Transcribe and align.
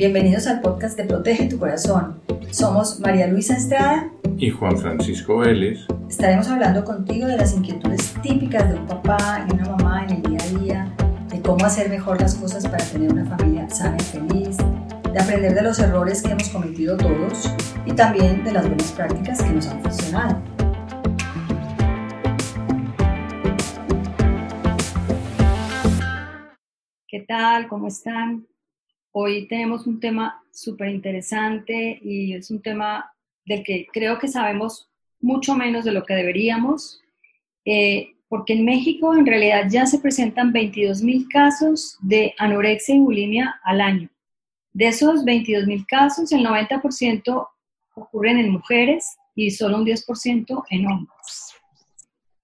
Bienvenidos 0.00 0.46
al 0.46 0.62
podcast 0.62 0.96
de 0.96 1.04
Protege 1.04 1.46
tu 1.46 1.58
Corazón. 1.58 2.22
Somos 2.50 3.00
María 3.00 3.26
Luisa 3.26 3.54
Estrada 3.54 4.10
y 4.38 4.48
Juan 4.48 4.78
Francisco 4.78 5.36
Vélez. 5.36 5.80
Estaremos 6.08 6.48
hablando 6.48 6.86
contigo 6.86 7.26
de 7.26 7.36
las 7.36 7.54
inquietudes 7.54 8.14
típicas 8.22 8.66
de 8.70 8.78
un 8.78 8.86
papá 8.86 9.46
y 9.46 9.52
una 9.52 9.76
mamá 9.76 10.04
en 10.04 10.12
el 10.12 10.22
día 10.22 10.38
a 10.40 10.58
día, 10.58 10.96
de 11.28 11.42
cómo 11.42 11.66
hacer 11.66 11.90
mejor 11.90 12.18
las 12.18 12.34
cosas 12.34 12.66
para 12.66 12.82
tener 12.82 13.12
una 13.12 13.26
familia 13.26 13.68
sana 13.68 13.98
y 13.98 14.04
feliz, 14.04 14.56
de 15.12 15.18
aprender 15.20 15.54
de 15.54 15.60
los 15.60 15.78
errores 15.78 16.22
que 16.22 16.30
hemos 16.30 16.48
cometido 16.48 16.96
todos 16.96 17.54
y 17.84 17.92
también 17.92 18.42
de 18.42 18.52
las 18.52 18.66
buenas 18.66 18.92
prácticas 18.92 19.42
que 19.42 19.50
nos 19.50 19.66
han 19.66 19.82
funcionado. 19.82 20.42
¿Qué 27.06 27.20
tal? 27.28 27.68
¿Cómo 27.68 27.88
están? 27.88 28.49
Hoy 29.12 29.48
tenemos 29.48 29.88
un 29.88 29.98
tema 29.98 30.40
súper 30.52 30.88
interesante 30.88 31.98
y 32.00 32.34
es 32.34 32.48
un 32.50 32.62
tema 32.62 33.12
del 33.44 33.64
que 33.64 33.88
creo 33.92 34.20
que 34.20 34.28
sabemos 34.28 34.88
mucho 35.20 35.56
menos 35.56 35.84
de 35.84 35.90
lo 35.90 36.04
que 36.04 36.14
deberíamos, 36.14 37.02
eh, 37.64 38.14
porque 38.28 38.52
en 38.52 38.64
México 38.64 39.12
en 39.16 39.26
realidad 39.26 39.66
ya 39.68 39.86
se 39.86 39.98
presentan 39.98 40.52
22 40.52 41.02
mil 41.02 41.26
casos 41.28 41.98
de 42.00 42.34
anorexia 42.38 42.94
y 42.94 43.00
bulimia 43.00 43.60
al 43.64 43.80
año. 43.80 44.08
De 44.72 44.86
esos 44.86 45.24
22 45.24 45.66
mil 45.66 45.84
casos, 45.86 46.30
el 46.30 46.46
90% 46.46 47.48
ocurren 47.96 48.38
en 48.38 48.52
mujeres 48.52 49.16
y 49.34 49.50
solo 49.50 49.78
un 49.78 49.84
10% 49.84 50.64
en 50.70 50.86
hombres. 50.86 51.54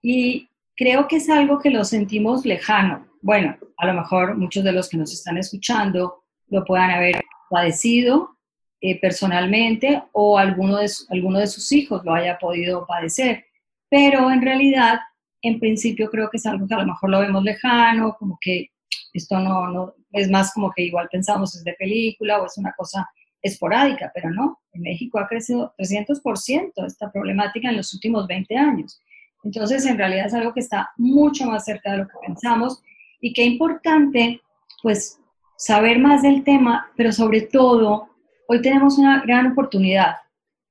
Y 0.02 0.48
creo 0.76 1.06
que 1.06 1.16
es 1.16 1.30
algo 1.30 1.60
que 1.60 1.70
lo 1.70 1.84
sentimos 1.84 2.44
lejano. 2.44 3.06
Bueno, 3.22 3.56
a 3.76 3.86
lo 3.86 3.94
mejor 3.94 4.36
muchos 4.36 4.64
de 4.64 4.72
los 4.72 4.88
que 4.88 4.96
nos 4.96 5.12
están 5.12 5.38
escuchando 5.38 6.24
lo 6.48 6.64
puedan 6.64 6.90
haber 6.90 7.22
padecido 7.50 8.36
eh, 8.80 9.00
personalmente 9.00 10.02
o 10.12 10.38
alguno 10.38 10.78
de, 10.78 10.90
alguno 11.10 11.38
de 11.38 11.46
sus 11.46 11.72
hijos 11.72 12.04
lo 12.04 12.14
haya 12.14 12.38
podido 12.38 12.86
padecer. 12.86 13.44
Pero 13.88 14.30
en 14.30 14.42
realidad, 14.42 14.98
en 15.42 15.58
principio 15.58 16.10
creo 16.10 16.28
que 16.30 16.36
es 16.36 16.46
algo 16.46 16.66
que 16.66 16.74
a 16.74 16.80
lo 16.80 16.86
mejor 16.86 17.10
lo 17.10 17.20
vemos 17.20 17.42
lejano, 17.42 18.16
como 18.18 18.38
que 18.40 18.70
esto 19.12 19.38
no, 19.38 19.68
no 19.68 19.94
es 20.12 20.30
más 20.30 20.52
como 20.52 20.72
que 20.72 20.82
igual 20.82 21.08
pensamos 21.10 21.54
es 21.54 21.64
de 21.64 21.74
película 21.74 22.40
o 22.40 22.46
es 22.46 22.56
una 22.58 22.72
cosa 22.76 23.08
esporádica, 23.42 24.10
pero 24.14 24.30
no, 24.30 24.60
en 24.72 24.82
México 24.82 25.18
ha 25.18 25.28
crecido 25.28 25.74
300% 25.78 26.86
esta 26.86 27.10
problemática 27.10 27.68
en 27.68 27.76
los 27.76 27.94
últimos 27.94 28.26
20 28.26 28.56
años. 28.56 29.00
Entonces, 29.44 29.86
en 29.86 29.96
realidad 29.96 30.26
es 30.26 30.34
algo 30.34 30.52
que 30.52 30.60
está 30.60 30.90
mucho 30.96 31.46
más 31.46 31.64
cerca 31.64 31.92
de 31.92 31.98
lo 31.98 32.08
que 32.08 32.14
pensamos 32.26 32.82
y 33.20 33.32
qué 33.32 33.44
importante, 33.44 34.40
pues, 34.82 35.20
saber 35.56 35.98
más 35.98 36.22
del 36.22 36.44
tema, 36.44 36.90
pero 36.96 37.12
sobre 37.12 37.42
todo, 37.42 38.08
hoy 38.48 38.62
tenemos 38.62 38.98
una 38.98 39.20
gran 39.22 39.52
oportunidad, 39.52 40.16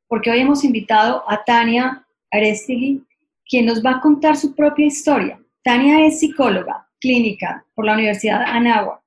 porque 0.07 0.31
hoy 0.31 0.39
hemos 0.39 0.63
invitado 0.63 1.23
a 1.27 1.43
Tania 1.43 2.05
Arestigui, 2.31 3.03
quien 3.47 3.65
nos 3.65 3.83
va 3.83 3.91
a 3.91 4.01
contar 4.01 4.37
su 4.37 4.55
propia 4.55 4.85
historia. 4.85 5.39
Tania 5.63 6.05
es 6.05 6.19
psicóloga 6.19 6.87
clínica 6.99 7.65
por 7.75 7.85
la 7.85 7.93
Universidad 7.93 8.39
de 8.39 8.45
Anáhuac. 8.45 9.01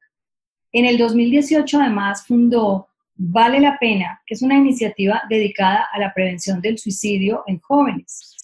En 0.72 0.84
el 0.84 0.98
2018, 0.98 1.80
además, 1.80 2.26
fundó 2.26 2.88
Vale 3.20 3.58
la 3.58 3.78
Pena, 3.78 4.22
que 4.26 4.34
es 4.34 4.42
una 4.42 4.56
iniciativa 4.56 5.22
dedicada 5.28 5.88
a 5.92 5.98
la 5.98 6.14
prevención 6.14 6.60
del 6.60 6.78
suicidio 6.78 7.42
en 7.46 7.58
jóvenes. 7.58 8.36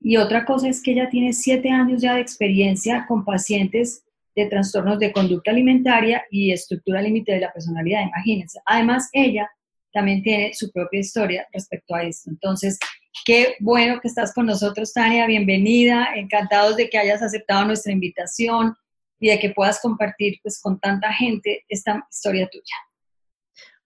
Y 0.00 0.16
otra 0.16 0.44
cosa 0.44 0.68
es 0.68 0.80
que 0.82 0.92
ella 0.92 1.08
tiene 1.10 1.32
siete 1.32 1.70
años 1.70 2.00
ya 2.00 2.14
de 2.14 2.20
experiencia 2.20 3.06
con 3.08 3.24
pacientes 3.24 4.04
de 4.44 4.50
trastornos 4.50 4.98
de 4.98 5.12
conducta 5.12 5.50
alimentaria 5.50 6.24
y 6.30 6.52
estructura 6.52 7.02
límite 7.02 7.32
de 7.32 7.40
la 7.40 7.52
personalidad, 7.52 8.02
imagínense. 8.02 8.60
Además, 8.64 9.08
ella 9.12 9.48
también 9.92 10.22
tiene 10.22 10.52
su 10.54 10.70
propia 10.70 11.00
historia 11.00 11.46
respecto 11.52 11.94
a 11.94 12.02
esto. 12.02 12.30
Entonces, 12.30 12.78
qué 13.24 13.56
bueno 13.60 14.00
que 14.00 14.08
estás 14.08 14.32
con 14.32 14.46
nosotros, 14.46 14.92
Tania, 14.92 15.26
bienvenida, 15.26 16.08
encantados 16.14 16.76
de 16.76 16.88
que 16.88 16.98
hayas 16.98 17.22
aceptado 17.22 17.64
nuestra 17.64 17.92
invitación 17.92 18.74
y 19.18 19.28
de 19.28 19.38
que 19.38 19.50
puedas 19.50 19.80
compartir 19.80 20.38
pues, 20.42 20.60
con 20.60 20.78
tanta 20.80 21.12
gente 21.12 21.64
esta 21.68 22.06
historia 22.10 22.48
tuya. 22.50 22.74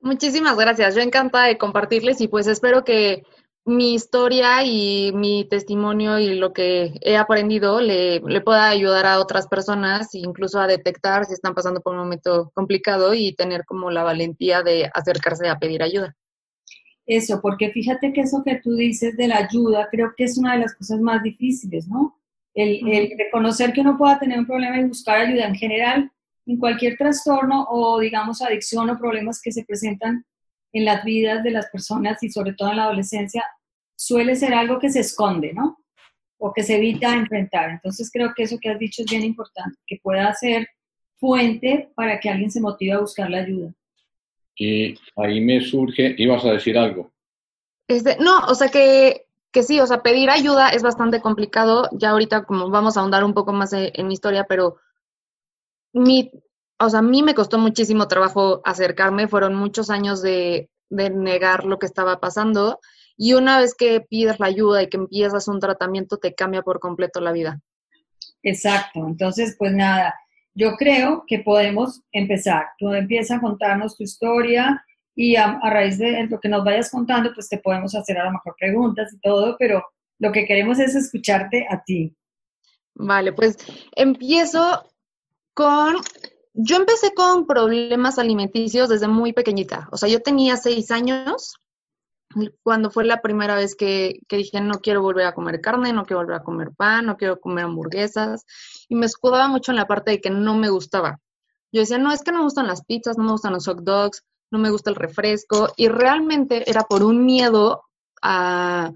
Muchísimas 0.00 0.56
gracias, 0.56 0.94
yo 0.94 1.00
encantada 1.00 1.46
de 1.46 1.56
compartirles 1.56 2.20
y 2.20 2.28
pues 2.28 2.46
espero 2.46 2.84
que 2.84 3.24
mi 3.66 3.94
historia 3.94 4.62
y 4.64 5.12
mi 5.14 5.46
testimonio 5.48 6.18
y 6.18 6.34
lo 6.34 6.52
que 6.52 6.92
he 7.00 7.16
aprendido 7.16 7.80
le, 7.80 8.20
le, 8.20 8.40
pueda 8.42 8.68
ayudar 8.68 9.06
a 9.06 9.18
otras 9.20 9.48
personas, 9.48 10.14
incluso 10.14 10.60
a 10.60 10.66
detectar 10.66 11.24
si 11.24 11.32
están 11.32 11.54
pasando 11.54 11.80
por 11.80 11.94
un 11.94 12.00
momento 12.00 12.50
complicado 12.54 13.14
y 13.14 13.34
tener 13.34 13.64
como 13.64 13.90
la 13.90 14.02
valentía 14.02 14.62
de 14.62 14.90
acercarse 14.92 15.48
a 15.48 15.58
pedir 15.58 15.82
ayuda. 15.82 16.14
Eso, 17.06 17.40
porque 17.40 17.70
fíjate 17.70 18.12
que 18.12 18.22
eso 18.22 18.42
que 18.44 18.60
tú 18.62 18.74
dices 18.74 19.16
de 19.16 19.28
la 19.28 19.36
ayuda, 19.36 19.88
creo 19.90 20.12
que 20.16 20.24
es 20.24 20.36
una 20.36 20.54
de 20.54 20.60
las 20.60 20.74
cosas 20.74 21.00
más 21.00 21.22
difíciles, 21.22 21.88
¿no? 21.88 22.18
El, 22.54 22.86
el 22.88 23.12
reconocer 23.18 23.72
que 23.72 23.80
uno 23.80 23.96
pueda 23.98 24.18
tener 24.18 24.38
un 24.38 24.46
problema 24.46 24.78
y 24.78 24.84
buscar 24.84 25.18
ayuda 25.18 25.46
en 25.46 25.54
general 25.54 26.10
en 26.46 26.58
cualquier 26.58 26.96
trastorno 26.96 27.66
o 27.68 27.98
digamos 27.98 28.42
adicción 28.42 28.90
o 28.90 28.98
problemas 28.98 29.40
que 29.42 29.50
se 29.50 29.64
presentan 29.64 30.24
en 30.74 30.84
las 30.84 31.04
vidas 31.04 31.42
de 31.42 31.52
las 31.52 31.70
personas 31.70 32.22
y 32.22 32.30
sobre 32.30 32.52
todo 32.52 32.70
en 32.70 32.76
la 32.76 32.84
adolescencia 32.84 33.42
suele 33.96 34.34
ser 34.34 34.52
algo 34.52 34.78
que 34.78 34.90
se 34.90 35.00
esconde, 35.00 35.54
¿no? 35.54 35.78
O 36.38 36.52
que 36.52 36.64
se 36.64 36.76
evita 36.76 37.14
enfrentar. 37.14 37.70
Entonces 37.70 38.10
creo 38.12 38.32
que 38.36 38.42
eso 38.42 38.58
que 38.60 38.70
has 38.70 38.78
dicho 38.78 39.02
es 39.02 39.10
bien 39.10 39.22
importante, 39.22 39.78
que 39.86 39.98
pueda 40.02 40.34
ser 40.34 40.68
fuente 41.16 41.90
para 41.94 42.18
que 42.18 42.28
alguien 42.28 42.50
se 42.50 42.60
motive 42.60 42.92
a 42.92 43.00
buscar 43.00 43.30
la 43.30 43.38
ayuda. 43.38 43.72
Y 44.56 44.96
ahí 45.16 45.40
me 45.40 45.60
surge, 45.60 46.14
ibas 46.18 46.44
a 46.44 46.52
decir 46.52 46.76
algo. 46.76 47.12
Este, 47.86 48.16
no, 48.18 48.38
o 48.48 48.54
sea 48.54 48.68
que, 48.68 49.26
que 49.52 49.62
sí, 49.62 49.78
o 49.78 49.86
sea, 49.86 50.02
pedir 50.02 50.28
ayuda 50.28 50.70
es 50.70 50.82
bastante 50.82 51.20
complicado. 51.20 51.88
Ya 51.92 52.10
ahorita 52.10 52.44
como 52.44 52.68
vamos 52.68 52.96
a 52.96 53.00
ahondar 53.00 53.22
un 53.22 53.32
poco 53.32 53.52
más 53.52 53.72
en, 53.72 53.90
en 53.94 54.08
mi 54.08 54.14
historia, 54.14 54.44
pero 54.48 54.78
mi, 55.92 56.32
o 56.84 56.90
sea, 56.90 57.00
a 57.00 57.02
mí 57.02 57.22
me 57.22 57.34
costó 57.34 57.58
muchísimo 57.58 58.08
trabajo 58.08 58.60
acercarme, 58.64 59.28
fueron 59.28 59.54
muchos 59.54 59.90
años 59.90 60.22
de, 60.22 60.68
negar 60.90 61.64
lo 61.64 61.78
que 61.78 61.86
estaba 61.86 62.20
pasando 62.20 62.78
y 63.16 63.32
una 63.32 63.58
vez 63.58 63.74
que 63.74 64.00
pides 64.00 64.38
la 64.38 64.46
ayuda 64.46 64.82
y 64.82 64.88
que 64.88 64.96
empiezas 64.96 65.48
un 65.48 65.58
tratamiento 65.58 66.18
te 66.18 66.34
cambia 66.34 66.62
por 66.62 66.78
completo 66.78 67.20
la 67.20 67.32
vida. 67.32 67.60
Exacto, 68.42 69.04
entonces 69.08 69.56
pues 69.58 69.72
nada, 69.72 70.14
yo 70.54 70.76
creo 70.76 71.24
que 71.26 71.40
podemos 71.40 72.02
empezar. 72.12 72.66
Tú 72.78 72.92
empiezas 72.92 73.38
a 73.38 73.40
contarnos 73.40 73.96
tu 73.96 74.04
historia 74.04 74.84
y 75.16 75.34
a, 75.34 75.58
a, 75.62 75.70
raíz 75.70 75.98
de 75.98 76.28
lo 76.28 76.38
que 76.38 76.48
nos 76.48 76.64
vayas 76.64 76.90
contando, 76.90 77.32
pues 77.34 77.48
te 77.48 77.58
podemos 77.58 77.94
hacer 77.96 78.18
a 78.18 78.26
lo 78.26 78.32
mejor 78.32 78.54
preguntas 78.56 79.12
y 79.12 79.18
todo, 79.18 79.56
pero 79.58 79.82
lo 80.18 80.30
que 80.30 80.46
queremos 80.46 80.78
es 80.78 80.94
escucharte 80.94 81.66
a 81.68 81.82
ti. 81.82 82.14
Vale, 82.94 83.32
pues 83.32 83.56
empiezo 83.96 84.88
con 85.54 85.96
yo 86.54 86.76
empecé 86.76 87.12
con 87.14 87.46
problemas 87.46 88.18
alimenticios 88.18 88.88
desde 88.88 89.08
muy 89.08 89.32
pequeñita. 89.32 89.88
O 89.90 89.96
sea, 89.96 90.08
yo 90.08 90.20
tenía 90.22 90.56
seis 90.56 90.90
años 90.92 91.56
cuando 92.62 92.90
fue 92.90 93.04
la 93.04 93.20
primera 93.22 93.56
vez 93.56 93.74
que, 93.74 94.20
dije 94.28 94.60
no 94.60 94.80
quiero 94.80 95.02
volver 95.02 95.26
a 95.26 95.34
comer 95.34 95.60
carne, 95.60 95.92
no 95.92 96.04
quiero 96.04 96.20
volver 96.20 96.36
a 96.36 96.42
comer 96.42 96.70
pan, 96.76 97.06
no 97.06 97.16
quiero 97.16 97.40
comer 97.40 97.64
hamburguesas. 97.64 98.44
Y 98.88 98.94
me 98.94 99.06
escudaba 99.06 99.48
mucho 99.48 99.72
en 99.72 99.76
la 99.76 99.86
parte 99.86 100.12
de 100.12 100.20
que 100.20 100.30
no 100.30 100.56
me 100.56 100.68
gustaba. 100.68 101.18
Yo 101.72 101.80
decía, 101.80 101.98
no, 101.98 102.12
es 102.12 102.22
que 102.22 102.30
no 102.30 102.38
me 102.38 102.44
gustan 102.44 102.68
las 102.68 102.84
pizzas, 102.84 103.18
no 103.18 103.24
me 103.24 103.32
gustan 103.32 103.52
los 103.52 103.66
hot 103.66 103.80
dogs, 103.80 104.22
no 104.52 104.60
me 104.60 104.70
gusta 104.70 104.90
el 104.90 104.96
refresco. 104.96 105.72
Y 105.76 105.88
realmente 105.88 106.70
era 106.70 106.82
por 106.82 107.02
un 107.02 107.24
miedo 107.24 107.82
a, 108.22 108.92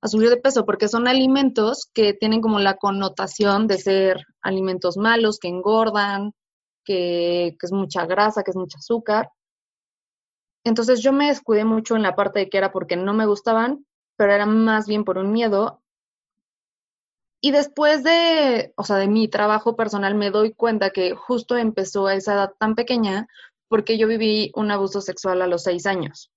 a 0.00 0.08
subir 0.08 0.30
de 0.30 0.36
peso, 0.36 0.64
porque 0.64 0.86
son 0.86 1.08
alimentos 1.08 1.88
que 1.92 2.14
tienen 2.14 2.40
como 2.40 2.60
la 2.60 2.76
connotación 2.76 3.66
de 3.66 3.78
ser 3.78 4.26
alimentos 4.42 4.96
malos, 4.96 5.40
que 5.40 5.48
engordan, 5.48 6.34
que, 6.84 7.56
es 7.60 7.72
mucha 7.72 8.06
grasa, 8.06 8.42
que 8.42 8.50
es 8.50 8.56
mucho 8.56 8.78
azúcar. 8.78 9.30
Entonces 10.64 11.02
yo 11.02 11.12
me 11.12 11.28
descuidé 11.28 11.64
mucho 11.64 11.96
en 11.96 12.02
la 12.02 12.16
parte 12.16 12.40
de 12.40 12.50
que 12.50 12.58
era 12.58 12.72
porque 12.72 12.96
no 12.96 13.14
me 13.14 13.26
gustaban, 13.26 13.86
pero 14.16 14.32
era 14.32 14.46
más 14.46 14.86
bien 14.86 15.04
por 15.04 15.18
un 15.18 15.32
miedo. 15.32 15.82
Y 17.42 17.52
después 17.52 18.04
de, 18.04 18.74
o 18.76 18.84
sea, 18.84 18.96
de 18.96 19.08
mi 19.08 19.28
trabajo 19.28 19.74
personal 19.74 20.14
me 20.14 20.30
doy 20.30 20.52
cuenta 20.52 20.90
que 20.90 21.14
justo 21.14 21.56
empezó 21.56 22.06
a 22.06 22.14
esa 22.14 22.34
edad 22.34 22.52
tan 22.58 22.74
pequeña 22.74 23.26
porque 23.68 23.96
yo 23.96 24.06
viví 24.08 24.52
un 24.54 24.70
abuso 24.70 25.00
sexual 25.00 25.40
a 25.40 25.46
los 25.46 25.62
seis 25.62 25.86
años. 25.86 26.30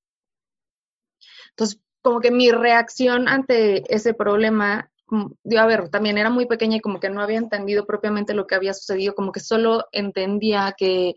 Entonces, 1.50 1.82
como 2.02 2.20
que 2.22 2.32
mi 2.32 2.52
reacción 2.52 3.28
ante 3.28 3.84
ese 3.94 4.14
problema 4.14 4.92
a 5.10 5.66
ver, 5.66 5.90
también 5.90 6.18
era 6.18 6.30
muy 6.30 6.46
pequeña 6.46 6.78
y 6.78 6.82
como 6.82 7.00
que 7.00 7.10
no 7.10 7.22
había 7.22 7.38
entendido 7.38 7.86
propiamente 7.86 8.34
lo 8.34 8.48
que 8.48 8.56
había 8.56 8.74
sucedido, 8.74 9.16
como 9.16 9.32
que 9.32 9.40
solo 9.40 9.86
entendía 9.92 10.74
que 10.78 11.14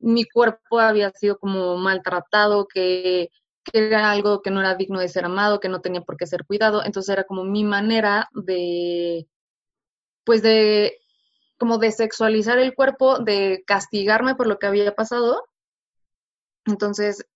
mi 0.00 0.24
cuerpo 0.24 0.78
había 0.80 1.10
sido 1.12 1.38
como 1.38 1.76
maltratado, 1.76 2.66
que, 2.66 3.30
que 3.64 3.86
era 3.86 4.10
algo 4.10 4.42
que 4.42 4.50
no 4.50 4.60
era 4.60 4.74
digno 4.74 5.00
de 5.00 5.08
ser 5.08 5.24
amado, 5.24 5.60
que 5.60 5.68
no 5.68 5.80
tenía 5.80 6.02
por 6.02 6.16
qué 6.16 6.26
ser 6.26 6.44
cuidado, 6.44 6.82
entonces 6.84 7.12
era 7.12 7.24
como 7.24 7.44
mi 7.44 7.64
manera 7.64 8.28
de, 8.32 9.26
pues 10.24 10.42
de, 10.42 10.98
como 11.58 11.78
de 11.78 11.92
sexualizar 11.92 12.58
el 12.58 12.74
cuerpo, 12.74 13.18
de 13.18 13.62
castigarme 13.66 14.34
por 14.34 14.46
lo 14.46 14.58
que 14.58 14.66
había 14.66 14.94
pasado. 14.94 15.44
Entonces, 16.64 17.26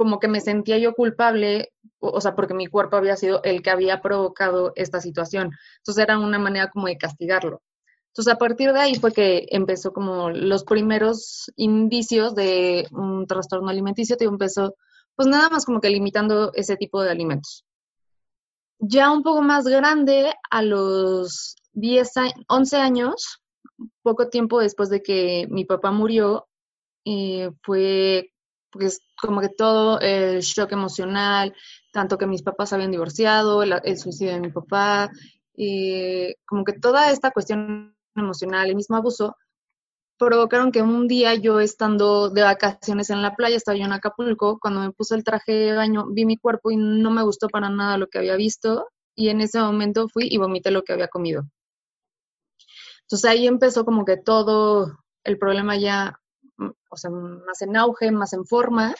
como 0.00 0.18
que 0.18 0.28
me 0.28 0.40
sentía 0.40 0.78
yo 0.78 0.94
culpable, 0.94 1.74
o, 1.98 2.22
sea, 2.22 2.34
porque 2.34 2.54
mi 2.54 2.68
cuerpo 2.68 2.96
había 2.96 3.16
sido 3.16 3.42
el 3.42 3.60
que 3.60 3.68
había 3.68 4.00
provocado 4.00 4.72
esta 4.74 4.98
situación. 4.98 5.50
Entonces 5.76 6.02
era 6.02 6.18
una 6.18 6.38
manera 6.38 6.70
como 6.70 6.86
de 6.86 6.96
castigarlo. 6.96 7.60
Entonces 8.06 8.32
a 8.32 8.38
partir 8.38 8.72
de 8.72 8.80
ahí 8.80 8.94
fue 8.94 9.12
que 9.12 9.46
empezó 9.50 9.92
como 9.92 10.30
los 10.30 10.64
primeros 10.64 11.52
indicios 11.54 12.34
de 12.34 12.88
un 12.92 13.26
trastorno 13.26 13.68
alimenticio, 13.68 14.16
y 14.18 14.24
empezó 14.24 14.74
pues 15.16 15.28
nada 15.28 15.50
más 15.50 15.66
como 15.66 15.82
que 15.82 15.90
limitando 15.90 16.50
ese 16.54 16.78
tipo 16.78 17.02
de 17.02 17.10
alimentos. 17.10 17.66
Ya 18.78 19.10
un 19.10 19.22
poco 19.22 19.42
más 19.42 19.66
grande, 19.66 20.32
a 20.50 20.62
los 20.62 21.56
10, 21.74 22.10
11 22.48 22.76
años, 22.78 23.42
poco 24.00 24.30
tiempo 24.30 24.60
después 24.60 24.88
de 24.88 25.02
que 25.02 25.46
mi 25.50 25.66
papá 25.66 25.90
murió, 25.90 26.48
eh, 27.04 27.50
fue 27.62 28.30
pues 28.70 29.00
como 29.20 29.40
que 29.40 29.48
todo 29.48 30.00
el 30.00 30.40
shock 30.40 30.72
emocional, 30.72 31.54
tanto 31.92 32.18
que 32.18 32.26
mis 32.26 32.42
papás 32.42 32.72
habían 32.72 32.90
divorciado, 32.90 33.62
el, 33.62 33.98
suicidio 33.98 34.32
de 34.34 34.40
mi 34.40 34.50
papá, 34.50 35.10
eh, 35.56 36.36
como 36.46 36.64
que 36.64 36.74
toda 36.74 37.10
esta 37.10 37.30
cuestión 37.30 37.96
emocional, 38.14 38.68
el 38.68 38.76
mismo 38.76 38.96
abuso, 38.96 39.36
provocaron 40.18 40.70
que 40.70 40.82
un 40.82 41.08
día 41.08 41.34
yo 41.34 41.60
estando 41.60 42.28
de 42.28 42.42
vacaciones 42.42 43.08
en 43.10 43.22
la 43.22 43.34
playa, 43.34 43.56
estaba 43.56 43.78
yo 43.78 43.86
en 43.86 43.92
Acapulco, 43.92 44.58
cuando 44.60 44.80
me 44.80 44.92
puse 44.92 45.14
el 45.14 45.24
traje 45.24 45.52
de 45.52 45.72
baño, 45.72 46.06
vi 46.10 46.26
mi 46.26 46.36
cuerpo 46.36 46.70
y 46.70 46.76
no 46.76 47.10
me 47.10 47.22
gustó 47.22 47.48
para 47.48 47.70
nada 47.70 47.96
lo 47.96 48.08
que 48.08 48.18
había 48.18 48.36
visto 48.36 48.88
y 49.14 49.30
en 49.30 49.40
ese 49.40 49.60
momento 49.60 50.08
fui 50.08 50.28
y 50.30 50.36
vomité 50.38 50.70
lo 50.70 50.82
que 50.82 50.92
había 50.92 51.08
comido. 51.08 51.44
Entonces 53.02 53.30
ahí 53.30 53.46
empezó 53.46 53.84
como 53.84 54.04
que 54.04 54.18
todo 54.18 54.98
el 55.24 55.38
problema 55.38 55.76
ya 55.76 56.19
o 56.90 56.96
sea, 56.96 57.10
más 57.10 57.62
en 57.62 57.76
auge, 57.76 58.10
más 58.10 58.32
en 58.32 58.44
forma. 58.44 58.94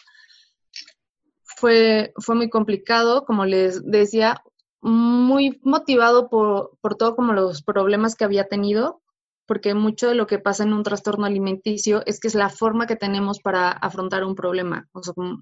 Fue, 1.42 2.12
fue 2.16 2.36
muy 2.36 2.48
complicado, 2.48 3.24
como 3.24 3.44
les 3.44 3.84
decía, 3.84 4.42
muy 4.80 5.60
motivado 5.62 6.28
por, 6.30 6.78
por 6.80 6.94
todo 6.94 7.14
como 7.14 7.32
los 7.32 7.62
problemas 7.62 8.14
que 8.14 8.24
había 8.24 8.48
tenido, 8.48 9.02
porque 9.46 9.74
mucho 9.74 10.08
de 10.08 10.14
lo 10.14 10.26
que 10.26 10.38
pasa 10.38 10.62
en 10.62 10.72
un 10.72 10.84
trastorno 10.84 11.26
alimenticio 11.26 12.02
es 12.06 12.20
que 12.20 12.28
es 12.28 12.34
la 12.34 12.48
forma 12.48 12.86
que 12.86 12.96
tenemos 12.96 13.40
para 13.40 13.70
afrontar 13.70 14.24
un 14.24 14.36
problema. 14.36 14.88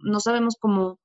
No 0.02 0.20
sabemos 0.20 0.56
cómo, 0.58 0.98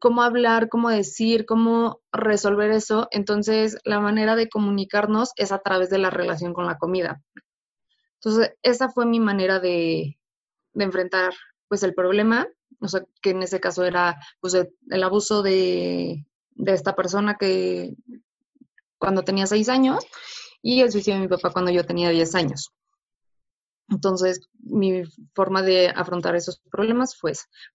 cómo 0.00 0.22
hablar, 0.22 0.68
cómo 0.68 0.90
decir, 0.90 1.46
cómo 1.46 2.00
resolver 2.10 2.72
eso. 2.72 3.06
Entonces, 3.12 3.78
la 3.84 4.00
manera 4.00 4.34
de 4.34 4.48
comunicarnos 4.48 5.30
es 5.36 5.52
a 5.52 5.60
través 5.60 5.90
de 5.90 5.98
la 5.98 6.10
relación 6.10 6.52
con 6.54 6.66
la 6.66 6.76
comida. 6.76 7.22
Entonces, 8.16 8.52
esa 8.62 8.88
fue 8.88 9.06
mi 9.06 9.20
manera 9.20 9.60
de, 9.60 10.18
de 10.74 10.84
enfrentar 10.84 11.32
pues 11.68 11.82
el 11.82 11.94
problema, 11.94 12.46
o 12.80 12.88
sea, 12.88 13.02
que 13.22 13.30
en 13.30 13.42
ese 13.42 13.60
caso 13.60 13.84
era 13.84 14.18
pues 14.40 14.54
el, 14.54 15.02
abuso 15.02 15.42
de, 15.42 16.26
de, 16.50 16.72
esta 16.72 16.94
persona 16.94 17.36
que 17.38 17.94
cuando 18.98 19.22
tenía 19.22 19.46
seis 19.46 19.68
años 19.68 20.04
y 20.60 20.80
el 20.80 20.92
suicidio 20.92 21.18
de 21.18 21.26
mi 21.26 21.28
papá 21.28 21.50
cuando 21.50 21.70
yo 21.70 21.84
tenía 21.84 22.10
diez 22.10 22.34
años. 22.34 22.72
Entonces, 23.88 24.48
mi 24.58 25.02
forma 25.34 25.62
de 25.62 25.88
afrontar 25.88 26.34
esos 26.34 26.60
problemas 26.70 27.16
fue. 27.16 27.32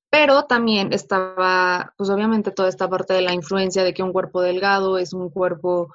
Pero 0.10 0.46
también 0.46 0.94
estaba, 0.94 1.94
pues 1.98 2.10
obviamente 2.10 2.52
toda 2.52 2.70
esta 2.70 2.90
parte 2.90 3.14
de 3.14 3.22
la 3.22 3.34
influencia 3.34 3.84
de 3.84 3.94
que 3.94 4.04
un 4.04 4.14
cuerpo 4.14 4.42
delgado 4.42 4.98
es 4.98 5.14
un 5.14 5.30
cuerpo 5.30 5.94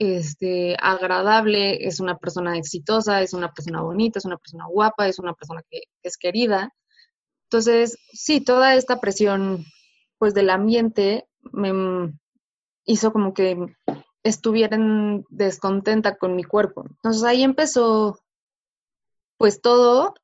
este, 0.00 0.78
agradable, 0.80 1.86
es 1.86 2.00
una 2.00 2.16
persona 2.16 2.56
exitosa, 2.56 3.20
es 3.20 3.34
una 3.34 3.52
persona 3.52 3.82
bonita, 3.82 4.18
es 4.18 4.24
una 4.24 4.38
persona 4.38 4.64
guapa, 4.66 5.06
es 5.06 5.18
una 5.18 5.34
persona 5.34 5.62
que 5.68 5.82
es 6.02 6.16
querida. 6.16 6.74
Entonces, 7.44 7.98
sí, 8.10 8.40
toda 8.40 8.74
esta 8.76 8.98
presión, 8.98 9.66
pues, 10.18 10.32
del 10.32 10.48
ambiente 10.48 11.28
me 11.52 12.14
hizo 12.86 13.12
como 13.12 13.34
que 13.34 13.58
estuviera 14.22 14.78
descontenta 15.28 16.16
con 16.16 16.34
mi 16.34 16.44
cuerpo. 16.44 16.86
Entonces 16.88 17.22
ahí 17.22 17.42
empezó, 17.42 18.18
pues, 19.36 19.60
todo. 19.60 20.14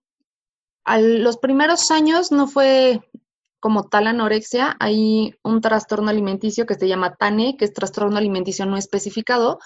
A 0.85 0.99
los 1.01 1.37
primeros 1.37 1.91
años 1.91 2.33
no 2.33 2.47
fue 2.49 3.03
como 3.67 3.89
tal 3.89 4.07
anorexia, 4.07 4.77
hay 4.79 5.35
un 5.43 5.61
trastorno 5.61 6.09
alimenticio 6.09 6.67
que 6.67 6.77
se 6.77 6.87
llama 6.87 7.17
TANE, 7.17 7.57
que 7.57 7.65
es 7.65 7.73
trastorno 7.73 8.17
alimenticio 8.17 8.65
no 8.65 8.77
especificado, 8.77 9.59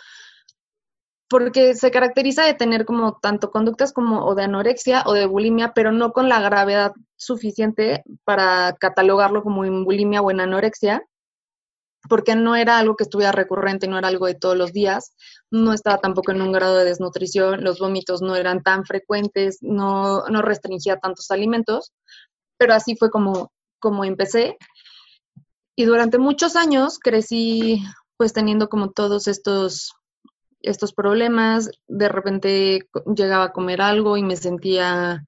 porque 1.29 1.75
se 1.75 1.91
caracteriza 1.91 2.45
de 2.45 2.55
tener 2.55 2.87
como 2.87 3.19
tanto 3.21 3.51
conductas 3.51 3.93
como 3.93 4.25
o 4.25 4.35
de 4.35 4.45
anorexia 4.45 5.03
o 5.05 5.13
de 5.13 5.27
bulimia, 5.27 5.75
pero 5.75 5.93
no 5.93 6.15
con 6.15 6.31
la 6.31 6.41
gravedad 6.41 6.93
suficiente 7.17 8.03
para 8.25 8.75
catalogarlo 8.81 9.43
como 9.43 9.67
en 9.67 9.85
bulimia 9.85 10.23
o 10.23 10.31
en 10.31 10.41
anorexia, 10.41 11.03
porque 12.09 12.37
no 12.37 12.57
era 12.57 12.79
algo 12.79 12.97
que 12.97 13.05
estuviera 13.05 13.33
recurrente, 13.33 13.87
no 13.87 13.99
era 13.99 14.09
algo 14.09 14.25
de 14.29 14.35
todos 14.35 14.57
los 14.57 14.73
días, 14.73 15.13
no 15.51 15.75
estaba 15.75 15.99
tampoco 15.99 16.33
en 16.33 16.41
un 16.41 16.53
grado 16.53 16.79
de 16.79 16.87
desnutrición, 16.87 17.65
los 17.65 17.79
vómitos 17.81 18.23
no 18.23 18.35
eran 18.35 18.63
tan 18.63 18.87
frecuentes, 18.87 19.59
no, 19.61 20.23
no 20.31 20.41
restringía 20.41 20.97
tantos 20.97 21.31
alimentos, 21.31 21.93
pero 22.57 22.73
así 22.73 22.97
fue 22.97 23.11
como 23.11 23.53
como 23.81 24.05
empecé. 24.05 24.57
Y 25.77 25.85
durante 25.85 26.19
muchos 26.19 26.57
años 26.57 26.99
crecí 26.99 27.83
pues 28.17 28.35
teniendo 28.35 28.69
como 28.69 28.91
todos 28.91 29.29
estos, 29.29 29.95
estos 30.61 30.93
problemas. 30.93 31.71
De 31.89 32.09
repente 32.09 32.87
llegaba 33.17 33.45
a 33.45 33.53
comer 33.53 33.81
algo 33.81 34.17
y 34.17 34.23
me 34.23 34.37
sentía 34.37 35.25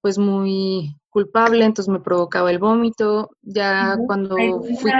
pues 0.00 0.18
muy 0.18 0.96
culpable, 1.10 1.64
entonces 1.64 1.90
me 1.90 2.00
provocaba 2.00 2.50
el 2.50 2.58
vómito. 2.58 3.30
Ya 3.40 3.96
cuando 4.06 4.36
fui... 4.36 4.92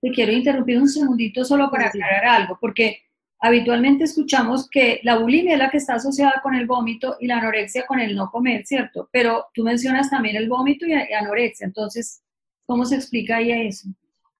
Te 0.00 0.10
quiero 0.10 0.32
interrumpir 0.32 0.78
un 0.78 0.88
segundito 0.88 1.44
solo 1.44 1.70
para 1.70 1.88
aclarar 1.88 2.24
algo, 2.26 2.58
porque 2.60 2.98
habitualmente 3.44 4.04
escuchamos 4.04 4.70
que 4.70 5.00
la 5.02 5.18
bulimia 5.18 5.52
es 5.52 5.58
la 5.58 5.70
que 5.70 5.76
está 5.76 5.96
asociada 5.96 6.40
con 6.42 6.54
el 6.54 6.66
vómito 6.66 7.18
y 7.20 7.26
la 7.26 7.36
anorexia 7.36 7.86
con 7.86 8.00
el 8.00 8.16
no 8.16 8.30
comer, 8.30 8.64
¿cierto? 8.64 9.10
Pero 9.12 9.48
tú 9.52 9.62
mencionas 9.62 10.08
también 10.08 10.36
el 10.36 10.48
vómito 10.48 10.86
y 10.86 10.94
anorexia, 10.94 11.66
entonces, 11.66 12.22
¿cómo 12.64 12.86
se 12.86 12.94
explica 12.94 13.36
ahí 13.36 13.68
eso? 13.68 13.88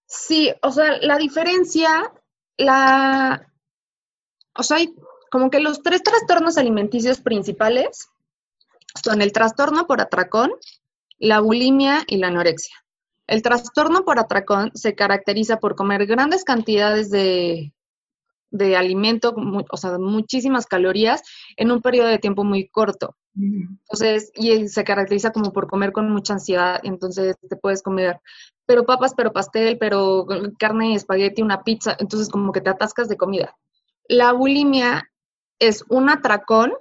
Sí, 0.07 0.51
o 0.63 0.71
sea, 0.71 0.97
la 1.03 1.19
diferencia, 1.19 1.91
la, 2.57 3.47
o 4.57 4.63
sea, 4.63 4.79
hay 4.79 4.95
como 5.31 5.51
que 5.51 5.61
los 5.61 5.83
tres 5.83 6.03
trastornos 6.03 6.57
alimenticios 6.57 7.21
principales 7.21 8.09
son 9.05 9.21
el 9.21 9.33
trastorno 9.33 9.87
por 9.87 10.01
atracón, 10.01 10.51
la 11.19 11.41
bulimia 11.41 12.05
y 12.07 12.17
la 12.17 12.29
anorexia. 12.29 12.75
El 13.27 13.43
trastorno 13.43 14.07
por 14.07 14.19
atracón 14.19 14.71
se 14.75 14.95
caracteriza 14.95 15.59
por 15.59 15.77
comer 15.77 16.07
grandes 16.07 16.43
cantidades 16.43 17.11
de 17.11 17.75
de 18.55 18.77
alimento, 18.77 19.35
o 19.69 19.77
sea, 19.77 19.99
muchísimas 19.99 20.67
calorías 20.67 21.23
en 21.57 21.73
un 21.73 21.83
periodo 21.83 22.07
de 22.07 22.19
tiempo 22.19 22.45
muy 22.45 22.69
corto. 22.69 23.17
Entonces, 23.37 24.31
y 24.37 24.69
se 24.69 24.85
caracteriza 24.85 25.33
como 25.33 25.53
por 25.53 25.67
comer 25.67 25.91
con 25.91 26.09
mucha 26.09 26.35
ansiedad, 26.35 26.79
entonces 26.85 27.35
te 27.49 27.57
puedes 27.57 27.83
comer, 27.83 28.21
pero 28.65 28.87
papas, 28.87 29.13
pero 29.17 29.33
pastel, 29.33 29.77
pero 29.77 30.25
carne, 30.57 30.95
espagueti, 30.95 31.43
una 31.43 31.65
pizza, 31.65 31.97
entonces 31.99 32.29
como 32.29 32.53
que 32.53 32.61
te 32.61 32.71
atascas 32.71 33.09
de 33.09 33.17
comida. 33.17 33.57
La 34.07 34.33
bulimia 34.33 35.11
es 35.59 35.85
un 35.89 36.09
atracón 36.09 36.75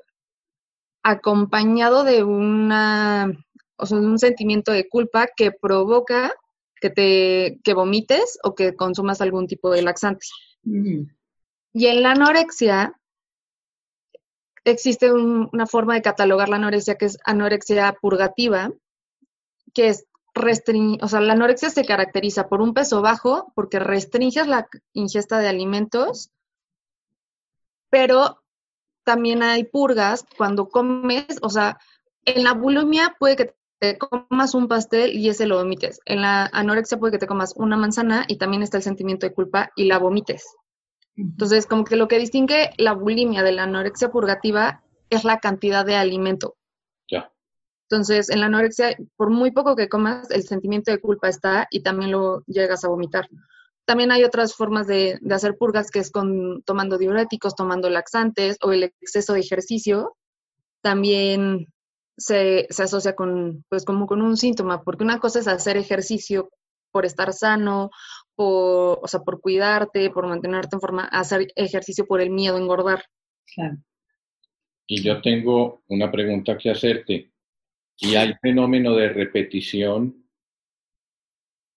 acompañado 1.01 2.03
de 2.03 2.23
una, 2.23 3.31
o 3.77 3.87
sea, 3.87 3.97
un 3.97 4.19
sentimiento 4.19 4.71
de 4.71 4.87
culpa 4.87 5.25
que 5.35 5.51
provoca 5.51 6.35
que 6.79 6.91
te 6.91 7.59
que 7.63 7.73
vomites 7.73 8.37
o 8.43 8.53
que 8.53 8.75
consumas 8.75 9.21
algún 9.21 9.47
tipo 9.47 9.71
de 9.71 9.81
laxante. 9.81 10.27
Y 11.73 11.87
en 11.87 12.03
la 12.03 12.11
anorexia 12.11 12.99
existe 14.63 15.11
una 15.11 15.65
forma 15.65 15.95
de 15.95 16.01
catalogar 16.01 16.49
la 16.49 16.55
anorexia 16.57 16.95
que 16.95 17.05
es 17.05 17.17
anorexia 17.25 17.93
purgativa, 17.99 18.71
que 19.73 19.89
es 19.89 20.05
restringir, 20.35 21.03
o 21.03 21.07
sea, 21.07 21.19
la 21.19 21.33
anorexia 21.33 21.69
se 21.69 21.85
caracteriza 21.85 22.47
por 22.47 22.61
un 22.61 22.73
peso 22.73 23.01
bajo 23.01 23.51
porque 23.55 23.79
restringes 23.79 24.47
la 24.47 24.67
ingesta 24.93 25.39
de 25.39 25.47
alimentos, 25.47 26.31
pero 27.89 28.41
también 29.03 29.43
hay 29.43 29.65
purgas 29.65 30.25
cuando 30.37 30.69
comes, 30.69 31.25
o 31.41 31.49
sea, 31.49 31.77
en 32.25 32.43
la 32.43 32.53
bulimia 32.53 33.15
puede 33.19 33.35
que 33.35 33.55
te 33.79 33.97
comas 33.97 34.55
un 34.55 34.67
pastel 34.67 35.13
y 35.13 35.27
ese 35.27 35.45
lo 35.45 35.57
vomites. 35.57 35.99
En 36.05 36.21
la 36.21 36.45
anorexia 36.53 36.97
puede 36.97 37.11
que 37.11 37.19
te 37.19 37.27
comas 37.27 37.53
una 37.57 37.75
manzana 37.75 38.23
y 38.27 38.37
también 38.37 38.63
está 38.63 38.77
el 38.77 38.83
sentimiento 38.83 39.27
de 39.27 39.33
culpa 39.33 39.71
y 39.75 39.85
la 39.85 39.99
vomites. 39.99 40.55
Entonces, 41.15 41.67
como 41.67 41.83
que 41.83 41.95
lo 41.95 42.07
que 42.07 42.19
distingue 42.19 42.71
la 42.77 42.93
bulimia 42.93 43.43
de 43.43 43.51
la 43.51 43.63
anorexia 43.63 44.09
purgativa 44.09 44.83
es 45.09 45.23
la 45.23 45.39
cantidad 45.39 45.85
de 45.85 45.95
alimento. 45.95 46.55
Ya. 47.09 47.31
Entonces, 47.89 48.29
en 48.29 48.39
la 48.39 48.47
anorexia, 48.47 48.97
por 49.15 49.29
muy 49.29 49.51
poco 49.51 49.75
que 49.75 49.89
comas, 49.89 50.29
el 50.31 50.43
sentimiento 50.43 50.91
de 50.91 50.99
culpa 50.99 51.29
está 51.29 51.67
y 51.69 51.83
también 51.83 52.11
lo 52.11 52.43
llegas 52.47 52.83
a 52.83 52.87
vomitar. 52.87 53.27
También 53.85 54.11
hay 54.11 54.23
otras 54.23 54.55
formas 54.55 54.87
de, 54.87 55.19
hacer 55.29 55.57
purgas, 55.57 55.91
que 55.91 55.99
es 55.99 56.09
con 56.09 56.63
tomando 56.63 56.97
diuréticos, 56.97 57.55
tomando 57.55 57.89
laxantes 57.89 58.57
o 58.61 58.71
el 58.71 58.83
exceso 58.83 59.33
de 59.33 59.41
ejercicio. 59.41 60.15
También 60.81 61.67
se, 62.17 62.65
se, 62.69 62.83
asocia 62.83 63.15
con, 63.15 63.65
pues 63.69 63.83
como 63.85 64.07
con 64.07 64.21
un 64.21 64.37
síntoma, 64.37 64.83
porque 64.83 65.03
una 65.03 65.19
cosa 65.19 65.39
es 65.39 65.47
hacer 65.47 65.77
ejercicio 65.77 66.49
por 66.91 67.05
estar 67.05 67.33
sano, 67.33 67.89
por, 68.35 68.99
o 69.01 69.07
sea, 69.07 69.21
por 69.21 69.41
cuidarte, 69.41 70.09
por 70.09 70.27
mantenerte 70.27 70.75
en 70.75 70.81
forma, 70.81 71.05
hacer 71.05 71.47
ejercicio 71.55 72.05
por 72.05 72.21
el 72.21 72.29
miedo 72.29 72.55
a 72.55 72.59
engordar. 72.59 73.03
Claro. 73.55 73.77
Y 74.87 75.01
yo 75.01 75.21
tengo 75.21 75.83
una 75.87 76.11
pregunta 76.11 76.57
que 76.57 76.71
hacerte. 76.71 77.31
¿Y 77.97 78.15
hay 78.15 78.33
fenómeno 78.41 78.95
de 78.95 79.09
repetición 79.09 80.27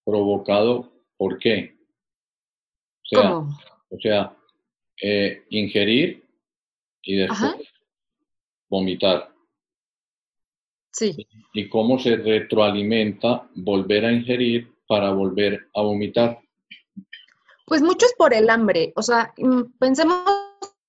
provocado 0.04 0.92
por 1.16 1.38
qué? 1.38 1.76
O 3.04 3.08
sea, 3.08 3.30
¿Cómo? 3.30 3.58
O 3.90 4.00
sea, 4.00 4.36
eh, 5.00 5.44
ingerir 5.50 6.24
y 7.02 7.16
después 7.16 7.54
vomitar. 8.68 9.30
Sí. 10.90 11.14
¿Y 11.52 11.68
cómo 11.68 11.98
se 11.98 12.16
retroalimenta 12.16 13.48
volver 13.54 14.06
a 14.06 14.12
ingerir 14.12 14.72
para 14.86 15.12
volver 15.12 15.68
a 15.74 15.82
vomitar? 15.82 16.40
Pues 17.66 17.82
mucho 17.82 18.06
es 18.06 18.14
por 18.16 18.32
el 18.32 18.48
hambre. 18.48 18.92
O 18.96 19.02
sea, 19.02 19.34
mm, 19.36 19.62
pensemos 19.78 20.24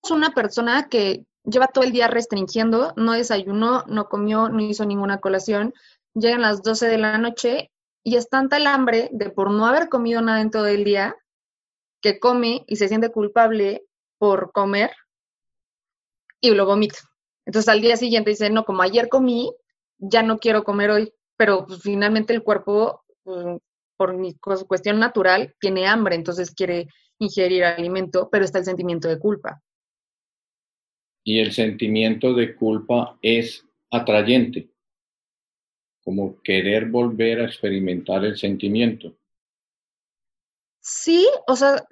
una 0.10 0.32
persona 0.32 0.88
que 0.90 1.26
lleva 1.44 1.68
todo 1.68 1.84
el 1.84 1.92
día 1.92 2.08
restringiendo, 2.08 2.94
no 2.96 3.14
desayunó, 3.14 3.84
no 3.88 4.08
comió, 4.08 4.50
no 4.50 4.62
hizo 4.62 4.86
ninguna 4.86 5.20
colación, 5.20 5.74
llegan 6.14 6.42
las 6.42 6.62
12 6.62 6.88
de 6.88 6.98
la 6.98 7.18
noche 7.18 7.72
y 8.04 8.16
es 8.16 8.30
tanta 8.30 8.58
el 8.58 8.68
hambre 8.68 9.10
de 9.12 9.30
por 9.30 9.52
no 9.52 9.66
haber 9.66 9.90
comido 9.90 10.22
nada 10.22 10.42
en 10.42 10.52
todo 10.52 10.68
el 10.68 10.84
día 10.84 11.16
que 12.02 12.20
come 12.20 12.64
y 12.68 12.76
se 12.78 12.88
siente 12.88 13.12
culpable 13.12 13.86
por 14.18 14.52
comer 14.52 14.92
y 16.40 16.52
lo 16.52 16.66
vomita. 16.66 17.00
Entonces 17.46 17.70
al 17.70 17.82
día 17.82 17.98
siguiente 17.98 18.32
dice, 18.32 18.50
no, 18.50 18.66
como 18.66 18.82
ayer 18.82 19.10
comí, 19.10 19.52
ya 19.98 20.22
no 20.22 20.38
quiero 20.38 20.64
comer 20.64 20.92
hoy, 20.92 21.14
pero 21.38 21.66
pues, 21.66 21.82
finalmente 21.82 22.34
el 22.34 22.44
cuerpo, 22.44 23.04
pues, 23.24 23.60
por 23.98 24.16
cuestión 24.68 25.00
natural, 25.00 25.56
tiene 25.60 25.88
hambre, 25.88 26.16
entonces 26.16 26.52
quiere 26.52 26.88
ingerir 27.20 27.64
alimento, 27.64 28.30
pero 28.32 28.46
está 28.46 28.60
el 28.60 28.66
sentimiento 28.66 29.08
de 29.08 29.20
culpa. 29.20 29.62
Y 31.24 31.40
el 31.40 31.52
sentimiento 31.52 32.34
de 32.34 32.56
culpa 32.56 33.18
es 33.22 33.66
atrayente, 33.92 34.70
como 36.04 36.42
querer 36.42 36.86
volver 36.86 37.42
a 37.42 37.46
experimentar 37.46 38.24
el 38.24 38.38
sentimiento. 38.38 39.18
Sí, 40.80 41.28
o 41.48 41.56
sea, 41.56 41.86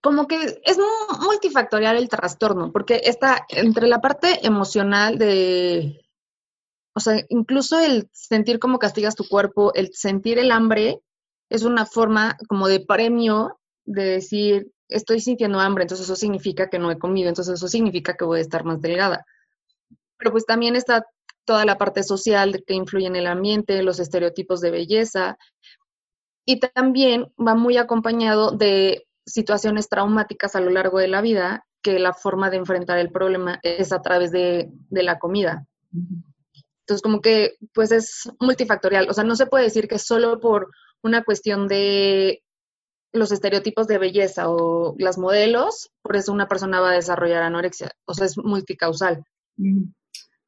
como 0.00 0.26
que 0.26 0.60
es 0.64 0.78
multifactorial 1.24 1.96
el 1.96 2.08
trastorno, 2.08 2.72
porque 2.72 3.00
está 3.04 3.46
entre 3.48 3.86
la 3.86 4.00
parte 4.00 4.44
emocional 4.44 5.18
de, 5.18 6.04
o 6.94 7.00
sea, 7.00 7.24
incluso 7.28 7.78
el 7.78 8.08
sentir 8.12 8.58
cómo 8.58 8.78
castigas 8.78 9.16
tu 9.16 9.26
cuerpo, 9.26 9.72
el 9.74 9.92
sentir 9.94 10.38
el 10.38 10.50
hambre, 10.50 11.00
es 11.50 11.62
una 11.62 11.86
forma 11.86 12.36
como 12.48 12.68
de 12.68 12.80
premio 12.80 13.58
de 13.84 14.04
decir, 14.04 14.70
estoy 14.88 15.20
sintiendo 15.20 15.60
hambre, 15.60 15.84
entonces 15.84 16.06
eso 16.06 16.16
significa 16.16 16.68
que 16.68 16.78
no 16.78 16.90
he 16.90 16.98
comido, 16.98 17.28
entonces 17.28 17.54
eso 17.54 17.68
significa 17.68 18.14
que 18.14 18.24
voy 18.24 18.38
a 18.38 18.42
estar 18.42 18.64
más 18.64 18.80
delgada. 18.80 19.24
Pero 20.16 20.32
pues 20.32 20.46
también 20.46 20.76
está 20.76 21.06
toda 21.44 21.64
la 21.64 21.76
parte 21.76 22.02
social 22.02 22.62
que 22.66 22.74
influye 22.74 23.06
en 23.06 23.16
el 23.16 23.26
ambiente, 23.26 23.82
los 23.82 24.00
estereotipos 24.00 24.60
de 24.60 24.70
belleza, 24.70 25.36
y 26.46 26.60
también 26.60 27.32
va 27.38 27.54
muy 27.54 27.76
acompañado 27.76 28.50
de 28.50 29.06
situaciones 29.26 29.88
traumáticas 29.88 30.54
a 30.54 30.60
lo 30.60 30.70
largo 30.70 30.98
de 30.98 31.08
la 31.08 31.22
vida, 31.22 31.66
que 31.82 31.98
la 31.98 32.12
forma 32.12 32.50
de 32.50 32.56
enfrentar 32.56 32.98
el 32.98 33.10
problema 33.10 33.60
es 33.62 33.92
a 33.92 34.02
través 34.02 34.30
de, 34.30 34.70
la 34.90 35.18
comida. 35.18 35.66
Entonces, 35.92 37.02
como 37.02 37.20
que, 37.20 37.56
pues 37.72 37.92
es 37.92 38.30
multifactorial. 38.40 39.08
O 39.08 39.14
sea, 39.14 39.24
no 39.24 39.36
se 39.36 39.46
puede 39.46 39.64
decir 39.64 39.88
que 39.88 39.98
solo 39.98 40.40
por 40.40 40.70
una 41.04 41.22
cuestión 41.22 41.68
de 41.68 42.42
los 43.12 43.30
estereotipos 43.30 43.86
de 43.86 43.98
belleza 43.98 44.50
o 44.50 44.96
las 44.98 45.18
modelos, 45.18 45.90
por 46.02 46.16
eso 46.16 46.32
una 46.32 46.48
persona 46.48 46.80
va 46.80 46.90
a 46.90 46.94
desarrollar 46.94 47.42
anorexia. 47.42 47.92
O 48.06 48.14
sea, 48.14 48.26
es 48.26 48.36
multicausal. 48.36 49.22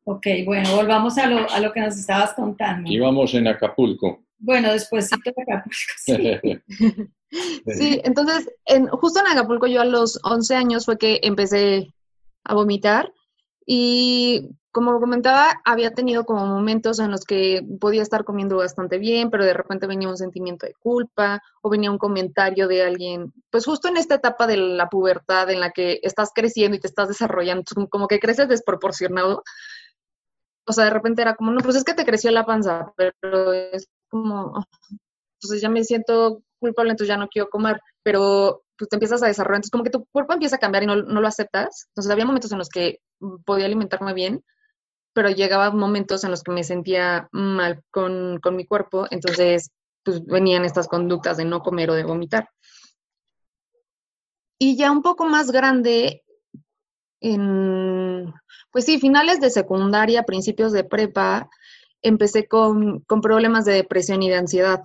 Ok, 0.04 0.26
bueno, 0.44 0.75
volvamos 0.75 1.16
a 1.18 1.28
lo, 1.28 1.48
a 1.48 1.60
lo 1.60 1.72
que 1.72 1.80
nos 1.80 1.96
estabas 1.96 2.32
contando. 2.34 2.90
Íbamos 2.90 3.34
en 3.34 3.46
Acapulco. 3.46 4.25
Bueno, 4.38 4.72
después 4.72 5.08
sí 5.08 5.14
Acapulco, 5.14 5.70
sí. 5.96 6.40
sí, 7.66 8.00
entonces, 8.04 8.48
en, 8.64 8.88
justo 8.88 9.20
en 9.20 9.26
Acapulco 9.26 9.66
yo 9.66 9.80
a 9.80 9.84
los 9.84 10.18
11 10.25 10.56
años 10.56 10.84
fue 10.86 10.98
que 10.98 11.20
empecé 11.22 11.92
a 12.44 12.54
vomitar 12.54 13.12
y 13.66 14.50
como 14.76 15.00
comentaba, 15.00 15.62
había 15.64 15.95
tenido 15.95 16.26
como 16.26 16.45
momentos 16.45 16.99
en 16.99 17.11
los 17.11 17.25
que 17.25 17.66
podía 17.80 18.02
estar 18.02 18.25
comiendo 18.25 18.59
bastante 18.59 18.99
bien, 18.99 19.30
pero 19.30 19.42
de 19.42 19.54
repente 19.54 19.87
venía 19.87 20.11
un 20.11 20.18
sentimiento 20.18 20.66
de 20.66 20.75
culpa 20.75 21.40
o 21.62 21.71
venía 21.71 21.90
un 21.90 21.97
comentario 21.97 22.68
de 22.68 22.83
alguien, 22.83 23.33
pues 23.49 23.64
justo 23.64 23.88
en 23.88 23.97
esta 23.97 24.16
etapa 24.16 24.47
de 24.47 24.59
la 24.59 24.90
pubertad 24.90 25.49
en 25.49 25.61
la 25.61 25.71
que 25.71 25.99
estás 26.02 26.30
creciendo 26.35 26.76
y 26.76 26.80
te 26.80 26.88
estás 26.88 27.09
desarrollando, 27.09 27.64
como 27.88 28.06
que 28.06 28.18
creces 28.18 28.50
desproporcionado. 28.50 29.42
O 30.66 30.75
sea, 30.75 30.85
de 30.85 30.90
repente 30.90 31.23
era 31.23 31.37
como, 31.37 31.52
no, 31.52 31.62
pues 31.62 31.76
es 31.76 31.85
que 31.85 31.95
te 31.95 32.04
creció 32.04 32.30
la 32.30 32.45
panza, 32.45 32.92
pero 32.99 33.54
es 33.54 33.88
como, 34.11 34.62
entonces 35.40 35.62
ya 35.62 35.71
me 35.71 35.85
siento 35.85 36.42
culpable, 36.59 36.90
entonces 36.90 37.09
ya 37.09 37.16
no 37.16 37.28
quiero 37.28 37.49
comer, 37.49 37.80
pero 38.02 38.62
pues 38.76 38.90
te 38.90 38.97
empiezas 38.97 39.23
a 39.23 39.26
desarrollar, 39.26 39.56
entonces 39.56 39.71
como 39.71 39.85
que 39.85 39.90
tu 39.90 40.04
cuerpo 40.12 40.35
empieza 40.35 40.56
a 40.56 40.59
cambiar 40.59 40.83
y 40.83 40.87
no, 40.87 40.97
no 40.97 41.23
lo 41.23 41.28
aceptas. 41.28 41.87
Entonces 41.92 42.12
había 42.12 42.26
momentos 42.26 42.52
en 42.52 42.59
los 42.59 42.68
que 42.68 42.99
podía 43.47 43.64
alimentarme 43.64 44.12
bien, 44.12 44.45
pero 45.16 45.30
llegaba 45.30 45.70
momentos 45.70 46.25
en 46.25 46.30
los 46.30 46.42
que 46.42 46.52
me 46.52 46.62
sentía 46.62 47.26
mal 47.32 47.82
con, 47.90 48.38
con 48.42 48.54
mi 48.54 48.66
cuerpo, 48.66 49.06
entonces 49.11 49.70
pues 50.04 50.23
venían 50.26 50.66
estas 50.66 50.88
conductas 50.88 51.38
de 51.38 51.46
no 51.46 51.62
comer 51.62 51.88
o 51.88 51.94
de 51.94 52.04
vomitar. 52.04 52.50
Y 54.58 54.76
ya 54.76 54.92
un 54.92 55.00
poco 55.00 55.25
más 55.25 55.50
grande, 55.50 56.23
en, 57.20 58.30
pues 58.70 58.85
sí, 58.85 59.00
finales 59.00 59.40
de 59.40 59.49
secundaria, 59.49 60.25
principios 60.25 60.73
de 60.73 60.85
prepa, 60.85 61.49
empecé 62.02 62.46
con, 62.46 63.02
problemas 63.23 63.64
de 63.64 63.73
depresión 63.73 64.23
y 64.23 64.28
de 64.28 64.37
ansiedad. 64.37 64.82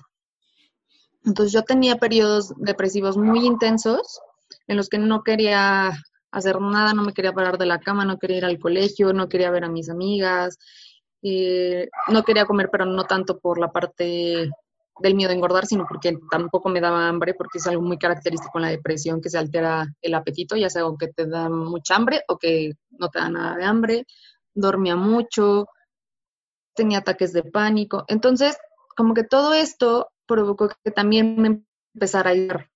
Entonces 1.26 1.52
yo 1.52 1.64
tenía 1.64 1.98
periodos 1.98 2.54
depresivos 2.56 3.18
muy 3.18 3.46
intensos 3.46 4.22
en 4.68 4.78
los 4.78 4.88
que 4.88 4.98
no 4.98 5.24
quería 5.24 5.92
hacer 6.32 6.60
nada, 6.62 6.94
no 6.94 7.04
me 7.04 7.14
quería 7.14 7.34
parar 7.34 7.58
de 7.58 7.66
la 7.66 7.80
cama, 7.80 8.06
no 8.06 8.18
quería 8.18 8.38
ir 8.38 8.46
al 8.46 8.60
colegio, 8.60 9.14
no 9.14 9.30
quería 9.30 9.52
ver 9.52 9.66
a 9.66 9.70
mis 9.70 9.90
amigas, 9.90 10.58
eh, 11.22 11.90
no 12.08 12.24
quería 12.24 12.46
comer, 12.46 12.70
pero 12.72 12.86
no 12.86 13.04
tanto 13.04 13.40
por 13.40 13.60
la 13.60 13.72
parte 13.72 14.50
del 15.00 15.16
miedo 15.16 15.32
a 15.32 15.36
engordar, 15.36 15.66
sino 15.66 15.86
porque 15.88 16.18
tampoco 16.30 16.70
me 16.70 16.82
daba 16.82 17.08
hambre, 17.08 17.34
porque 17.34 17.58
es 17.58 17.68
algo 17.68 17.82
muy 17.82 17.98
característico 17.98 18.58
en 18.58 18.64
la 18.64 18.70
depresión, 18.70 19.22
que 19.22 19.30
se 19.30 19.38
altera 19.38 19.88
el 20.02 20.14
apetito, 20.14 20.56
ya 20.56 20.70
sea 20.70 20.84
que 21.00 21.08
te 21.08 21.26
da 21.28 21.50
mucha 21.50 21.96
hambre 21.96 22.22
o 22.28 22.38
que 22.38 22.74
no 22.92 23.10
te 23.10 23.20
da 23.20 23.30
nada 23.30 23.58
de 23.58 23.66
hambre, 23.66 24.06
dormía 24.54 24.96
mucho, 24.96 25.68
tenía 26.76 27.00
ataques 27.00 27.34
de 27.34 27.44
pánico. 27.44 28.06
Entonces, 28.08 28.58
como 28.96 29.14
que 29.14 29.24
todo 29.24 29.54
esto 29.54 30.10
provocó 30.26 30.70
que 30.84 30.92
también 30.92 31.36
me 31.42 31.64
empezara 31.94 32.32
a 32.32 32.36
ir. 32.36 32.70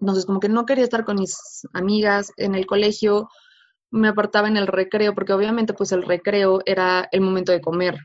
Entonces, 0.00 0.26
como 0.26 0.40
que 0.40 0.48
no 0.48 0.66
quería 0.66 0.84
estar 0.84 1.04
con 1.04 1.16
mis 1.16 1.66
amigas 1.72 2.32
en 2.36 2.54
el 2.54 2.66
colegio, 2.66 3.28
me 3.90 4.08
apartaba 4.08 4.48
en 4.48 4.56
el 4.56 4.66
recreo, 4.66 5.14
porque 5.14 5.32
obviamente 5.32 5.74
pues 5.74 5.92
el 5.92 6.02
recreo 6.02 6.60
era 6.66 7.08
el 7.12 7.20
momento 7.20 7.52
de 7.52 7.60
comer. 7.60 7.98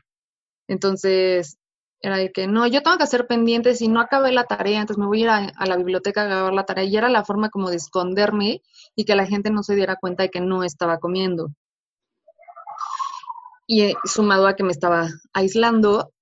Entonces, 0.68 1.58
era 2.00 2.16
de 2.16 2.32
que 2.32 2.46
no, 2.46 2.66
yo 2.66 2.82
tengo 2.82 2.98
que 2.98 3.04
hacer 3.04 3.26
pendientes 3.26 3.80
y 3.80 3.88
no 3.88 4.00
acabé 4.00 4.32
la 4.32 4.44
tarea, 4.44 4.80
entonces 4.80 5.00
me 5.00 5.06
voy 5.06 5.24
a 5.24 5.40
ir 5.40 5.52
a, 5.56 5.66
la 5.66 5.76
biblioteca 5.76 6.22
a 6.22 6.26
acabar 6.26 6.52
la 6.52 6.66
tarea. 6.66 6.84
Y 6.84 6.96
era 6.96 7.08
la 7.08 7.24
forma 7.24 7.50
como 7.50 7.70
de 7.70 7.76
esconderme 7.76 8.62
y 8.94 9.04
que 9.04 9.16
la 9.16 9.26
gente 9.26 9.50
no 9.50 9.62
se 9.62 9.74
diera 9.74 9.96
cuenta 9.96 10.24
de 10.24 10.30
que 10.30 10.40
no 10.40 10.64
estaba 10.64 10.98
comiendo 10.98 11.50
y 13.66 13.82
eh, 13.82 13.94
sumado 14.04 14.46
a 14.46 14.56
que 14.56 14.62
me 14.62 14.72
estaba 14.72 15.08
aislando, 15.32 16.12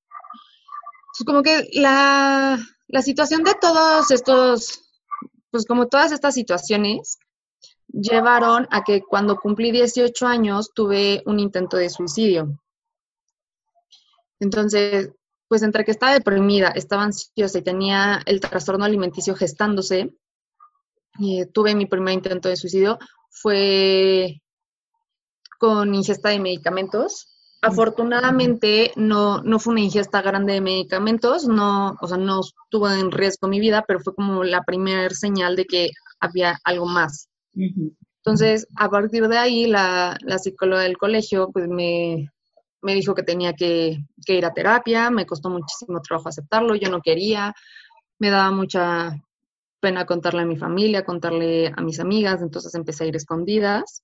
pues 1.06 1.26
como 1.26 1.42
que 1.42 1.68
la, 1.74 2.58
la 2.88 3.02
situación 3.02 3.42
de 3.42 3.54
todos 3.60 4.10
estos, 4.10 4.91
pues 5.52 5.66
como 5.66 5.86
todas 5.86 6.10
estas 6.10 6.34
situaciones, 6.34 7.18
llevaron 7.86 8.66
a 8.70 8.82
que 8.82 9.02
cuando 9.02 9.36
cumplí 9.36 9.70
18 9.70 10.26
años 10.26 10.72
tuve 10.74 11.22
un 11.26 11.38
intento 11.38 11.76
de 11.76 11.90
suicidio. 11.90 12.58
Entonces, 14.40 15.10
pues 15.46 15.62
entre 15.62 15.84
que 15.84 15.90
estaba 15.90 16.14
deprimida, 16.14 16.68
estaba 16.68 17.04
ansiosa 17.04 17.58
y 17.58 17.62
tenía 17.62 18.22
el 18.24 18.40
trastorno 18.40 18.86
alimenticio 18.86 19.36
gestándose, 19.36 20.16
y 21.18 21.44
tuve 21.46 21.74
mi 21.74 21.84
primer 21.84 22.14
intento 22.14 22.48
de 22.48 22.56
suicidio, 22.56 22.98
fue 23.28 24.40
con 25.58 25.94
ingesta 25.94 26.30
de 26.30 26.40
medicamentos 26.40 27.31
Afortunadamente 27.62 28.92
no, 28.96 29.40
no 29.42 29.60
fue 29.60 29.72
una 29.72 29.82
ingesta 29.82 30.20
grande 30.20 30.54
de 30.54 30.60
medicamentos, 30.60 31.46
no, 31.46 31.96
o 32.00 32.08
sea, 32.08 32.16
no 32.16 32.40
estuvo 32.40 32.90
en 32.90 33.12
riesgo 33.12 33.46
mi 33.46 33.60
vida, 33.60 33.84
pero 33.86 34.00
fue 34.00 34.16
como 34.16 34.42
la 34.42 34.62
primera 34.64 35.08
señal 35.10 35.54
de 35.54 35.64
que 35.66 35.90
había 36.18 36.58
algo 36.64 36.86
más. 36.86 37.28
Entonces, 37.54 38.66
a 38.76 38.88
partir 38.88 39.28
de 39.28 39.38
ahí, 39.38 39.66
la, 39.66 40.16
la, 40.22 40.38
psicóloga 40.38 40.82
del 40.82 40.98
colegio 40.98 41.50
pues 41.52 41.68
me, 41.68 42.30
me 42.80 42.94
dijo 42.94 43.14
que 43.14 43.22
tenía 43.22 43.52
que, 43.52 43.98
que, 44.26 44.34
ir 44.34 44.44
a 44.44 44.52
terapia, 44.52 45.10
me 45.10 45.26
costó 45.26 45.48
muchísimo 45.48 46.00
trabajo 46.00 46.28
aceptarlo, 46.28 46.74
yo 46.74 46.90
no 46.90 47.00
quería, 47.00 47.54
me 48.18 48.30
daba 48.30 48.50
mucha 48.50 49.16
pena 49.78 50.04
contarle 50.04 50.42
a 50.42 50.46
mi 50.46 50.56
familia, 50.56 51.04
contarle 51.04 51.72
a 51.76 51.80
mis 51.82 52.00
amigas, 52.00 52.42
entonces 52.42 52.74
empecé 52.74 53.04
a 53.04 53.06
ir 53.08 53.16
escondidas. 53.16 54.02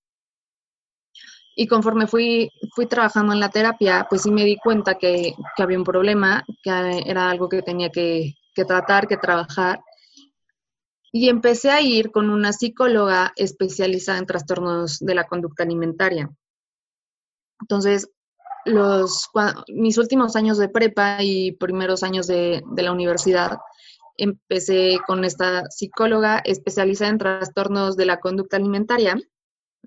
Y 1.60 1.66
conforme 1.66 2.06
fui, 2.06 2.52
fui 2.72 2.86
trabajando 2.86 3.32
en 3.32 3.40
la 3.40 3.48
terapia, 3.48 4.06
pues 4.08 4.22
sí 4.22 4.30
me 4.30 4.44
di 4.44 4.56
cuenta 4.58 4.94
que, 4.94 5.34
que 5.56 5.62
había 5.64 5.76
un 5.76 5.82
problema, 5.82 6.44
que 6.62 6.70
era 7.04 7.30
algo 7.30 7.48
que 7.48 7.62
tenía 7.62 7.90
que, 7.90 8.36
que 8.54 8.64
tratar, 8.64 9.08
que 9.08 9.16
trabajar. 9.16 9.80
Y 11.10 11.28
empecé 11.28 11.70
a 11.70 11.80
ir 11.80 12.12
con 12.12 12.30
una 12.30 12.52
psicóloga 12.52 13.32
especializada 13.34 14.18
en 14.18 14.26
trastornos 14.26 15.00
de 15.00 15.16
la 15.16 15.24
conducta 15.24 15.64
alimentaria. 15.64 16.30
Entonces, 17.60 18.08
los, 18.64 19.28
mis 19.66 19.98
últimos 19.98 20.36
años 20.36 20.58
de 20.58 20.68
prepa 20.68 21.24
y 21.24 21.50
primeros 21.56 22.04
años 22.04 22.28
de, 22.28 22.62
de 22.70 22.82
la 22.84 22.92
universidad, 22.92 23.58
empecé 24.16 24.98
con 25.08 25.24
esta 25.24 25.68
psicóloga 25.70 26.38
especializada 26.38 27.10
en 27.10 27.18
trastornos 27.18 27.96
de 27.96 28.06
la 28.06 28.20
conducta 28.20 28.56
alimentaria 28.56 29.16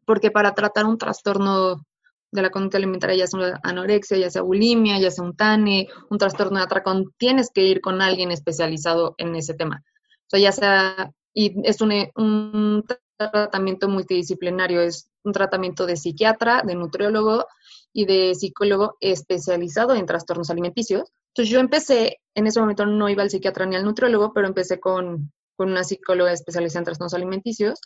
porque 0.05 0.31
para 0.31 0.53
tratar 0.53 0.86
un 0.86 0.98
trastorno 0.98 1.86
de 2.31 2.41
la 2.41 2.50
conducta 2.50 2.77
alimentaria, 2.77 3.17
ya 3.17 3.27
sea 3.27 3.60
anorexia, 3.63 4.17
ya 4.17 4.29
sea 4.29 4.41
bulimia, 4.41 5.00
ya 5.00 5.12
sea 5.12 5.24
un 5.24 5.36
TANE, 5.36 5.88
un 6.10 6.17
trastorno 6.17 6.58
de 6.58 6.63
atracón, 6.63 7.13
tienes 7.17 7.50
que 7.53 7.63
ir 7.63 7.81
con 7.81 8.01
alguien 8.01 8.31
especializado 8.31 9.15
en 9.17 9.36
ese 9.36 9.53
tema. 9.53 9.84
O 9.84 10.29
sea, 10.29 10.39
ya 10.39 10.51
sea, 10.51 11.12
y 11.34 11.53
es 11.67 11.81
un, 11.81 11.91
un 12.15 12.86
tratamiento 13.17 13.89
multidisciplinario, 13.89 14.81
es 14.81 15.10
un 15.24 15.34
tratamiento 15.34 15.86
de 15.86 15.98
psiquiatra, 15.98 16.62
de 16.65 16.75
nutriólogo 16.75 17.46
y 17.93 18.05
de 18.05 18.34
psicólogo 18.34 18.96
especializado 19.01 19.96
en 19.96 20.05
trastornos 20.05 20.50
alimenticios. 20.50 21.12
Entonces 21.34 21.51
yo 21.51 21.60
empecé, 21.60 22.20
en 22.34 22.48
ese 22.48 22.62
momento 22.62 22.86
no 22.86 23.10
iba 23.10 23.24
al 23.24 23.29
psiquiatra 23.29 23.65
ni 23.65 23.75
al 23.75 23.84
nutriólogo, 23.84 24.31
pero 24.34 24.48
empecé 24.48 24.79
con, 24.79 25.31
con 25.58 25.70
una 25.70 25.84
psicóloga 25.84 26.31
especializada 26.31 26.79
en 26.79 26.86
trastornos 26.86 27.13
alimenticios 27.13 27.79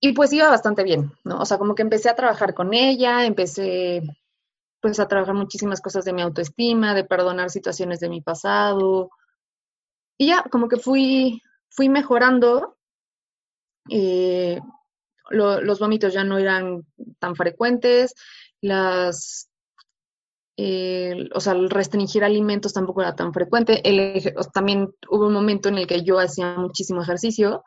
y 0.00 0.12
pues 0.12 0.32
iba 0.32 0.48
bastante 0.48 0.84
bien, 0.84 1.12
¿no? 1.24 1.38
O 1.40 1.44
sea, 1.44 1.58
como 1.58 1.74
que 1.74 1.82
empecé 1.82 2.08
a 2.08 2.14
trabajar 2.14 2.54
con 2.54 2.72
ella, 2.74 3.24
empecé 3.26 4.02
pues 4.80 5.00
a 5.00 5.08
trabajar 5.08 5.34
muchísimas 5.34 5.80
cosas 5.80 6.04
de 6.04 6.12
mi 6.12 6.22
autoestima, 6.22 6.94
de 6.94 7.04
perdonar 7.04 7.50
situaciones 7.50 7.98
de 8.00 8.08
mi 8.08 8.20
pasado. 8.20 9.10
Y 10.16 10.28
ya, 10.28 10.44
como 10.50 10.68
que 10.68 10.76
fui, 10.76 11.42
fui 11.70 11.88
mejorando. 11.88 12.76
Eh, 13.90 14.60
los 15.30 15.78
vómitos 15.78 16.12
ya 16.12 16.24
no 16.24 16.38
eran 16.38 16.86
tan 17.18 17.36
frecuentes, 17.36 18.14
las, 18.60 19.50
eh, 20.56 21.28
o 21.34 21.40
sea, 21.40 21.52
el 21.52 21.70
restringir 21.70 22.24
alimentos 22.24 22.72
tampoco 22.72 23.02
era 23.02 23.14
tan 23.14 23.32
frecuente. 23.32 23.80
El, 23.88 24.34
también 24.52 24.94
hubo 25.10 25.26
un 25.26 25.32
momento 25.32 25.68
en 25.68 25.78
el 25.78 25.86
que 25.86 26.02
yo 26.02 26.18
hacía 26.18 26.54
muchísimo 26.56 27.02
ejercicio, 27.02 27.64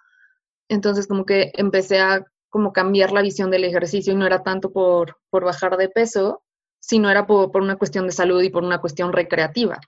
entonces 0.71 1.05
como 1.05 1.25
que 1.25 1.51
empecé 1.55 1.99
a 1.99 2.25
como 2.49 2.71
cambiar 2.71 3.11
la 3.11 3.21
visión 3.21 3.51
del 3.51 3.65
ejercicio 3.65 4.13
y 4.13 4.15
no 4.15 4.25
era 4.25 4.41
tanto 4.41 4.71
por, 4.71 5.17
por 5.29 5.43
bajar 5.43 5.77
de 5.77 5.89
peso, 5.89 6.43
sino 6.79 7.09
era 7.09 7.27
por, 7.27 7.55
una 7.61 7.77
cuestión 7.77 8.05
de 8.05 8.13
salud 8.13 8.41
y 8.41 8.49
por 8.49 8.63
una 8.63 8.79
cuestión 8.79 9.11
recreativa. 9.11 9.79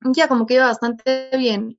Ya 0.00 0.28
como 0.28 0.46
que 0.46 0.54
iba 0.54 0.66
bastante 0.66 1.30
bien, 1.36 1.78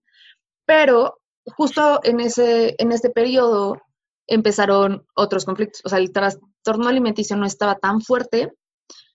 pero 0.66 1.20
justo 1.56 2.00
en 2.04 2.22
ese, 2.22 2.76
en 2.78 2.92
ese 2.92 3.10
periodo 3.10 3.82
empezaron 4.26 5.06
otros 5.14 5.46
conflictos. 5.46 5.82
O 5.86 5.90
sea, 5.90 6.00
el 6.00 6.12
trastorno 6.12 6.88
alimenticio 6.88 7.36
no 7.36 7.46
estaba 7.46 7.76
tan 7.76 8.02
fuerte, 8.02 8.54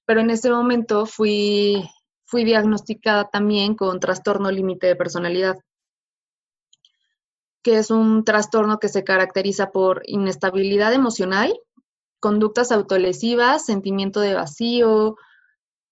pero 0.05 0.21
en 0.21 0.31
ese 0.31 0.51
momento 0.51 1.07
fui, 1.07 1.83
fui 2.27 2.45
diagnosticada 2.45 3.29
también 3.31 3.75
con 3.75 4.01
trastorno 4.01 4.51
límite 4.51 4.87
de 4.87 4.97
personalidad 4.97 5.57
que 7.63 7.79
es 7.79 7.91
un 7.91 8.25
trastorno 8.25 8.79
que 8.79 8.89
se 8.89 9.05
caracteriza 9.05 9.71
por 9.71 10.03
inestabilidad 10.07 10.93
emocional, 10.93 11.59
conductas 12.21 12.73
autolesivas, 12.73 13.65
sentimiento 13.65 14.21
de 14.21 14.35
vacío, 14.35 15.17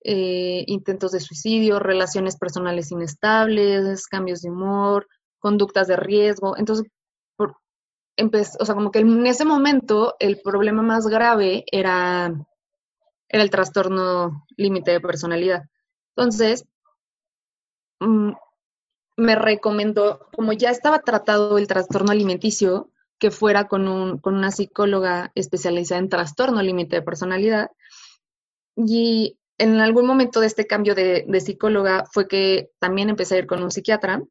eh, 0.03 0.65
intentos 0.67 1.13
de 1.13 1.21
suicidio, 1.21 1.79
relaciones 1.79 2.37
personales 2.37 2.91
inestables, 2.91 4.07
cambios 4.07 4.43
de 4.43 4.51
humor, 4.51 5.07
conductas 5.39 5.89
de 5.89 5.97
riesgo. 5.97 6.57
Entonces, 6.57 6.87
por, 7.37 7.57
o 8.19 8.65
sea, 8.65 8.75
como 8.75 8.91
que 8.91 9.01
en 9.01 9.27
ese 9.27 9.45
momento 9.45 10.15
el 10.19 10.41
problema 10.41 10.83
más 10.83 11.07
grave 11.07 11.65
era, 11.71 12.33
era 13.29 13.43
el 13.43 13.51
trastorno 13.51 14.47
límite 14.57 14.93
de 14.93 15.01
personalidad. 15.01 15.65
Entonces, 16.17 16.65
mm, 18.01 18.33
me 19.21 19.37
recomendó, 19.37 20.29
como 20.35 20.53
ya 20.53 20.71
estaba 20.71 21.01
tratado 21.01 21.59
el 21.59 21.67
trastorno 21.67 22.11
alimenticio, 22.11 22.91
que 23.19 23.31
fuera 23.31 23.69
con, 23.69 23.87
un, 23.87 24.19
con 24.19 24.35
una 24.35 24.51
psicóloga 24.51 25.31
especializada 25.35 26.01
en 26.01 26.09
trastorno 26.09 26.63
límite 26.63 26.97
de 26.97 27.03
personalidad. 27.03 27.71
Y 28.77 29.39
en 29.59 29.79
algún 29.79 30.07
momento 30.07 30.41
de 30.41 30.47
este 30.47 30.67
cambio 30.67 30.95
de, 30.95 31.27
de, 31.29 31.41
psicóloga 31.41 32.05
fue 32.11 32.27
que 32.27 32.71
también 32.79 33.11
empecé 33.11 33.35
a 33.35 33.39
ir 33.39 33.47
con 33.47 33.63
un 33.63 33.71
psiquiatra. 33.71 34.23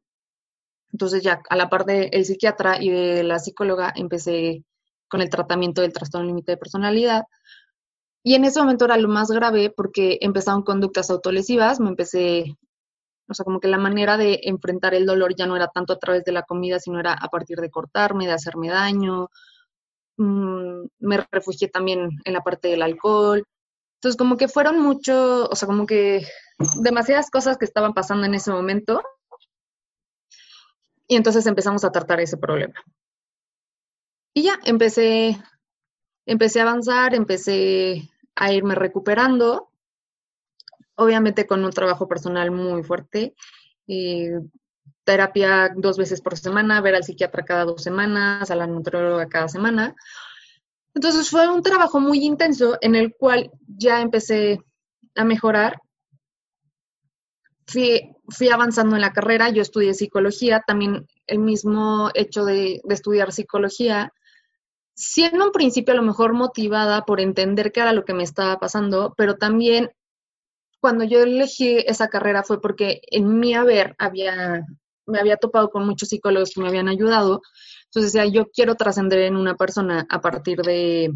Entonces 0.92 1.22
ya 1.22 1.40
a 1.48 1.56
la 1.56 1.70
par 1.70 1.84
del 1.84 2.24
psiquiatra 2.24 2.82
y 2.82 2.90
de 2.90 3.22
la 3.22 3.38
psicóloga 3.38 3.92
empecé 3.94 4.64
con 5.08 5.20
el 5.22 5.30
tratamiento 5.30 5.82
del 5.82 5.92
trastorno 5.92 6.26
límite 6.26 6.52
de 6.52 6.58
personalidad. 6.58 7.24
Y 8.24 8.34
en 8.34 8.44
ese 8.44 8.60
momento 8.60 8.86
era 8.86 8.96
lo 8.96 9.08
más 9.08 9.30
grave 9.30 9.70
porque 9.70 10.18
empezaron 10.20 10.62
conductas 10.62 11.10
autolesivas, 11.10 11.78
me 11.78 11.90
empecé 11.90 12.56
o 13.30 13.34
sea, 13.34 13.44
como 13.44 13.60
que 13.60 13.68
la 13.68 13.78
manera 13.78 14.16
de 14.16 14.40
enfrentar 14.42 14.92
el 14.92 15.06
dolor 15.06 15.36
ya 15.36 15.46
no 15.46 15.54
era 15.54 15.68
tanto 15.68 15.92
a 15.92 15.98
través 15.98 16.24
de 16.24 16.32
la 16.32 16.42
comida, 16.42 16.80
sino 16.80 16.98
era 16.98 17.12
a 17.12 17.28
partir 17.28 17.58
de 17.58 17.70
cortarme, 17.70 18.26
de 18.26 18.32
hacerme 18.32 18.68
daño. 18.68 19.30
Mm, 20.16 20.86
me 20.98 21.26
refugié 21.30 21.68
también 21.68 22.10
en 22.24 22.32
la 22.32 22.42
parte 22.42 22.68
del 22.68 22.82
alcohol. 22.82 23.44
Entonces, 23.98 24.16
como 24.18 24.36
que 24.36 24.48
fueron 24.48 24.80
mucho, 24.80 25.48
o 25.48 25.54
sea, 25.54 25.66
como 25.66 25.86
que 25.86 26.26
demasiadas 26.82 27.30
cosas 27.30 27.56
que 27.56 27.66
estaban 27.66 27.94
pasando 27.94 28.26
en 28.26 28.34
ese 28.34 28.50
momento. 28.50 29.00
Y 31.06 31.16
entonces 31.16 31.46
empezamos 31.46 31.84
a 31.84 31.92
tratar 31.92 32.20
ese 32.20 32.36
problema. 32.36 32.74
Y 34.34 34.42
ya, 34.42 34.58
empecé, 34.64 35.40
empecé 36.26 36.60
a 36.60 36.62
avanzar, 36.62 37.14
empecé 37.14 38.08
a 38.34 38.52
irme 38.52 38.74
recuperando 38.74 39.69
obviamente 41.00 41.46
con 41.46 41.64
un 41.64 41.70
trabajo 41.70 42.06
personal 42.06 42.50
muy 42.50 42.82
fuerte, 42.82 43.34
eh, 43.88 44.38
terapia 45.04 45.72
dos 45.74 45.96
veces 45.96 46.20
por 46.20 46.36
semana, 46.36 46.80
ver 46.80 46.94
al 46.94 47.04
psiquiatra 47.04 47.44
cada 47.44 47.64
dos 47.64 47.82
semanas, 47.82 48.50
a 48.50 48.54
la 48.54 48.66
nutrióloga 48.66 49.26
cada 49.28 49.48
semana. 49.48 49.94
Entonces 50.94 51.30
fue 51.30 51.48
un 51.48 51.62
trabajo 51.62 52.00
muy 52.00 52.24
intenso 52.24 52.76
en 52.80 52.94
el 52.94 53.14
cual 53.14 53.50
ya 53.66 54.00
empecé 54.00 54.60
a 55.14 55.24
mejorar. 55.24 55.80
Fui, 57.66 58.14
fui 58.28 58.48
avanzando 58.50 58.96
en 58.96 59.02
la 59.02 59.12
carrera, 59.12 59.48
yo 59.48 59.62
estudié 59.62 59.94
psicología, 59.94 60.62
también 60.66 61.06
el 61.26 61.38
mismo 61.38 62.10
hecho 62.14 62.44
de, 62.44 62.80
de 62.84 62.94
estudiar 62.94 63.32
psicología 63.32 64.12
siendo 64.94 65.46
un 65.46 65.52
principio 65.52 65.94
a 65.94 65.96
lo 65.96 66.02
mejor 66.02 66.34
motivada 66.34 67.06
por 67.06 67.20
entender 67.20 67.72
qué 67.72 67.80
era 67.80 67.94
lo 67.94 68.04
que 68.04 68.12
me 68.12 68.22
estaba 68.22 68.58
pasando, 68.58 69.14
pero 69.16 69.36
también 69.36 69.90
cuando 70.80 71.04
yo 71.04 71.22
elegí 71.22 71.78
esa 71.86 72.08
carrera 72.08 72.42
fue 72.42 72.60
porque 72.60 73.02
en 73.10 73.38
mi 73.38 73.54
haber 73.54 73.94
había, 73.98 74.66
me 75.06 75.18
había 75.18 75.36
topado 75.36 75.70
con 75.70 75.86
muchos 75.86 76.08
psicólogos 76.08 76.50
que 76.54 76.60
me 76.60 76.68
habían 76.68 76.88
ayudado. 76.88 77.42
Entonces 77.84 78.12
decía, 78.12 78.30
yo 78.30 78.50
quiero 78.50 78.74
trascender 78.76 79.20
en 79.20 79.36
una 79.36 79.56
persona 79.56 80.06
a 80.08 80.20
partir 80.20 80.62
de, 80.62 81.12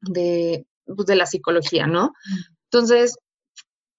de, 0.00 0.66
pues, 0.84 1.08
la 1.16 1.26
psicología, 1.26 1.86
¿no? 1.86 2.12
Entonces, 2.70 3.18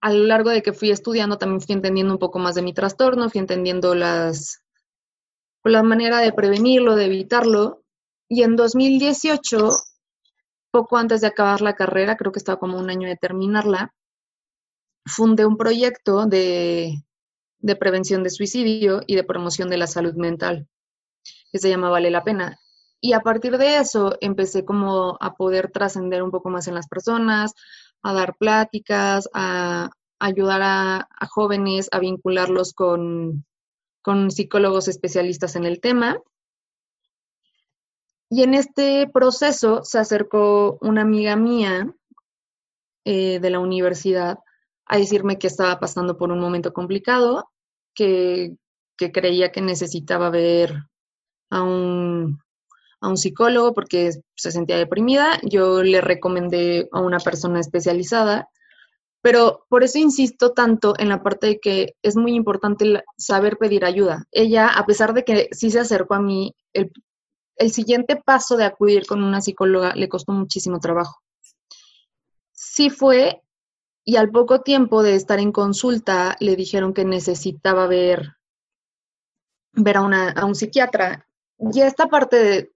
a 0.01 0.13
lo 0.13 0.23
largo 0.23 0.49
de 0.49 0.61
que 0.61 0.73
fui 0.73 0.91
estudiando, 0.91 1.37
también 1.37 1.61
fui 1.61 1.73
entendiendo 1.73 2.13
un 2.13 2.19
poco 2.19 2.39
más 2.39 2.55
de 2.55 2.61
mi 2.61 2.73
trastorno, 2.73 3.29
fui 3.29 3.39
entendiendo 3.39 3.95
las, 3.95 4.61
la 5.63 5.83
manera 5.83 6.19
de 6.19 6.33
prevenirlo, 6.33 6.95
de 6.95 7.05
evitarlo. 7.05 7.83
Y 8.29 8.43
en 8.43 8.55
2018, 8.55 9.69
poco 10.71 10.97
antes 10.97 11.21
de 11.21 11.27
acabar 11.27 11.61
la 11.61 11.75
carrera, 11.75 12.15
creo 12.15 12.31
que 12.31 12.39
estaba 12.39 12.59
como 12.59 12.79
un 12.79 12.89
año 12.89 13.07
de 13.07 13.17
terminarla, 13.17 13.93
fundé 15.05 15.45
un 15.45 15.57
proyecto 15.57 16.25
de, 16.25 17.03
prevención 17.79 18.23
de 18.23 18.29
suicidio 18.29 19.01
y 19.07 19.15
de 19.15 19.23
promoción 19.23 19.69
de 19.69 19.77
la 19.77 19.87
salud 19.87 20.13
mental, 20.15 20.67
que 21.51 21.59
se 21.59 21.69
llama 21.69 21.89
Vale 21.89 22.11
la 22.11 22.23
Pena. 22.23 22.59
Y 22.99 23.13
a 23.13 23.21
partir 23.21 23.57
de 23.57 23.77
eso 23.77 24.15
empecé 24.21 24.63
como 24.63 25.17
a 25.19 25.33
poder 25.35 25.71
trascender 25.71 26.21
un 26.21 26.31
poco 26.31 26.49
más 26.49 26.67
en 26.67 26.75
las 26.75 26.87
personas, 26.87 27.53
a 28.03 28.13
dar 28.13 28.35
pláticas, 28.37 29.27
a, 29.33 29.89
ayudar 30.19 30.61
a, 30.63 31.07
jóvenes 31.29 31.89
a 31.91 31.99
vincularlos 31.99 32.73
con, 32.73 33.45
psicólogos 34.29 34.87
especialistas 34.87 35.55
en 35.55 35.65
el 35.65 35.79
tema. 35.79 36.19
Y 38.29 38.43
en 38.43 38.53
este 38.53 39.09
proceso 39.11 39.83
se 39.83 39.99
acercó 39.99 40.77
una 40.81 41.01
amiga 41.01 41.35
mía 41.35 41.93
eh, 43.03 43.39
de 43.39 43.49
la 43.49 43.59
universidad 43.59 44.39
a 44.91 44.97
decirme 44.97 45.39
que 45.39 45.47
estaba 45.47 45.79
pasando 45.79 46.17
por 46.17 46.33
un 46.33 46.39
momento 46.39 46.73
complicado, 46.73 47.49
que, 47.95 48.57
que 48.97 49.13
creía 49.13 49.49
que 49.49 49.61
necesitaba 49.61 50.29
ver 50.29 50.83
a 51.49 51.63
un, 51.63 52.41
a 52.99 53.07
un 53.07 53.15
psicólogo 53.15 53.73
porque 53.73 54.11
se 54.35 54.51
sentía 54.51 54.77
deprimida. 54.77 55.39
Yo 55.43 55.81
le 55.81 56.01
recomendé 56.01 56.89
a 56.91 56.99
una 56.99 57.19
persona 57.19 57.61
especializada, 57.61 58.49
pero 59.21 59.65
por 59.69 59.85
eso 59.85 59.97
insisto 59.97 60.51
tanto 60.51 60.93
en 60.99 61.07
la 61.07 61.23
parte 61.23 61.47
de 61.47 61.59
que 61.61 61.95
es 62.01 62.17
muy 62.17 62.33
importante 62.33 63.01
saber 63.17 63.55
pedir 63.55 63.85
ayuda. 63.85 64.25
Ella, 64.29 64.67
a 64.67 64.85
pesar 64.85 65.13
de 65.13 65.23
que 65.23 65.47
sí 65.53 65.71
se 65.71 65.79
acercó 65.79 66.15
a 66.15 66.21
mí, 66.21 66.53
el, 66.73 66.91
el 67.55 67.71
siguiente 67.71 68.17
paso 68.17 68.57
de 68.57 68.65
acudir 68.65 69.05
con 69.07 69.23
una 69.23 69.39
psicóloga 69.39 69.95
le 69.95 70.09
costó 70.09 70.33
muchísimo 70.33 70.81
trabajo. 70.81 71.21
Sí 72.51 72.89
fue, 72.89 73.41
y 74.03 74.15
al 74.15 74.31
poco 74.31 74.61
tiempo 74.61 75.03
de 75.03 75.15
estar 75.15 75.39
en 75.39 75.51
consulta 75.51 76.35
le 76.39 76.55
dijeron 76.55 76.93
que 76.93 77.05
necesitaba 77.05 77.87
ver, 77.87 78.35
ver 79.73 79.97
a, 79.97 80.01
una, 80.01 80.31
a 80.31 80.45
un 80.45 80.55
psiquiatra. 80.55 81.27
Y 81.59 81.81
esta 81.81 82.07
parte 82.07 82.37
de, 82.37 82.71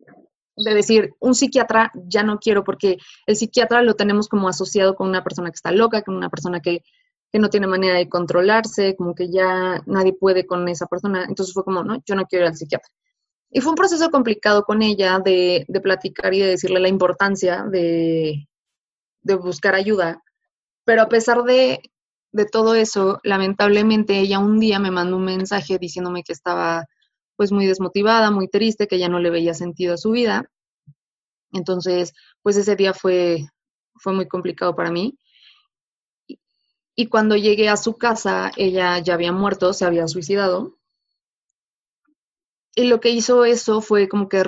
de 0.58 0.74
decir, 0.74 1.14
un 1.20 1.36
psiquiatra 1.36 1.92
ya 1.96 2.24
no 2.24 2.40
quiero 2.40 2.64
porque 2.64 2.98
el 3.26 3.36
psiquiatra 3.36 3.82
lo 3.82 3.96
tenemos 3.96 4.28
como 4.28 4.48
asociado 4.48 4.96
con 4.96 5.10
una 5.10 5.24
persona 5.24 5.50
que 5.50 5.56
está 5.56 5.72
loca, 5.72 6.02
con 6.02 6.16
una 6.16 6.30
persona 6.30 6.60
que, 6.60 6.82
no 7.34 7.50
tiene 7.50 7.68
manera 7.68 7.96
de 7.96 8.08
controlarse, 8.08 8.96
como 8.96 9.14
que 9.14 9.30
ya 9.30 9.84
nadie 9.88 10.14
puede 10.14 10.46
con 10.46 10.70
esa 10.70 10.86
persona. 10.86 11.26
Entonces 11.28 11.54
fue 11.54 11.66
como, 11.66 11.84
no, 11.84 12.02
yo 12.06 12.16
no 12.16 12.24
quiero 12.28 12.46
ir 12.46 12.52
al 12.52 12.56
psiquiatra. 12.56 12.90
Y 13.52 13.60
fue 13.60 13.72
un 13.72 13.76
proceso 13.76 14.10
complicado 14.10 14.64
con 14.64 14.82
ella 14.82 15.20
de, 15.20 15.66
de 15.68 15.82
platicar 15.82 16.34
y 16.34 16.40
de 16.40 16.48
decirle 16.48 16.80
la 16.80 16.88
importancia 16.88 17.66
de, 17.70 18.48
de 19.22 19.36
buscar 19.36 19.76
ayuda. 19.76 20.24
Pero 20.86 21.02
a 21.02 21.10
pesar 21.10 21.44
de, 21.44 21.82
de 22.32 22.46
todo 22.46 22.76
eso, 22.76 23.20
lamentablemente 23.24 24.20
ella 24.20 24.40
un 24.40 24.60
día 24.60 24.80
me 24.80 24.92
mandó 24.92 25.18
un 25.18 25.26
mensaje 25.26 25.78
diciéndome 25.80 26.24
que 26.24 26.34
estaba 26.34 26.86
pues 27.36 27.52
muy 27.52 27.66
desmotivada, 27.66 28.32
muy 28.32 28.48
triste, 28.48 28.88
que 28.88 29.00
ya 29.00 29.10
no 29.10 29.20
le 29.20 29.30
veía 29.30 29.54
sentido 29.54 29.96
a 29.96 29.98
su 29.98 30.12
vida. 30.12 30.50
Entonces, 31.52 32.14
pues 32.42 32.58
ese 32.58 32.76
día 32.76 32.94
fue, 32.94 33.48
fue 33.96 34.14
muy 34.14 34.28
complicado 34.28 34.76
para 34.76 34.92
mí. 34.92 35.18
Y 36.96 37.08
cuando 37.08 37.36
llegué 37.36 37.68
a 37.68 37.78
su 37.78 37.98
casa, 37.98 38.52
ella 38.56 39.00
ya 39.00 39.16
había 39.16 39.34
muerto, 39.34 39.74
se 39.74 39.86
había 39.86 40.08
suicidado. 40.08 40.78
Y 42.76 42.86
lo 42.88 43.00
que 43.00 43.10
hizo 43.10 43.46
eso 43.46 43.82
fue 43.82 44.08
como 44.08 44.30
que 44.30 44.44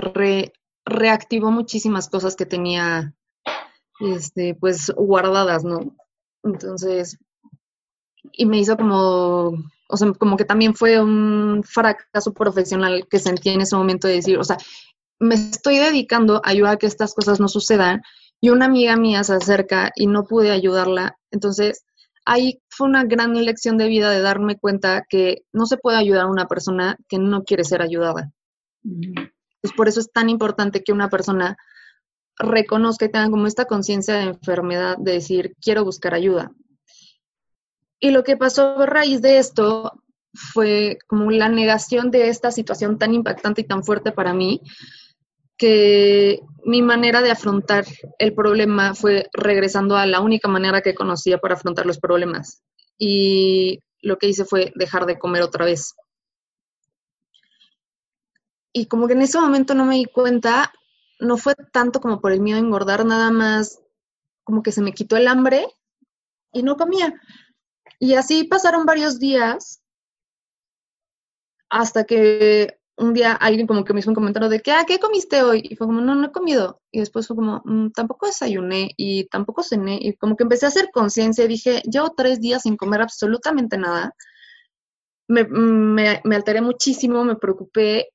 reactivó 0.84 1.50
muchísimas 1.50 2.08
cosas 2.08 2.36
que 2.36 2.46
tenía, 2.46 3.14
este, 4.00 4.54
pues, 4.54 4.90
guardadas, 4.96 5.64
¿no? 5.64 5.94
Entonces, 6.42 7.18
y 8.32 8.46
me 8.46 8.58
hizo 8.58 8.76
como 8.76 9.58
o 9.88 9.96
sea, 9.96 10.12
como 10.12 10.36
que 10.36 10.44
también 10.44 10.74
fue 10.74 11.00
un 11.00 11.62
fracaso 11.64 12.32
profesional 12.34 13.06
que 13.10 13.18
sentí 13.18 13.48
en 13.48 13.62
ese 13.62 13.74
momento 13.74 14.06
de 14.06 14.14
decir, 14.14 14.38
o 14.38 14.44
sea, 14.44 14.58
me 15.18 15.34
estoy 15.34 15.78
dedicando 15.78 16.36
a 16.36 16.50
ayudar 16.50 16.74
a 16.74 16.76
que 16.76 16.86
estas 16.86 17.14
cosas 17.14 17.40
no 17.40 17.48
sucedan 17.48 18.02
y 18.40 18.50
una 18.50 18.66
amiga 18.66 18.96
mía 18.96 19.24
se 19.24 19.32
acerca 19.32 19.90
y 19.96 20.06
no 20.06 20.24
pude 20.24 20.50
ayudarla. 20.50 21.18
Entonces, 21.30 21.84
ahí 22.26 22.60
fue 22.68 22.86
una 22.86 23.04
gran 23.04 23.32
lección 23.44 23.78
de 23.78 23.88
vida 23.88 24.10
de 24.10 24.20
darme 24.20 24.58
cuenta 24.58 25.04
que 25.08 25.44
no 25.52 25.64
se 25.66 25.78
puede 25.78 25.96
ayudar 25.96 26.26
a 26.26 26.30
una 26.30 26.46
persona 26.46 26.96
que 27.08 27.18
no 27.18 27.42
quiere 27.42 27.64
ser 27.64 27.80
ayudada. 27.80 28.30
Pues 29.62 29.72
por 29.74 29.88
eso 29.88 30.00
es 30.00 30.12
tan 30.12 30.28
importante 30.28 30.84
que 30.84 30.92
una 30.92 31.08
persona 31.08 31.56
reconozca 32.38 33.04
y 33.04 33.10
tenga 33.10 33.30
como 33.30 33.46
esta 33.46 33.66
conciencia 33.66 34.14
de 34.14 34.24
enfermedad 34.24 34.96
de 34.98 35.12
decir, 35.12 35.54
quiero 35.60 35.84
buscar 35.84 36.14
ayuda. 36.14 36.52
Y 38.00 38.10
lo 38.10 38.22
que 38.22 38.36
pasó 38.36 38.78
a 38.78 38.86
raíz 38.86 39.22
de 39.22 39.38
esto 39.38 40.02
fue 40.32 40.98
como 41.06 41.30
la 41.30 41.48
negación 41.48 42.10
de 42.10 42.28
esta 42.28 42.50
situación 42.50 42.98
tan 42.98 43.12
impactante 43.14 43.62
y 43.62 43.64
tan 43.64 43.82
fuerte 43.82 44.12
para 44.12 44.34
mí, 44.34 44.62
que 45.56 46.40
mi 46.64 46.82
manera 46.82 47.20
de 47.20 47.32
afrontar 47.32 47.84
el 48.18 48.32
problema 48.32 48.94
fue 48.94 49.28
regresando 49.32 49.96
a 49.96 50.06
la 50.06 50.20
única 50.20 50.48
manera 50.48 50.82
que 50.82 50.94
conocía 50.94 51.38
para 51.38 51.54
afrontar 51.54 51.84
los 51.84 51.98
problemas. 51.98 52.62
Y 52.96 53.80
lo 54.00 54.18
que 54.18 54.28
hice 54.28 54.44
fue 54.44 54.72
dejar 54.76 55.06
de 55.06 55.18
comer 55.18 55.42
otra 55.42 55.64
vez. 55.64 55.94
Y 58.72 58.86
como 58.86 59.08
que 59.08 59.14
en 59.14 59.22
ese 59.22 59.40
momento 59.40 59.74
no 59.74 59.84
me 59.84 59.96
di 59.96 60.04
cuenta, 60.04 60.72
no 61.20 61.36
fue 61.36 61.54
tanto 61.72 62.00
como 62.00 62.20
por 62.20 62.32
el 62.32 62.40
miedo 62.40 62.58
a 62.58 62.60
engordar, 62.60 63.04
nada 63.04 63.30
más 63.30 63.80
como 64.44 64.62
que 64.62 64.72
se 64.72 64.82
me 64.82 64.92
quitó 64.92 65.16
el 65.16 65.28
hambre 65.28 65.66
y 66.52 66.62
no 66.62 66.76
comía. 66.76 67.20
Y 67.98 68.14
así 68.14 68.44
pasaron 68.44 68.86
varios 68.86 69.18
días 69.18 69.82
hasta 71.68 72.04
que 72.04 72.78
un 72.96 73.14
día 73.14 73.32
alguien 73.32 73.66
como 73.66 73.84
que 73.84 73.92
me 73.92 74.00
hizo 74.00 74.10
un 74.10 74.14
comentario 74.14 74.48
de 74.48 74.60
que, 74.60 74.72
ah, 74.72 74.84
¿qué 74.86 74.98
comiste 74.98 75.42
hoy? 75.42 75.62
Y 75.62 75.76
fue 75.76 75.86
como, 75.86 76.00
no, 76.00 76.14
no 76.14 76.26
he 76.26 76.32
comido. 76.32 76.80
Y 76.90 77.00
después 77.00 77.26
fue 77.26 77.36
como, 77.36 77.62
mm, 77.64 77.90
tampoco 77.90 78.26
desayuné 78.26 78.90
y 78.96 79.26
tampoco 79.28 79.62
cené. 79.62 79.98
Y 80.00 80.14
como 80.16 80.36
que 80.36 80.42
empecé 80.42 80.66
a 80.66 80.68
hacer 80.70 80.90
conciencia 80.92 81.44
y 81.44 81.48
dije, 81.48 81.82
llevo 81.90 82.12
tres 82.16 82.40
días 82.40 82.62
sin 82.62 82.76
comer 82.76 83.02
absolutamente 83.02 83.78
nada. 83.78 84.14
Me, 85.28 85.44
me, 85.44 86.20
me 86.24 86.36
alteré 86.36 86.60
muchísimo, 86.60 87.24
me 87.24 87.36
preocupé. 87.36 88.08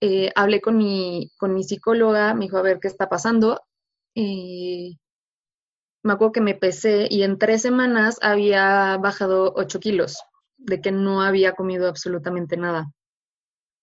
Eh, 0.00 0.30
hablé 0.36 0.60
con 0.60 0.76
mi, 0.76 1.30
con 1.38 1.54
mi 1.54 1.64
psicóloga, 1.64 2.34
me 2.34 2.46
dijo, 2.46 2.58
a 2.58 2.62
ver 2.62 2.78
qué 2.80 2.88
está 2.88 3.08
pasando. 3.08 3.60
Y 4.14 4.98
me 6.02 6.12
acuerdo 6.12 6.32
que 6.32 6.40
me 6.40 6.54
pesé 6.54 7.08
y 7.10 7.22
en 7.22 7.38
tres 7.38 7.62
semanas 7.62 8.18
había 8.22 8.96
bajado 8.98 9.52
ocho 9.56 9.80
kilos, 9.80 10.18
de 10.56 10.80
que 10.80 10.92
no 10.92 11.22
había 11.22 11.52
comido 11.52 11.88
absolutamente 11.88 12.56
nada. 12.56 12.92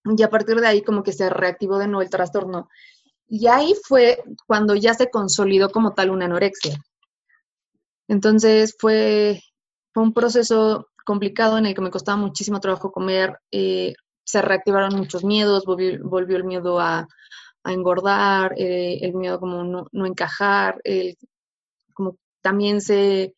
Y 0.06 0.22
a 0.24 0.30
partir 0.30 0.60
de 0.60 0.68
ahí 0.68 0.82
como 0.84 1.04
que 1.04 1.14
se 1.14 1.30
reactivó 1.30 1.78
de 1.78 1.88
nuevo 1.88 2.02
el 2.02 2.10
trastorno. 2.10 2.70
Y 3.28 3.48
ahí 3.48 3.74
fue 3.84 4.24
cuando 4.48 4.76
ya 4.76 4.94
se 4.94 5.10
consolidó 5.10 5.70
como 5.70 5.94
tal 5.94 6.12
una 6.12 6.26
anorexia. 6.26 6.78
Entonces 8.08 8.76
fue, 8.80 9.42
fue 9.94 10.04
un 10.04 10.14
proceso 10.14 10.88
complicado 11.06 11.58
en 11.58 11.66
el 11.66 11.76
que 11.76 11.82
me 11.82 11.92
costaba 11.92 12.18
muchísimo 12.18 12.60
trabajo 12.60 12.92
comer, 12.92 13.40
eh, 13.52 13.94
se 14.26 14.42
reactivaron 14.42 14.96
muchos 14.96 15.24
miedos, 15.24 15.66
volvió, 15.66 16.38
el 16.38 16.44
miedo 16.44 16.80
a, 16.80 17.08
engordar, 17.64 18.54
eh, 18.58 19.00
el 19.02 19.16
miedo 19.16 19.40
como 19.40 19.64
no, 19.64 19.88
no 19.92 20.06
encajar, 20.06 20.80
el 20.84 21.18
como 21.94 22.18
también 22.42 22.82
se, 22.82 23.34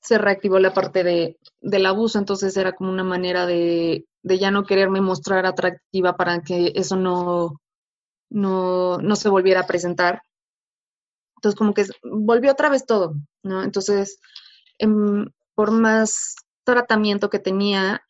se 0.00 0.18
reactivó 0.18 0.60
la 0.60 0.72
parte 0.74 1.02
de, 1.02 1.38
del 1.60 1.86
abuso, 1.86 2.18
entonces 2.18 2.56
era 2.56 2.72
como 2.72 2.90
una 2.90 3.02
manera 3.02 3.46
de, 3.46 4.06
de, 4.22 4.38
ya 4.38 4.52
no 4.52 4.64
quererme 4.64 5.00
mostrar 5.00 5.46
atractiva 5.46 6.16
para 6.16 6.40
que 6.42 6.72
eso 6.76 6.96
no, 6.96 7.60
no, 8.30 8.98
no 8.98 9.16
se 9.16 9.28
volviera 9.28 9.60
a 9.60 9.66
presentar. 9.66 10.22
Entonces 11.36 11.58
como 11.58 11.74
que 11.74 11.86
volvió 12.04 12.52
otra 12.52 12.68
vez 12.68 12.86
todo, 12.86 13.14
¿no? 13.42 13.64
Entonces, 13.64 14.20
em, 14.78 15.26
por 15.54 15.72
más 15.72 16.36
tratamiento 16.64 17.30
que 17.30 17.40
tenía 17.40 18.02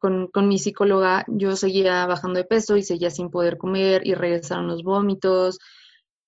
con, 0.00 0.26
con, 0.28 0.48
mi 0.48 0.58
psicóloga, 0.58 1.24
yo 1.28 1.54
seguía 1.54 2.06
bajando 2.06 2.38
de 2.38 2.44
peso 2.44 2.76
y 2.76 2.82
seguía 2.82 3.10
sin 3.10 3.30
poder 3.30 3.58
comer 3.58 4.04
y 4.04 4.14
regresaron 4.14 4.66
los 4.66 4.82
vómitos, 4.82 5.58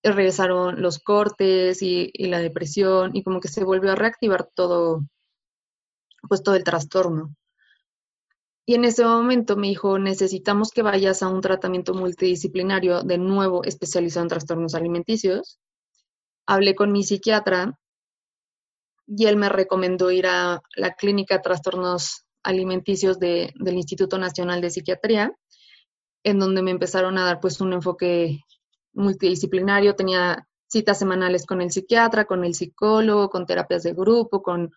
regresaron 0.02 0.82
los 0.82 0.98
cortes 0.98 1.82
y, 1.82 2.10
la 2.18 2.40
depresión 2.40 3.14
y 3.14 3.22
como 3.22 3.40
que 3.40 3.48
se 3.48 3.64
volvió 3.64 3.92
a 3.92 3.96
reactivar 3.96 4.48
todo, 4.54 5.02
pues 6.28 6.42
todo 6.42 6.56
el 6.56 6.64
trastorno. 6.64 7.34
Y 8.64 8.74
en 8.74 8.84
ese 8.84 9.04
momento 9.04 9.56
me 9.56 9.68
dijo, 9.68 9.98
necesitamos 9.98 10.70
que 10.70 10.82
vayas 10.82 11.22
a 11.22 11.28
un 11.28 11.40
tratamiento 11.40 11.94
multidisciplinario 11.94 13.02
de 13.02 13.18
nuevo 13.18 13.64
especializado 13.64 14.24
en 14.24 14.28
trastornos 14.28 14.74
alimenticios. 14.74 15.58
Hablé 16.46 16.74
con 16.74 16.92
mi 16.92 17.02
psiquiatra 17.02 17.76
y 19.06 19.26
él 19.26 19.36
me 19.36 19.48
recomendó 19.48 20.10
ir 20.12 20.26
a 20.26 20.62
la 20.76 20.94
clínica 20.94 21.36
de 21.36 21.42
trastornos 21.42 22.21
alimenticios 22.42 23.18
del 23.18 23.52
Instituto 23.64 24.18
Nacional 24.18 24.60
de 24.60 24.70
Psiquiatría, 24.70 25.34
en 26.24 26.38
donde 26.38 26.62
me 26.62 26.70
empezaron 26.70 27.18
a 27.18 27.24
dar 27.24 27.40
pues 27.40 27.60
un 27.60 27.72
enfoque 27.72 28.40
multidisciplinario, 28.92 29.96
tenía 29.96 30.46
citas 30.68 30.98
semanales 30.98 31.46
con 31.46 31.60
el 31.60 31.70
psiquiatra, 31.70 32.24
con 32.24 32.44
el 32.44 32.54
psicólogo, 32.54 33.28
con 33.28 33.46
terapias 33.46 33.82
de 33.82 33.92
grupo, 33.92 34.42
con, 34.42 34.72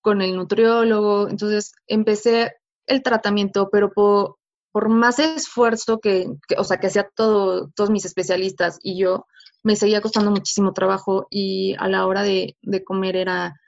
con 0.00 0.22
el 0.22 0.36
nutriólogo. 0.36 1.28
Entonces 1.28 1.72
empecé 1.86 2.54
el 2.86 3.02
tratamiento, 3.02 3.68
pero 3.70 3.92
por, 3.92 4.36
por 4.72 4.88
más 4.88 5.18
esfuerzo 5.18 5.98
que, 6.00 6.28
o 6.56 6.64
sea, 6.64 6.78
que 6.78 6.86
hacía 6.86 7.08
todo, 7.14 7.70
todos 7.74 7.90
mis 7.90 8.04
especialistas 8.04 8.78
y 8.82 8.98
yo, 8.98 9.26
me 9.62 9.76
seguía 9.76 10.00
costando 10.00 10.30
muchísimo 10.30 10.72
trabajo 10.72 11.26
y 11.30 11.74
a 11.78 11.88
la 11.88 12.06
hora 12.06 12.22
de, 12.22 12.56
de 12.62 12.84
comer 12.84 13.16
era 13.16 13.60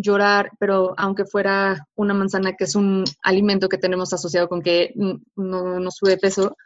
llorar, 0.00 0.50
pero 0.58 0.94
aunque 0.96 1.24
fuera 1.24 1.86
una 1.94 2.14
manzana, 2.14 2.54
que 2.54 2.64
es 2.64 2.74
un 2.74 3.04
alimento 3.22 3.68
que 3.68 3.78
tenemos 3.78 4.12
asociado 4.12 4.48
con 4.48 4.62
que 4.62 4.92
no, 4.94 5.90
sube 5.90 6.18
peso, 6.18 6.56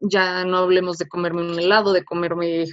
ya 0.00 0.44
no 0.44 0.58
hablemos 0.58 0.98
de 0.98 1.08
comerme 1.08 1.42
un 1.42 1.58
helado, 1.58 1.92
de 1.92 2.04
comerme 2.04 2.66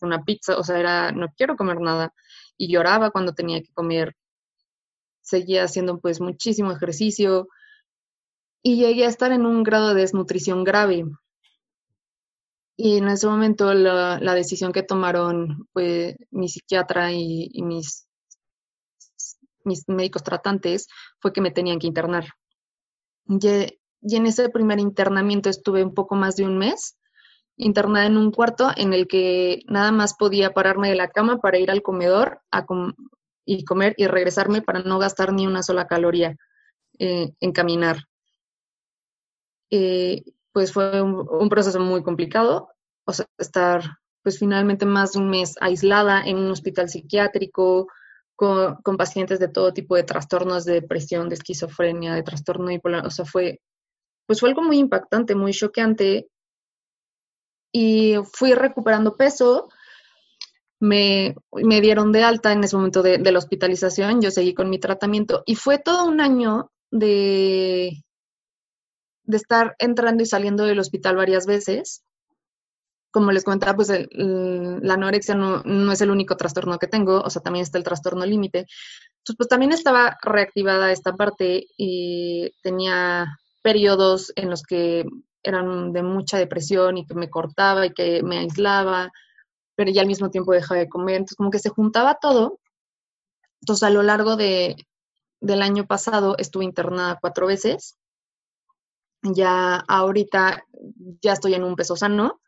una 0.00 0.24
pizza, 0.24 0.58
o 0.58 0.64
sea, 0.64 0.78
era, 0.80 1.12
no 1.12 1.28
quiero 1.36 1.56
comer 1.56 1.80
nada. 1.80 2.12
y 2.58 2.68
lloraba 2.72 3.10
cuando 3.10 3.34
tenía 3.34 3.60
que 3.60 3.72
comer. 3.74 4.16
Seguía 5.22 5.64
haciendo 5.64 6.00
pues 6.00 6.20
muchísimo 6.20 6.72
ejercicio 6.72 7.48
y 8.62 8.76
llegué 8.76 9.04
a 9.04 9.08
estar 9.08 9.32
en 9.32 9.46
un 9.46 9.62
grado 9.62 9.94
de 9.94 10.00
desnutrición 10.02 10.64
grave. 10.64 11.04
Y 12.76 12.98
en 12.98 13.08
ese 13.08 13.26
momento 13.26 13.72
la, 13.74 14.34
decisión 14.34 14.72
que 14.72 14.82
tomaron 14.82 15.66
pues, 15.72 16.16
mi 16.30 16.48
psiquiatra 16.48 17.12
y, 17.12 17.50
mis, 17.62 18.05
mis 19.66 19.88
médicos 19.88 20.22
tratantes 20.22 20.88
fue 21.20 21.32
que 21.32 21.40
me 21.40 21.50
tenían 21.50 21.78
que 21.78 21.86
internar. 21.86 22.28
Y, 23.28 23.38
y 24.00 24.16
en 24.16 24.26
ese 24.26 24.48
primer 24.48 24.78
internamiento 24.78 25.50
estuve 25.50 25.84
un 25.84 25.94
poco 25.94 26.14
más 26.14 26.36
de 26.36 26.44
un 26.44 26.58
mes 26.58 26.96
internada 27.56 28.06
en 28.06 28.16
un 28.16 28.30
cuarto 28.30 28.70
en 28.76 28.92
el 28.92 29.08
que 29.08 29.62
nada 29.66 29.90
más 29.92 30.14
podía 30.14 30.52
pararme 30.52 30.90
de 30.90 30.96
la 30.96 31.08
cama 31.08 31.38
para 31.40 31.58
ir 31.58 31.70
al 31.70 31.82
comedor 31.82 32.40
y 33.44 33.64
comer 33.64 33.94
y 33.96 34.06
regresarme 34.06 34.62
para 34.62 34.80
no 34.80 34.98
gastar 34.98 35.32
ni 35.32 35.46
una 35.46 35.62
sola 35.62 35.86
caloría 35.86 36.36
eh, 36.98 37.32
en 37.40 37.52
caminar. 37.52 38.04
Eh, 39.70 40.22
pues 40.52 40.72
fue 40.72 41.02
un, 41.02 41.48
proceso 41.48 41.80
muy 41.80 42.02
complicado, 42.02 42.70
o 43.04 43.12
sea, 43.12 43.26
estar 43.38 43.98
pues 44.22 44.38
finalmente 44.38 44.86
más 44.86 45.12
de 45.12 45.20
un 45.20 45.28
mes 45.28 45.54
aislada 45.60 46.22
en 46.24 46.38
un 46.38 46.50
hospital 46.50 46.88
psiquiátrico, 46.88 47.88
con, 48.36 48.96
pacientes 48.96 49.38
de 49.40 49.48
todo 49.48 49.72
tipo 49.72 49.96
de 49.96 50.04
trastornos 50.04 50.64
de 50.64 50.74
depresión, 50.74 51.28
de 51.28 51.34
esquizofrenia, 51.34 52.14
de 52.14 52.22
trastorno 52.22 52.68
bipolar, 52.68 53.06
o 53.06 53.10
sea, 53.10 53.24
fue, 53.24 53.60
pues 54.26 54.40
fue 54.40 54.50
algo 54.50 54.62
muy 54.62 54.78
impactante, 54.78 55.34
muy 55.34 55.52
choqueante 55.52 56.28
y 57.72 58.14
fui 58.32 58.54
recuperando 58.54 59.16
peso. 59.16 59.68
Me, 60.78 61.34
me 61.52 61.80
dieron 61.80 62.12
de 62.12 62.22
alta 62.22 62.52
en 62.52 62.62
ese 62.62 62.76
momento 62.76 63.02
de, 63.02 63.18
la 63.18 63.38
hospitalización, 63.38 64.20
yo 64.20 64.30
seguí 64.30 64.52
con 64.52 64.68
mi 64.68 64.78
tratamiento 64.78 65.42
y 65.46 65.54
fue 65.56 65.78
todo 65.78 66.06
un 66.06 66.20
año 66.20 66.70
de, 66.90 68.04
de 69.24 69.36
estar 69.36 69.74
entrando 69.78 70.22
y 70.22 70.26
saliendo 70.26 70.64
del 70.64 70.78
hospital 70.78 71.16
varias 71.16 71.46
veces. 71.46 72.04
Como 73.16 73.32
les 73.32 73.44
comentaba, 73.44 73.74
pues 73.74 73.88
la 73.88 74.92
anorexia 74.92 75.34
no, 75.34 75.62
no, 75.64 75.90
es 75.90 76.02
el 76.02 76.10
único 76.10 76.36
trastorno 76.36 76.78
que 76.78 76.86
tengo, 76.86 77.22
o 77.22 77.30
sea, 77.30 77.40
también 77.40 77.62
está 77.62 77.78
el 77.78 77.84
trastorno 77.84 78.26
límite. 78.26 78.66
Entonces, 79.20 79.36
pues 79.38 79.48
también 79.48 79.72
estaba 79.72 80.18
reactivada 80.20 80.92
esta 80.92 81.16
parte 81.16 81.66
y 81.78 82.52
tenía 82.62 83.24
periodos 83.62 84.34
en 84.36 84.50
los 84.50 84.62
que 84.64 85.06
eran 85.42 85.94
de 85.94 86.02
mucha 86.02 86.36
depresión 86.36 86.98
y 86.98 87.06
que 87.06 87.14
me 87.14 87.30
cortaba 87.30 87.86
y 87.86 87.94
que 87.94 88.22
me 88.22 88.36
aislaba, 88.36 89.10
pero 89.74 89.90
ya 89.90 90.02
al 90.02 90.08
mismo 90.08 90.28
tiempo 90.28 90.52
dejaba 90.52 90.80
de 90.80 90.90
comer. 90.90 91.14
Entonces, 91.14 91.38
como 91.38 91.50
que 91.50 91.58
se 91.58 91.70
juntaba 91.70 92.18
todo. 92.20 92.60
Entonces, 93.62 93.82
a 93.82 93.90
lo 93.90 94.02
largo 94.02 94.36
de, 94.36 94.76
del 95.40 95.62
año 95.62 95.86
pasado 95.86 96.36
estuve 96.36 96.66
internada 96.66 97.16
cuatro 97.18 97.46
veces. 97.46 97.96
Ya 99.22 99.76
ahorita 99.88 100.66
ya 101.22 101.32
estoy 101.32 101.54
en 101.54 101.64
un 101.64 101.76
peso 101.76 101.96
sano. 101.96 102.42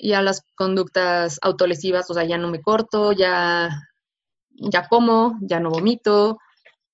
Ya 0.00 0.22
las 0.22 0.42
conductas 0.54 1.38
autolesivas, 1.42 2.10
o 2.10 2.14
sea, 2.14 2.24
ya 2.24 2.38
no 2.38 2.48
me 2.48 2.60
corto, 2.60 3.12
ya, 3.12 3.68
ya 4.50 4.88
como, 4.88 5.38
ya 5.42 5.60
no 5.60 5.70
vomito. 5.70 6.38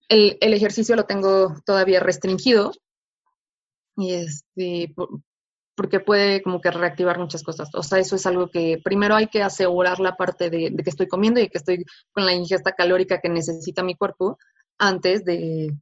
El, 0.09 0.37
ejercicio 0.41 0.97
lo 0.97 1.05
tengo 1.05 1.55
todavía 1.65 2.01
restringido, 2.01 2.73
y 3.97 4.13
este, 4.15 4.95
porque 5.75 6.01
puede 6.01 6.43
como 6.43 6.61
que 6.61 6.71
reactivar 6.71 7.19
muchas 7.19 7.43
cosas. 7.43 7.71
O 7.75 7.83
sea, 7.83 7.99
eso 7.99 8.17
es 8.17 8.27
algo 8.27 8.49
que 8.49 8.81
primero 8.83 9.17
hay 9.17 9.29
que 9.29 9.43
asegurar 9.43 10.01
la 10.01 10.17
parte 10.17 10.51
de, 10.51 10.75
que 10.75 10.91
estoy 10.91 11.09
comiendo 11.09 11.41
y 11.41 11.49
que 11.49 11.59
estoy 11.59 11.85
con 12.13 12.25
la 12.25 12.33
ingesta 12.33 12.73
calórica 12.73 13.21
que 13.21 13.29
necesita 13.29 13.83
mi 13.83 13.97
cuerpo 13.97 14.39
antes 14.79 15.25
de, 15.25 15.73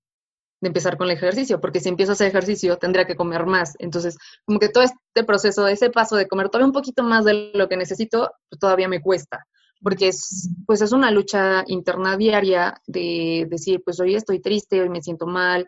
empezar 0.68 0.96
con 0.96 1.09
el 1.09 1.16
ejercicio, 1.16 1.61
porque 1.61 1.81
si 1.81 1.88
empiezo 1.88 2.12
a 2.12 2.14
hacer 2.14 2.29
ejercicio 2.29 2.77
tendría 2.79 3.07
que 3.07 3.16
comer 3.16 3.46
más. 3.46 3.75
Entonces, 3.79 4.16
como 4.44 4.59
que 4.59 4.68
todo 4.68 4.85
este 4.85 5.25
proceso, 5.25 5.66
ese 5.66 5.90
paso 5.90 6.16
de 6.16 6.29
comer 6.29 6.48
todavía 6.48 6.66
un 6.66 6.72
poquito 6.72 7.03
más 7.03 7.25
de 7.25 7.51
lo 7.55 7.68
que 7.68 7.77
necesito, 7.77 8.31
pues 8.48 8.59
todavía 8.59 8.88
me 8.88 9.01
cuesta, 9.01 9.46
porque 9.83 10.09
es, 10.09 10.51
pues 10.66 10.81
es 10.83 10.92
una 10.92 11.11
lucha 11.11 11.64
interna 11.66 12.16
diaria 12.16 12.81
de 12.87 13.46
decir, 13.51 13.83
pues 13.85 13.98
hoy 14.01 14.14
estoy 14.14 14.40
triste, 14.40 14.81
hoy 14.81 14.88
me 14.88 15.03
siento 15.03 15.27
mal, 15.27 15.66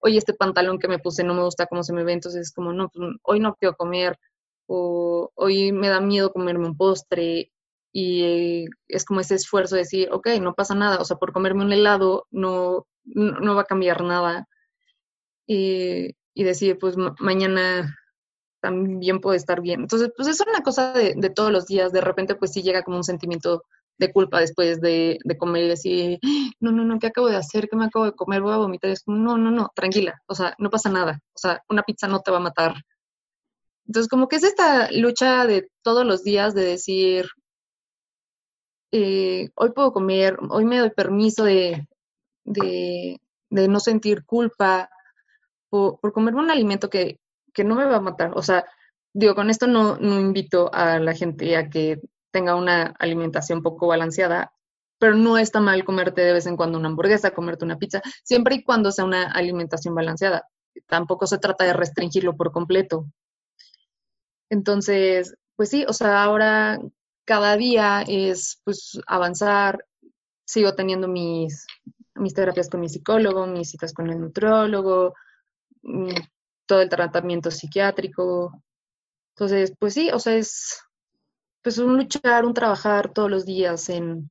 oye, 0.00 0.18
este 0.18 0.34
pantalón 0.34 0.78
que 0.78 0.88
me 0.88 0.98
puse 0.98 1.22
no 1.22 1.34
me 1.34 1.44
gusta 1.44 1.66
cómo 1.66 1.84
se 1.84 1.92
me 1.92 2.04
ve, 2.04 2.12
entonces 2.12 2.48
es 2.48 2.52
como, 2.52 2.72
no, 2.72 2.88
pues, 2.88 3.10
hoy 3.22 3.40
no 3.40 3.54
quiero 3.54 3.76
comer, 3.76 4.18
o 4.66 5.30
hoy 5.34 5.72
me 5.72 5.88
da 5.88 6.00
miedo 6.00 6.32
comerme 6.32 6.66
un 6.66 6.76
postre, 6.76 7.52
y 7.92 8.64
es 8.88 9.04
como 9.04 9.20
ese 9.20 9.34
esfuerzo 9.34 9.74
de 9.74 9.82
decir, 9.82 10.08
ok, 10.12 10.28
no 10.40 10.54
pasa 10.54 10.74
nada, 10.74 10.98
o 10.98 11.04
sea, 11.04 11.18
por 11.18 11.32
comerme 11.32 11.64
un 11.64 11.72
helado 11.72 12.26
no, 12.30 12.86
no, 13.04 13.54
va 13.54 13.62
a 13.62 13.66
cambiar 13.66 14.02
nada. 14.02 14.48
Y, 15.46 16.14
decir, 16.34 16.78
pues 16.78 16.96
mañana 17.18 17.96
también 18.60 19.20
puede 19.20 19.36
estar 19.36 19.60
bien. 19.60 19.82
Entonces, 19.82 20.10
pues 20.16 20.28
es 20.28 20.40
una 20.40 20.62
cosa 20.62 20.92
de, 20.92 21.14
todos 21.30 21.52
los 21.52 21.66
días, 21.66 21.92
de 21.92 22.00
repente 22.00 22.34
pues 22.36 22.52
sí 22.52 22.62
llega 22.62 22.82
como 22.82 22.96
un 22.98 23.04
sentimiento 23.04 23.64
de 23.98 24.12
culpa 24.12 24.40
después 24.40 24.80
de, 24.80 25.18
comer 25.38 25.64
y 25.64 25.68
decir, 25.68 26.18
no, 26.60 26.72
no, 26.72 26.84
no, 26.84 26.98
¿qué 26.98 27.08
acabo 27.08 27.28
de 27.28 27.36
hacer? 27.36 27.68
¿Qué 27.68 27.76
me 27.76 27.86
acabo 27.86 28.06
de 28.06 28.12
comer? 28.12 28.40
Voy 28.40 28.52
a 28.52 28.58
vomitar. 28.58 28.90
es 28.90 29.02
como, 29.02 29.18
no, 29.18 29.36
no, 29.36 29.50
no, 29.50 29.70
tranquila, 29.74 30.22
o 30.26 30.34
sea, 30.34 30.54
no 30.58 30.70
pasa 30.70 30.90
nada. 30.90 31.20
O 31.34 31.38
sea, 31.38 31.62
una 31.68 31.82
pizza 31.82 32.08
no 32.08 32.20
te 32.20 32.30
va 32.30 32.38
a 32.38 32.40
matar. 32.40 32.74
Entonces, 33.86 34.08
como 34.08 34.28
que 34.28 34.36
es 34.36 34.44
esta 34.44 34.90
lucha 34.92 35.46
de 35.46 35.68
todos 35.82 36.06
los 36.06 36.22
días 36.22 36.54
de 36.54 36.64
decir, 36.64 37.26
eh, 38.92 39.50
hoy 39.54 39.72
puedo 39.72 39.92
comer, 39.92 40.38
hoy 40.50 40.64
me 40.64 40.78
doy 40.78 40.90
permiso 40.90 41.44
de, 41.44 41.88
de, 42.44 43.20
no 43.50 43.80
sentir 43.80 44.24
culpa 44.24 44.90
por, 45.68 46.00
por, 46.00 46.12
comerme 46.12 46.40
un 46.40 46.50
alimento 46.50 46.90
que, 46.90 47.20
que 47.52 47.64
no 47.64 47.74
me 47.74 47.84
va 47.84 47.96
a 47.96 48.00
matar. 48.00 48.32
O 48.34 48.42
sea, 48.42 48.64
digo, 49.12 49.34
con 49.34 49.50
esto 49.50 49.66
no, 49.66 49.96
no 49.96 50.20
invito 50.20 50.72
a 50.72 50.98
la 50.98 51.14
gente 51.14 51.56
a 51.56 51.68
que 51.68 52.00
tenga 52.30 52.54
una 52.56 52.94
alimentación 52.98 53.62
poco 53.62 53.86
balanceada, 53.86 54.52
pero 54.98 55.14
no 55.14 55.38
está 55.38 55.60
mal 55.60 55.84
comerte 55.84 56.22
de 56.22 56.32
vez 56.32 56.46
en 56.46 56.56
cuando 56.56 56.78
una 56.78 56.88
hamburguesa, 56.88 57.32
comerte 57.32 57.64
una 57.64 57.78
pizza, 57.78 58.00
siempre 58.24 58.56
y 58.56 58.62
cuando 58.62 58.90
sea 58.92 59.04
una 59.04 59.30
alimentación 59.30 59.94
balanceada. 59.94 60.48
Tampoco 60.86 61.26
se 61.26 61.38
trata 61.38 61.64
de 61.64 61.72
restringirlo 61.74 62.36
por 62.36 62.52
completo. 62.52 63.06
Entonces, 64.48 65.34
pues 65.56 65.70
sí, 65.70 65.84
o 65.88 65.92
sea, 65.92 66.22
ahora 66.22 66.78
cada 67.24 67.56
día 67.56 68.02
es 68.06 68.60
pues 68.64 69.00
avanzar, 69.06 69.84
sigo 70.44 70.74
teniendo 70.74 71.08
mis, 71.08 71.66
mis 72.14 72.34
terapias 72.34 72.68
con 72.68 72.80
mi 72.80 72.88
psicólogo, 72.88 73.46
mis 73.46 73.70
citas 73.70 73.92
con 73.92 74.10
el 74.10 74.20
nutrólogo, 74.20 75.14
mm, 75.82 76.14
todo 76.66 76.80
el 76.80 76.88
tratamiento 76.88 77.50
psiquiátrico. 77.50 78.62
Entonces, 79.34 79.74
pues 79.78 79.94
sí, 79.94 80.10
o 80.10 80.18
sea, 80.18 80.34
es, 80.34 80.82
pues 81.62 81.78
un 81.78 81.96
luchar, 81.96 82.44
un 82.44 82.54
trabajar 82.54 83.12
todos 83.12 83.30
los 83.30 83.46
días 83.46 83.88
en, 83.88 84.30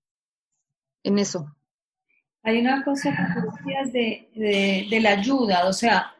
en 1.03 1.19
eso. 1.19 1.55
Hay 2.43 2.59
una 2.59 2.83
cosa 2.83 3.11
que 3.11 3.41
decías 3.41 3.93
de, 3.93 4.87
de, 4.89 4.99
la 4.99 5.11
ayuda, 5.11 5.67
o 5.67 5.73
sea, 5.73 6.15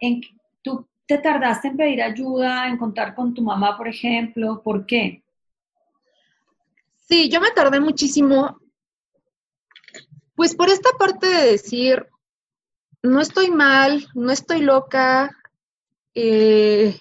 en, 0.00 0.20
tú 0.62 0.86
te 1.06 1.18
tardaste 1.18 1.68
en 1.68 1.76
pedir 1.76 2.02
ayuda, 2.02 2.68
en 2.68 2.76
contar 2.76 3.14
con 3.16 3.34
tu 3.34 3.42
mamá, 3.42 3.76
por 3.76 3.88
ejemplo, 3.88 4.62
¿por 4.62 4.86
qué? 4.86 5.24
Sí, 7.08 7.28
yo 7.28 7.40
me 7.40 7.50
tardé 7.50 7.80
muchísimo, 7.80 8.59
pues 10.40 10.54
por 10.54 10.70
esta 10.70 10.88
parte 10.98 11.26
de 11.26 11.50
decir, 11.50 12.06
no 13.02 13.20
estoy 13.20 13.50
mal, 13.50 14.08
no 14.14 14.32
estoy 14.32 14.62
loca, 14.62 15.36
eh, 16.14 16.98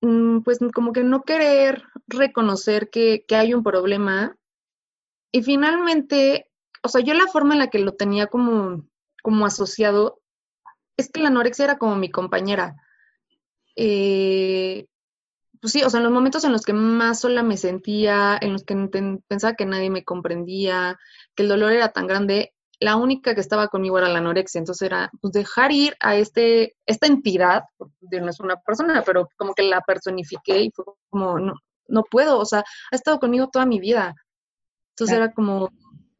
Mm, 0.00 0.42
pues 0.42 0.58
como 0.72 0.92
que 0.92 1.02
no 1.02 1.22
querer 1.22 1.82
reconocer 2.06 2.90
que, 2.90 3.24
hay 3.30 3.54
un 3.54 3.62
problema. 3.62 4.36
Y 5.32 5.42
finalmente, 5.42 6.50
o 6.82 6.88
sea, 6.88 7.00
yo 7.02 7.14
la 7.14 7.26
forma 7.26 7.54
en 7.54 7.60
la 7.60 7.70
que 7.70 7.80
lo 7.80 7.92
tenía 7.92 8.28
como, 8.28 8.84
como 9.22 9.46
asociado 9.46 10.20
es 10.96 11.10
que 11.10 11.20
la 11.20 11.28
anorexia 11.28 11.64
era 11.64 11.78
como 11.78 11.96
mi 11.96 12.10
compañera. 12.10 12.76
Eh, 13.76 14.86
pues 15.60 15.72
sí, 15.72 15.82
o 15.82 15.90
sea, 15.90 15.98
en 15.98 16.04
los 16.04 16.12
momentos 16.12 16.44
en 16.44 16.52
los 16.52 16.62
que 16.62 16.72
más 16.72 17.20
sola 17.20 17.42
me 17.42 17.56
sentía, 17.56 18.38
en 18.40 18.52
los 18.52 18.64
que 18.64 18.74
pensaba 19.28 19.54
que 19.54 19.66
nadie 19.66 19.90
me 19.90 20.04
comprendía, 20.04 20.98
que 21.34 21.42
el 21.42 21.48
dolor 21.48 21.72
era 21.72 21.90
tan 21.90 22.06
grande, 22.06 22.54
la 22.80 22.96
única 22.96 23.34
que 23.34 23.40
estaba 23.40 23.68
conmigo 23.68 23.98
era 23.98 24.08
la 24.08 24.18
anorexia, 24.18 24.60
entonces 24.60 24.86
era 24.86 25.10
pues 25.20 25.32
dejar 25.32 25.72
ir 25.72 25.96
a 26.00 26.16
este, 26.16 26.76
esta 26.86 27.06
entidad, 27.06 27.64
no 27.78 28.30
es 28.30 28.40
una 28.40 28.56
persona, 28.56 29.02
pero 29.04 29.28
como 29.36 29.54
que 29.54 29.64
la 29.64 29.80
personifiqué 29.80 30.62
y 30.62 30.70
fue 30.70 30.84
como, 31.10 31.38
no, 31.38 31.54
no 31.88 32.04
puedo, 32.04 32.38
o 32.38 32.44
sea, 32.44 32.60
ha 32.90 32.96
estado 32.96 33.18
conmigo 33.18 33.48
toda 33.48 33.66
mi 33.66 33.80
vida. 33.80 34.14
Entonces 34.92 35.16
era 35.16 35.32
como 35.32 35.70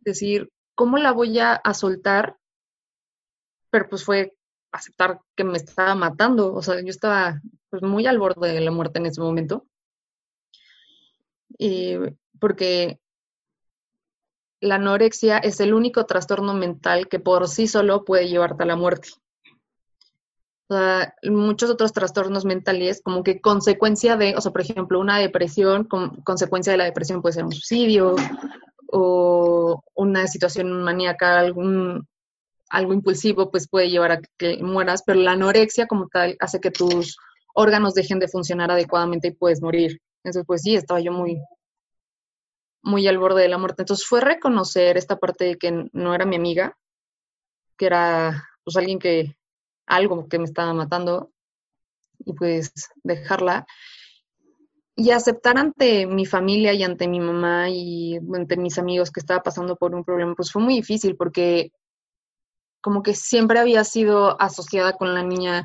decir, 0.00 0.50
¿cómo 0.74 0.98
la 0.98 1.12
voy 1.12 1.38
a, 1.38 1.60
soltar? 1.74 2.36
Pero 3.70 3.88
pues 3.88 4.04
fue 4.04 4.34
aceptar 4.72 5.20
que 5.36 5.44
me 5.44 5.56
estaba 5.56 5.94
matando, 5.94 6.54
o 6.54 6.62
sea, 6.62 6.80
yo 6.80 6.90
estaba 6.90 7.40
pues 7.70 7.82
muy 7.82 8.06
al 8.06 8.18
borde 8.18 8.52
de 8.52 8.60
la 8.60 8.70
muerte 8.70 8.98
en 8.98 9.06
ese 9.06 9.20
momento. 9.20 9.66
y 11.58 11.96
porque 12.40 13.00
la 14.60 14.76
anorexia 14.76 15.38
es 15.38 15.60
el 15.60 15.74
único 15.74 16.04
trastorno 16.06 16.54
mental 16.54 17.08
que 17.08 17.20
por 17.20 17.48
sí 17.48 17.66
solo 17.66 18.04
puede 18.04 18.28
llevarte 18.28 18.64
a 18.64 18.66
la 18.66 18.76
muerte. 18.76 19.10
O 20.70 20.74
sea, 20.74 21.14
muchos 21.22 21.70
otros 21.70 21.92
trastornos 21.92 22.44
mentales, 22.44 23.00
como 23.02 23.22
que 23.22 23.40
consecuencia 23.40 24.16
de, 24.16 24.34
o 24.36 24.40
sea, 24.40 24.52
por 24.52 24.60
ejemplo, 24.60 25.00
una 25.00 25.18
depresión, 25.18 25.88
consecuencia 26.24 26.72
de 26.72 26.76
la 26.76 26.84
depresión 26.84 27.22
puede 27.22 27.34
ser 27.34 27.44
un 27.44 27.52
suicidio 27.52 28.16
o 28.92 29.82
una 29.94 30.26
situación 30.26 30.82
maníaca, 30.82 31.38
algún, 31.38 32.06
algo 32.70 32.92
impulsivo, 32.92 33.50
pues 33.50 33.68
puede 33.68 33.90
llevar 33.90 34.12
a 34.12 34.20
que 34.38 34.58
mueras, 34.62 35.02
pero 35.04 35.20
la 35.20 35.32
anorexia 35.32 35.86
como 35.86 36.08
tal 36.08 36.36
hace 36.40 36.60
que 36.60 36.70
tus 36.70 37.16
órganos 37.54 37.94
dejen 37.94 38.18
de 38.18 38.28
funcionar 38.28 38.70
adecuadamente 38.70 39.28
y 39.28 39.32
puedes 39.32 39.62
morir. 39.62 40.00
Entonces, 40.22 40.44
pues 40.46 40.62
sí, 40.62 40.74
estaba 40.74 41.00
yo 41.00 41.12
muy, 41.12 41.40
muy 42.82 43.06
al 43.08 43.18
borde 43.18 43.42
de 43.42 43.48
la 43.48 43.58
muerte. 43.58 43.82
Entonces 43.82 44.06
fue 44.06 44.20
reconocer 44.20 44.96
esta 44.96 45.16
parte 45.16 45.44
de 45.44 45.56
que 45.56 45.88
no 45.92 46.14
era 46.14 46.24
mi 46.24 46.36
amiga, 46.36 46.76
que 47.76 47.86
era 47.86 48.48
pues 48.64 48.76
alguien 48.76 48.98
que, 48.98 49.36
algo 49.86 50.28
que 50.28 50.38
me 50.38 50.44
estaba 50.44 50.74
matando, 50.74 51.30
y 52.24 52.32
pues 52.32 52.72
dejarla. 53.02 53.66
Y 54.94 55.10
aceptar 55.12 55.56
ante 55.58 56.06
mi 56.06 56.26
familia 56.26 56.72
y 56.72 56.82
ante 56.82 57.06
mi 57.06 57.20
mamá 57.20 57.70
y 57.70 58.16
ante 58.16 58.56
mis 58.56 58.78
amigos 58.78 59.12
que 59.12 59.20
estaba 59.20 59.42
pasando 59.42 59.76
por 59.76 59.94
un 59.94 60.04
problema, 60.04 60.34
pues 60.34 60.50
fue 60.50 60.60
muy 60.60 60.74
difícil 60.74 61.16
porque 61.16 61.70
como 62.80 63.02
que 63.02 63.14
siempre 63.14 63.58
había 63.58 63.84
sido 63.84 64.40
asociada 64.40 64.94
con 64.94 65.14
la 65.14 65.22
niña 65.22 65.64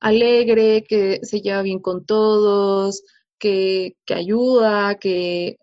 alegre, 0.00 0.84
que 0.88 1.20
se 1.22 1.40
lleva 1.40 1.62
bien 1.62 1.80
con 1.80 2.04
todos, 2.04 3.02
que, 3.38 3.96
que 4.04 4.14
ayuda, 4.14 4.96
que 4.96 5.56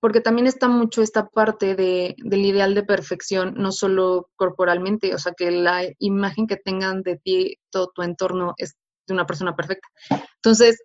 porque 0.00 0.20
también 0.20 0.46
está 0.46 0.68
mucho 0.68 1.02
esta 1.02 1.26
parte 1.26 1.74
de, 1.74 2.14
del 2.18 2.44
ideal 2.44 2.74
de 2.74 2.84
perfección, 2.84 3.54
no 3.56 3.72
solo 3.72 4.30
corporalmente, 4.36 5.14
o 5.14 5.18
sea, 5.18 5.32
que 5.36 5.50
la 5.50 5.82
imagen 5.98 6.46
que 6.46 6.56
tengan 6.56 7.02
de 7.02 7.16
ti, 7.16 7.58
todo 7.70 7.90
tu 7.94 8.02
entorno 8.02 8.54
es 8.58 8.76
de 9.08 9.14
una 9.14 9.26
persona 9.26 9.56
perfecta. 9.56 9.88
Entonces, 10.36 10.80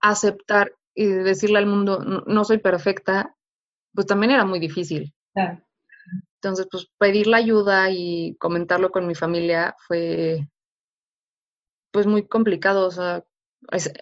aceptar 0.00 0.72
y 0.94 1.06
decirle 1.06 1.58
al 1.58 1.66
mundo, 1.66 2.00
no, 2.00 2.44
soy 2.44 2.58
perfecta, 2.58 3.34
pues 3.94 4.06
también 4.06 4.32
era 4.32 4.44
muy 4.44 4.58
difícil. 4.58 5.14
Entonces, 6.40 6.68
pues 6.70 6.88
pedir 6.98 7.26
la 7.26 7.38
ayuda 7.38 7.90
y 7.90 8.36
comentarlo 8.36 8.90
con 8.90 9.06
mi 9.06 9.14
familia 9.16 9.74
fue, 9.86 10.48
pues 11.90 12.06
muy 12.06 12.28
complicado, 12.28 12.86
o 12.86 12.90
sea, 12.92 13.24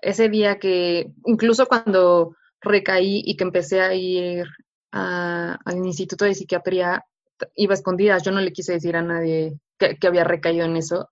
ese 0.03 0.29
día 0.29 0.59
que, 0.59 1.13
incluso 1.25 1.67
cuando 1.67 2.37
recaí 2.61 3.23
y 3.25 3.37
que 3.37 3.45
empecé 3.45 3.81
a 3.81 3.95
ir 3.95 4.47
al 4.93 5.77
Instituto 5.87 6.25
de 6.27 6.35
Psiquiatría, 6.35 7.05
iba 7.55 7.75
escondida, 7.75 8.19
yo 8.19 8.33
no 8.33 8.41
le 8.41 8.53
quise 8.53 8.73
decir 8.73 8.97
a 8.97 9.03
nadie 9.03 9.59
que, 9.79 10.07
había 10.07 10.25
recaído 10.25 10.65
en 10.67 10.77
eso. 10.77 11.11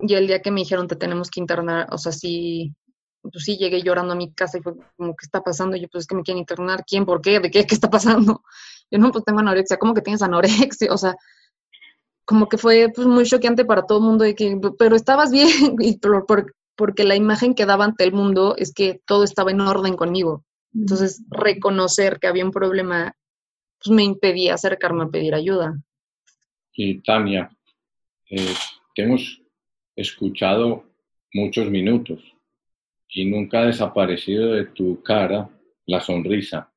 Y 0.00 0.14
el 0.14 0.26
día 0.26 0.42
que 0.42 0.50
me 0.50 0.60
dijeron 0.60 0.88
te 0.88 0.96
tenemos 0.96 1.30
que 1.30 1.40
internar, 1.40 1.88
o 1.92 1.98
sea, 1.98 2.12
sí, 2.12 2.74
pues 3.22 3.44
sí 3.44 3.56
llegué 3.56 3.82
llorando 3.82 4.12
a 4.12 4.16
mi 4.16 4.32
casa 4.32 4.58
y 4.58 4.62
fue 4.62 4.74
como, 4.96 5.16
¿qué 5.16 5.24
está 5.24 5.42
pasando? 5.42 5.76
yo, 5.76 5.88
pues 5.88 6.02
es 6.02 6.08
que 6.08 6.14
me 6.14 6.22
quieren 6.22 6.38
internar, 6.40 6.84
¿quién? 6.86 7.04
¿Por 7.04 7.20
qué? 7.20 7.40
¿De 7.40 7.50
qué? 7.50 7.66
¿Qué 7.66 7.74
está 7.74 7.90
pasando? 7.90 8.42
Yo, 8.90 8.98
no, 8.98 9.12
pues 9.12 9.24
tengo 9.24 9.40
anorexia, 9.40 9.78
¿cómo 9.78 9.94
que 9.94 10.02
tienes 10.02 10.22
anorexia? 10.22 10.88
O 10.92 10.96
sea, 10.96 11.14
como 12.24 12.48
que 12.48 12.58
fue 12.58 12.90
pues, 12.94 13.06
muy 13.06 13.24
choqueante 13.24 13.64
para 13.64 13.86
todo 13.86 13.98
el 13.98 14.04
mundo 14.04 14.24
de 14.24 14.34
que, 14.34 14.58
pero 14.78 14.96
estabas 14.96 15.30
bien, 15.30 15.48
y 15.80 15.98
por, 15.98 16.26
porque 16.76 17.04
la 17.04 17.16
imagen 17.16 17.54
que 17.54 17.66
daba 17.66 17.84
ante 17.84 18.04
el 18.04 18.12
mundo 18.12 18.54
es 18.56 18.72
que 18.72 19.00
todo 19.06 19.24
estaba 19.24 19.50
en 19.50 19.60
orden 19.60 19.96
conmigo. 19.96 20.44
Entonces, 20.74 21.24
reconocer 21.30 22.18
que 22.20 22.26
había 22.26 22.44
un 22.44 22.52
problema 22.52 23.16
pues, 23.82 23.94
me 23.94 24.04
impedía 24.04 24.54
acercarme 24.54 25.04
a 25.04 25.08
pedir 25.08 25.34
ayuda. 25.34 25.80
Y 26.72 27.00
Tania, 27.00 27.50
eh, 28.30 28.54
te 28.94 29.02
hemos 29.02 29.40
escuchado 29.96 30.84
muchos 31.32 31.70
minutos 31.70 32.20
y 33.08 33.24
nunca 33.24 33.60
ha 33.60 33.66
desaparecido 33.66 34.52
de 34.52 34.66
tu 34.66 35.02
cara 35.02 35.48
la 35.86 36.00
sonrisa. 36.00 36.70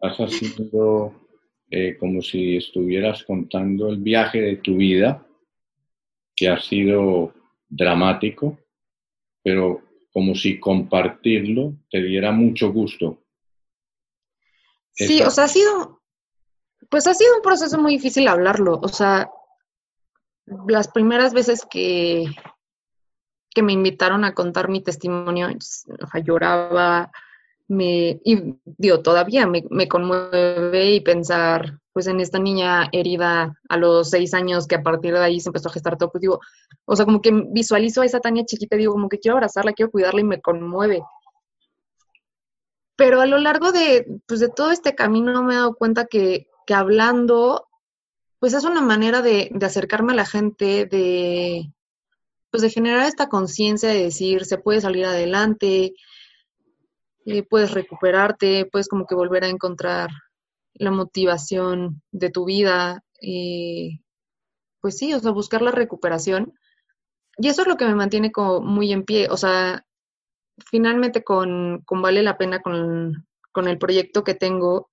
Has 0.00 0.32
sido 0.32 1.14
eh, 1.70 1.96
como 1.98 2.20
si 2.20 2.56
estuvieras 2.56 3.22
contando 3.24 3.88
el 3.88 3.98
viaje 3.98 4.40
de 4.40 4.56
tu 4.56 4.76
vida, 4.76 5.24
que 6.34 6.48
ha 6.48 6.58
sido 6.58 7.32
dramático, 7.68 8.58
pero 9.42 9.82
como 10.12 10.34
si 10.34 10.58
compartirlo 10.58 11.74
te 11.90 12.02
diera 12.02 12.32
mucho 12.32 12.72
gusto. 12.72 13.22
Sí, 14.92 15.22
o 15.22 15.30
sea, 15.30 15.44
ha 15.44 15.48
sido, 15.48 16.02
pues 16.88 17.06
ha 17.06 17.14
sido 17.14 17.36
un 17.36 17.42
proceso 17.42 17.78
muy 17.78 17.92
difícil 17.92 18.26
hablarlo. 18.26 18.80
O 18.82 18.88
sea, 18.88 19.30
las 20.66 20.88
primeras 20.88 21.32
veces 21.32 21.64
que, 21.70 22.24
que 23.54 23.62
me 23.62 23.72
invitaron 23.72 24.24
a 24.24 24.34
contar 24.34 24.68
mi 24.68 24.82
testimonio, 24.82 25.48
o 25.48 26.06
sea, 26.06 26.20
lloraba, 26.20 27.12
me, 27.70 28.20
y 28.24 28.56
digo, 28.64 29.00
todavía 29.00 29.46
me, 29.46 29.64
me, 29.70 29.86
conmueve 29.86 30.90
y 30.90 31.00
pensar, 31.00 31.78
pues 31.92 32.08
en 32.08 32.18
esta 32.18 32.40
niña 32.40 32.88
herida 32.90 33.56
a 33.68 33.76
los 33.76 34.10
seis 34.10 34.34
años 34.34 34.66
que 34.66 34.74
a 34.74 34.82
partir 34.82 35.14
de 35.14 35.20
ahí 35.20 35.38
se 35.38 35.50
empezó 35.50 35.68
a 35.68 35.72
gestar 35.72 35.96
todo, 35.96 36.10
pues 36.10 36.20
digo, 36.20 36.40
o 36.84 36.96
sea, 36.96 37.04
como 37.04 37.22
que 37.22 37.30
visualizo 37.30 38.02
a 38.02 38.06
esa 38.06 38.18
Tania 38.18 38.44
chiquita 38.44 38.76
digo, 38.76 38.92
como 38.92 39.08
que 39.08 39.20
quiero 39.20 39.36
abrazarla, 39.36 39.72
quiero 39.72 39.92
cuidarla 39.92 40.20
y 40.20 40.24
me 40.24 40.40
conmueve. 40.40 41.00
Pero 42.96 43.20
a 43.20 43.26
lo 43.26 43.38
largo 43.38 43.70
de, 43.70 44.04
pues 44.26 44.40
de 44.40 44.48
todo 44.48 44.72
este 44.72 44.96
camino 44.96 45.44
me 45.44 45.54
he 45.54 45.56
dado 45.56 45.76
cuenta 45.76 46.06
que, 46.06 46.48
que 46.66 46.74
hablando, 46.74 47.68
pues 48.40 48.52
es 48.52 48.64
una 48.64 48.80
manera 48.80 49.22
de, 49.22 49.48
de 49.52 49.66
acercarme 49.66 50.12
a 50.12 50.16
la 50.16 50.26
gente, 50.26 50.86
de, 50.86 51.72
pues 52.50 52.62
de 52.64 52.70
generar 52.70 53.06
esta 53.06 53.28
conciencia 53.28 53.90
de 53.90 54.02
decir, 54.02 54.44
se 54.44 54.58
puede 54.58 54.80
salir 54.80 55.04
adelante, 55.06 55.94
eh, 57.26 57.42
puedes 57.42 57.72
recuperarte, 57.72 58.66
puedes 58.66 58.88
como 58.88 59.06
que 59.06 59.14
volver 59.14 59.44
a 59.44 59.48
encontrar 59.48 60.10
la 60.74 60.90
motivación 60.90 62.02
de 62.10 62.30
tu 62.30 62.44
vida, 62.46 63.04
eh, 63.20 64.00
pues 64.80 64.96
sí, 64.98 65.12
o 65.12 65.20
sea, 65.20 65.30
buscar 65.32 65.62
la 65.62 65.70
recuperación. 65.70 66.54
Y 67.38 67.48
eso 67.48 67.62
es 67.62 67.68
lo 67.68 67.76
que 67.76 67.86
me 67.86 67.94
mantiene 67.94 68.32
como 68.32 68.60
muy 68.60 68.92
en 68.92 69.04
pie, 69.04 69.28
o 69.30 69.36
sea, 69.36 69.86
finalmente 70.66 71.24
con, 71.24 71.84
Vale 71.88 72.22
la 72.22 72.38
Pena, 72.38 72.60
con, 72.60 73.26
con, 73.52 73.68
el 73.68 73.78
proyecto 73.78 74.24
que 74.24 74.34
tengo, 74.34 74.90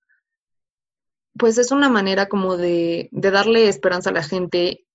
pues 1.38 1.58
es 1.58 1.70
una 1.72 1.88
manera 1.88 2.28
como 2.28 2.56
de, 2.56 3.08
de 3.12 3.30
darle 3.30 3.68
esperanza 3.68 4.10
a 4.10 4.14
la 4.14 4.22
gente 4.22 4.86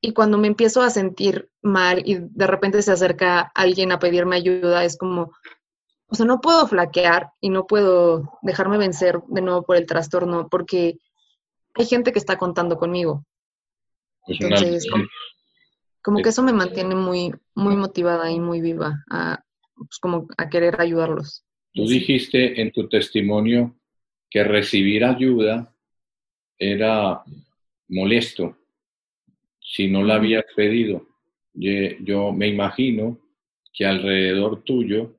y 0.00 0.12
cuando 0.12 0.38
me 0.38 0.46
empiezo 0.46 0.82
a 0.82 0.90
sentir 0.90 1.50
mal 1.60 2.02
y 2.04 2.18
de 2.20 2.46
repente 2.46 2.82
se 2.82 2.92
acerca 2.92 3.50
alguien 3.54 3.92
a 3.92 3.98
pedirme 3.98 4.36
ayuda, 4.36 4.84
es 4.84 4.96
como, 4.96 5.32
o 6.10 6.14
sea, 6.14 6.24
no 6.24 6.40
puedo 6.40 6.66
flaquear 6.66 7.30
y 7.40 7.50
no 7.50 7.66
puedo 7.66 8.38
dejarme 8.42 8.78
vencer 8.78 9.20
de 9.28 9.42
nuevo 9.42 9.62
por 9.62 9.76
el 9.76 9.86
trastorno 9.86 10.48
porque 10.48 10.98
hay 11.74 11.86
gente 11.86 12.12
que 12.12 12.18
está 12.18 12.38
contando 12.38 12.78
conmigo. 12.78 13.24
Entonces, 14.26 14.86
como, 16.02 16.22
que 16.22 16.30
eso 16.30 16.42
me 16.42 16.52
mantiene 16.52 16.94
muy, 16.94 17.32
muy 17.54 17.76
motivada 17.76 18.30
y 18.30 18.40
muy 18.40 18.60
viva 18.60 19.04
a, 19.10 19.42
pues, 19.74 19.98
como 20.00 20.26
a 20.36 20.48
querer 20.48 20.80
ayudarlos. 20.80 21.44
Tú 21.74 21.86
dijiste 21.86 22.60
en 22.60 22.72
tu 22.72 22.88
testimonio 22.88 23.76
que 24.30 24.44
recibir 24.44 25.04
ayuda 25.04 25.72
era 26.58 27.22
molesto 27.88 28.56
si 29.60 29.88
no 29.88 30.02
la 30.02 30.14
habías 30.14 30.44
pedido. 30.56 31.06
yo 31.52 32.32
me 32.32 32.48
imagino 32.48 33.18
que 33.72 33.84
alrededor 33.84 34.62
tuyo 34.62 35.17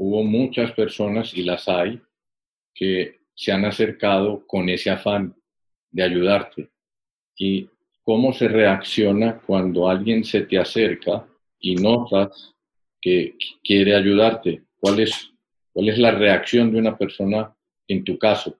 hubo 0.00 0.24
muchas 0.24 0.72
personas, 0.72 1.34
y 1.34 1.42
las 1.42 1.68
hay, 1.68 2.00
que 2.74 3.20
se 3.34 3.52
han 3.52 3.66
acercado 3.66 4.46
con 4.46 4.70
ese 4.70 4.88
afán 4.88 5.36
de 5.90 6.02
ayudarte. 6.02 6.70
¿Y 7.36 7.68
cómo 8.02 8.32
se 8.32 8.48
reacciona 8.48 9.38
cuando 9.40 9.90
alguien 9.90 10.24
se 10.24 10.40
te 10.40 10.58
acerca 10.58 11.26
y 11.58 11.74
notas 11.74 12.54
que 12.98 13.36
quiere 13.62 13.94
ayudarte? 13.94 14.62
¿Cuál 14.78 15.00
es, 15.00 15.32
cuál 15.70 15.90
es 15.90 15.98
la 15.98 16.12
reacción 16.12 16.72
de 16.72 16.78
una 16.78 16.96
persona 16.96 17.54
en 17.86 18.02
tu 18.02 18.18
caso? 18.18 18.56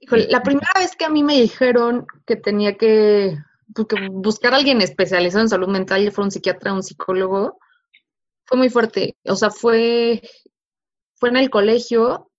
la 0.00 0.42
primera 0.42 0.72
vez 0.76 0.96
que 0.96 1.04
a 1.04 1.10
mí 1.10 1.22
me 1.22 1.40
dijeron 1.40 2.04
que 2.26 2.34
tenía 2.34 2.76
que, 2.76 3.36
pues, 3.72 3.86
que 3.86 4.08
buscar 4.10 4.54
a 4.54 4.56
alguien 4.56 4.80
especializado 4.80 5.42
en 5.42 5.50
salud 5.50 5.68
mental, 5.68 6.10
fuera 6.10 6.24
un 6.24 6.30
psiquiatra, 6.32 6.72
un 6.72 6.82
psicólogo, 6.82 7.60
fue 8.50 8.58
muy 8.58 8.68
fuerte. 8.68 9.16
O 9.24 9.36
sea, 9.36 9.50
fue, 9.50 10.22
fue 11.14 11.28
en 11.28 11.36
el 11.36 11.50
colegio, 11.50 12.30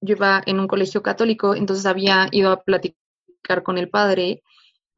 yo 0.00 0.16
iba 0.16 0.42
en 0.46 0.58
un 0.58 0.66
colegio 0.66 1.02
católico, 1.02 1.54
entonces 1.54 1.84
había 1.84 2.28
ido 2.32 2.50
a 2.50 2.62
platicar 2.62 3.62
con 3.62 3.76
el 3.76 3.90
padre 3.90 4.42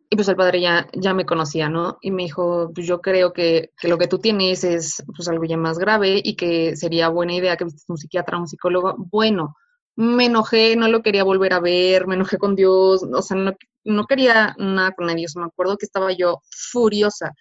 y 0.09 0.14
pues 0.14 0.28
el 0.28 0.36
padre 0.36 0.61
ya, 0.61 0.88
ya 0.92 1.14
me 1.14 1.26
conocía, 1.26 1.68
¿no? 1.68 1.99
Y 2.01 2.12
me 2.12 2.22
dijo, 2.24 2.70
pues 2.72 2.86
yo 2.86 3.01
creo 3.01 3.32
que, 3.32 3.72
lo 3.82 3.99
que 3.99 4.07
tú 4.07 4.20
tienes 4.20 4.62
es 4.62 5.03
pues 5.16 5.28
algo 5.28 5.44
ya 5.44 5.57
más 5.57 5.78
grave 5.78 6.20
y 6.22 6.36
que 6.36 6.76
sería 6.76 7.09
buena 7.09 7.34
idea 7.34 7.57
que 7.57 7.64
visites 7.64 7.90
un 7.90 7.99
psiquiatra, 7.99 8.38
un 8.38 8.47
psicólogo. 8.47 8.94
Bueno, 8.99 9.57
me 9.97 10.26
enojé, 10.26 10.76
no 10.76 10.86
lo 10.88 11.03
quería 11.03 11.24
volver 11.24 11.55
a 11.55 11.61
ver, 11.61 12.07
me 12.07 12.14
enojé 12.14 12.38
con 12.38 12.55
Dios, 12.55 13.03
o 13.03 13.22
sea, 13.22 13.36
no, 13.36 13.53
no 13.84 14.07
quería 14.07 14.55
nada 14.59 14.92
con 14.92 15.07
nadie. 15.07 15.26
O 15.26 15.28
sea, 15.28 15.42
me 15.42 15.49
acuerdo 15.49 15.76
que 15.76 15.86
estaba 15.86 16.12
yo 16.12 16.40
furiosa. 16.51 17.32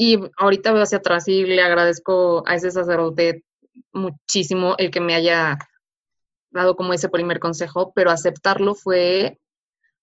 Y 0.00 0.16
ahorita 0.36 0.72
veo 0.72 0.84
hacia 0.84 0.98
atrás 0.98 1.26
y 1.26 1.42
le 1.44 1.60
agradezco 1.60 2.44
a 2.46 2.54
ese 2.54 2.70
sacerdote 2.70 3.42
muchísimo 3.92 4.76
el 4.78 4.92
que 4.92 5.00
me 5.00 5.16
haya 5.16 5.58
dado 6.52 6.76
como 6.76 6.92
ese 6.92 7.08
primer 7.08 7.40
consejo, 7.40 7.90
pero 7.96 8.12
aceptarlo 8.12 8.76
fue 8.76 9.40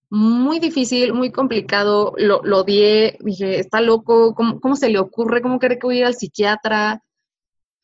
muy 0.09 0.59
difícil, 0.59 1.13
muy 1.13 1.31
complicado, 1.31 2.13
lo, 2.17 2.41
lo 2.43 2.59
odié, 2.59 3.17
dije, 3.21 3.57
está 3.57 3.79
loco, 3.79 4.35
¿cómo, 4.35 4.59
¿cómo, 4.59 4.75
se 4.75 4.89
le 4.89 4.99
ocurre? 4.99 5.41
¿Cómo 5.41 5.59
cree 5.59 5.79
que 5.79 5.87
voy 5.87 5.95
a 5.95 5.99
ir 5.99 6.05
al 6.07 6.15
psiquiatra? 6.15 7.01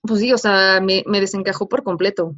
Pues 0.02 0.20
sí, 0.20 0.34
o 0.34 0.38
sea, 0.38 0.82
me, 0.82 1.06
desencajó 1.22 1.70
por 1.70 1.82
completo. 1.82 2.36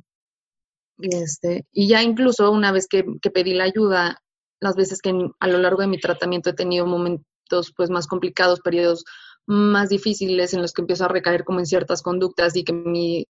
Este, 0.99 1.65
y 1.71 1.87
ya 1.87 2.03
incluso 2.03 2.51
una 2.51 2.71
vez 2.71 2.87
que, 2.87 3.03
que, 3.23 3.31
pedí 3.31 3.55
la 3.55 3.63
ayuda, 3.63 4.21
las 4.59 4.75
veces 4.75 5.01
que 5.01 5.29
a 5.39 5.47
lo 5.47 5.57
largo 5.57 5.81
de 5.81 5.87
mi 5.87 5.99
tratamiento 5.99 6.51
he 6.51 6.53
tenido 6.53 6.85
momentos 6.85 7.73
pues 7.75 7.89
más 7.89 8.05
complicados, 8.05 8.59
periodos 8.59 9.03
más 9.45 9.89
difíciles 9.89 10.53
en 10.53 10.61
los 10.61 10.73
que 10.73 10.81
empiezo 10.81 11.05
a 11.05 11.09
recaer 11.09 11.43
como 11.43 11.59
en 11.59 11.65
ciertas 11.65 12.01
conductas 12.01 12.55
y 12.55 12.63
que 12.63 12.73
mi, 12.73 13.27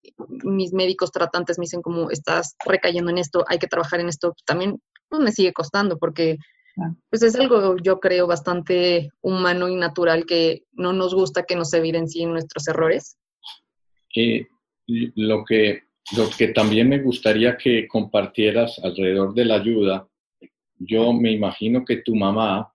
mis 0.43 0.73
médicos 0.73 1.11
tratantes 1.11 1.59
me 1.59 1.63
dicen 1.63 1.81
como 1.81 2.09
estás 2.09 2.55
recayendo 2.65 3.11
en 3.11 3.19
esto, 3.19 3.45
hay 3.47 3.59
que 3.59 3.67
trabajar 3.67 3.99
en 3.99 4.09
esto, 4.09 4.33
también 4.45 4.81
pues 5.07 5.21
me 5.21 5.31
sigue 5.31 5.53
costando 5.53 5.97
porque 5.97 6.37
pues 7.09 7.23
es 7.23 7.35
algo 7.35 7.75
yo 7.77 7.99
creo 7.99 8.25
bastante 8.25 9.09
humano 9.21 9.67
y 9.67 9.75
natural 9.75 10.25
que 10.25 10.63
no 10.71 10.93
nos 10.93 11.13
gusta 11.13 11.43
que 11.43 11.55
nos 11.55 11.73
evidencien 11.73 12.31
nuestros 12.31 12.67
errores. 12.67 13.17
Y 14.15 14.47
lo 14.87 15.43
que, 15.43 15.83
lo 16.15 16.29
que 16.29 16.49
también 16.49 16.89
me 16.89 16.99
gustaría 16.99 17.57
que 17.57 17.87
compartieras 17.87 18.79
alrededor 18.83 19.33
de 19.33 19.45
la 19.45 19.55
ayuda, 19.55 20.07
yo 20.77 21.11
me 21.13 21.31
imagino 21.31 21.83
que 21.83 21.97
tu 21.97 22.15
mamá 22.15 22.73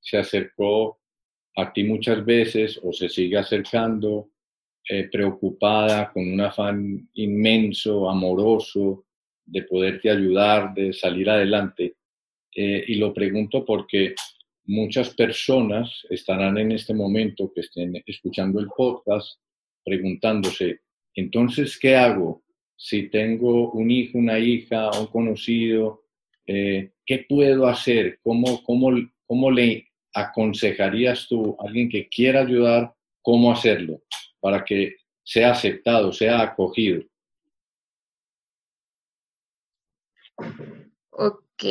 se 0.00 0.18
acercó 0.18 0.99
a 1.56 1.72
ti 1.72 1.84
muchas 1.84 2.24
veces 2.24 2.80
o 2.82 2.92
se 2.92 3.08
sigue 3.08 3.38
acercando 3.38 4.30
eh, 4.88 5.08
preocupada, 5.10 6.10
con 6.12 6.26
un 6.32 6.40
afán 6.40 7.08
inmenso, 7.14 8.08
amoroso, 8.08 9.04
de 9.44 9.62
poderte 9.62 10.10
ayudar, 10.10 10.74
de 10.74 10.92
salir 10.92 11.28
adelante. 11.28 11.96
Eh, 12.54 12.84
y 12.88 12.94
lo 12.96 13.12
pregunto 13.12 13.64
porque 13.64 14.14
muchas 14.64 15.14
personas 15.14 16.06
estarán 16.08 16.58
en 16.58 16.72
este 16.72 16.94
momento 16.94 17.52
que 17.54 17.60
estén 17.60 18.02
escuchando 18.06 18.60
el 18.60 18.68
podcast 18.76 19.40
preguntándose, 19.84 20.80
entonces, 21.14 21.78
¿qué 21.78 21.96
hago? 21.96 22.42
Si 22.76 23.08
tengo 23.08 23.72
un 23.72 23.90
hijo, 23.90 24.18
una 24.18 24.38
hija, 24.38 24.90
un 24.98 25.06
conocido, 25.06 26.04
eh, 26.46 26.92
¿qué 27.04 27.26
puedo 27.28 27.66
hacer? 27.66 28.18
¿Cómo, 28.22 28.62
cómo, 28.62 28.90
¿Cómo 29.26 29.50
le 29.50 29.89
aconsejarías 30.14 31.26
tú 31.28 31.56
a 31.58 31.66
alguien 31.66 31.88
que 31.88 32.08
quiera 32.08 32.40
ayudar, 32.40 32.94
cómo 33.22 33.52
hacerlo 33.52 34.02
para 34.40 34.64
que 34.64 34.96
sea 35.22 35.52
aceptado, 35.52 36.12
sea 36.12 36.40
acogido? 36.40 37.02
Ok, 41.10 41.64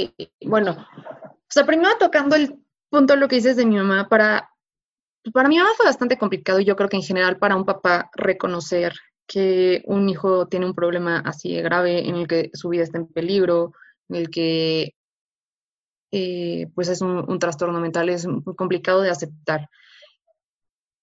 bueno, 0.45 0.71
o 0.71 1.51
sea, 1.51 1.65
primero 1.65 1.89
tocando 1.99 2.35
el 2.35 2.59
punto 2.89 3.13
de 3.13 3.19
lo 3.19 3.27
que 3.27 3.37
dices 3.37 3.55
de 3.55 3.65
mi 3.65 3.75
mamá, 3.75 4.07
para, 4.07 4.51
para 5.33 5.49
mi 5.49 5.57
mamá 5.57 5.71
fue 5.75 5.87
bastante 5.87 6.17
complicado 6.17 6.59
y 6.59 6.65
yo 6.65 6.75
creo 6.75 6.89
que 6.89 6.97
en 6.97 7.03
general 7.03 7.37
para 7.37 7.55
un 7.55 7.65
papá 7.65 8.09
reconocer 8.15 8.93
que 9.27 9.83
un 9.85 10.09
hijo 10.09 10.47
tiene 10.47 10.65
un 10.65 10.73
problema 10.73 11.19
así 11.19 11.53
de 11.53 11.61
grave 11.61 12.07
en 12.07 12.15
el 12.15 12.27
que 12.27 12.49
su 12.53 12.69
vida 12.69 12.83
está 12.83 12.97
en 12.97 13.07
peligro, 13.07 13.73
en 14.09 14.15
el 14.15 14.29
que 14.29 14.95
eh, 16.11 16.67
pues 16.73 16.89
es 16.89 17.01
un, 17.01 17.39
trastorno 17.39 17.79
mental, 17.79 18.09
es 18.09 18.25
muy 18.25 18.55
complicado 18.55 19.01
de 19.01 19.09
aceptar. 19.09 19.69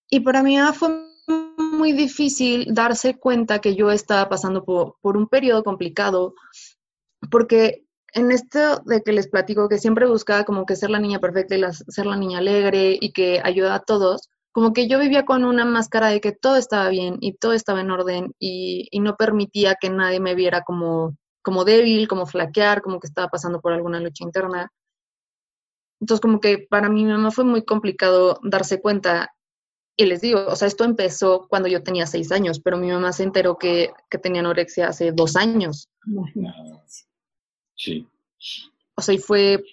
Y 0.08 0.20
para 0.20 0.42
mí 0.42 0.58
fue 0.74 0.88
muy 1.26 1.92
difícil 1.92 2.66
darse 2.72 3.18
cuenta 3.18 3.60
que 3.60 3.74
yo 3.74 3.90
estaba 3.90 4.28
pasando 4.28 4.64
por, 4.64 5.16
un 5.16 5.28
periodo 5.28 5.62
complicado 5.62 6.34
porque 7.30 7.84
en 8.12 8.30
esto 8.30 8.82
de 8.84 9.02
que 9.02 9.12
les 9.12 9.28
platico 9.28 9.68
que 9.68 9.78
siempre 9.78 10.06
buscaba 10.06 10.44
como 10.44 10.64
que 10.64 10.76
ser 10.76 10.90
la 10.90 11.00
niña 11.00 11.18
perfecta 11.18 11.56
y 11.56 11.62
ser 11.88 12.06
la 12.06 12.16
niña 12.16 12.38
alegre 12.38 12.96
y 13.00 13.12
que 13.12 13.40
ayuda 13.44 13.74
a 13.74 13.80
todos, 13.80 14.30
como 14.52 14.72
que 14.72 14.88
yo 14.88 14.98
vivía 14.98 15.24
con 15.24 15.44
una 15.44 15.64
máscara 15.64 16.08
de 16.08 16.20
que 16.20 16.32
todo 16.32 16.56
estaba 16.56 16.88
bien 16.88 17.18
y 17.20 17.34
todo 17.34 17.52
estaba 17.52 17.80
en 17.80 17.90
orden 17.90 18.34
y, 18.38 18.88
no 19.00 19.16
permitía 19.16 19.76
que 19.78 19.90
nadie 19.90 20.20
me 20.20 20.34
viera 20.34 20.62
como 20.62 21.14
débil, 21.64 22.08
como 22.08 22.26
flaquear, 22.26 22.80
como 22.80 22.98
que 23.00 23.06
estaba 23.06 23.28
pasando 23.28 23.60
por 23.60 23.72
alguna 23.72 24.00
lucha 24.00 24.24
interna. 24.24 24.72
Entonces 26.00 26.20
como 26.20 26.40
que 26.40 26.58
para 26.58 26.88
mi 26.88 27.04
mamá 27.04 27.30
fue 27.30 27.44
muy 27.44 27.64
complicado 27.64 28.38
darse 28.42 28.80
cuenta 28.80 29.32
y 29.96 30.04
les 30.04 30.20
digo, 30.20 30.46
o 30.46 30.56
sea, 30.56 30.68
esto 30.68 30.84
empezó 30.84 31.46
cuando 31.48 31.68
yo 31.68 31.82
tenía 31.82 32.06
seis 32.06 32.30
años, 32.30 32.60
pero 32.60 32.76
mi 32.76 32.90
mamá 32.90 33.12
se 33.12 33.22
enteró 33.22 33.56
que, 33.56 33.92
que 34.10 34.18
tenía 34.18 34.40
anorexia 34.40 34.88
hace 34.88 35.10
dos 35.12 35.36
años. 35.36 35.88
Sí. 37.74 38.06
O 38.94 39.00
sea, 39.00 39.14
y 39.14 39.18
fue, 39.18 39.64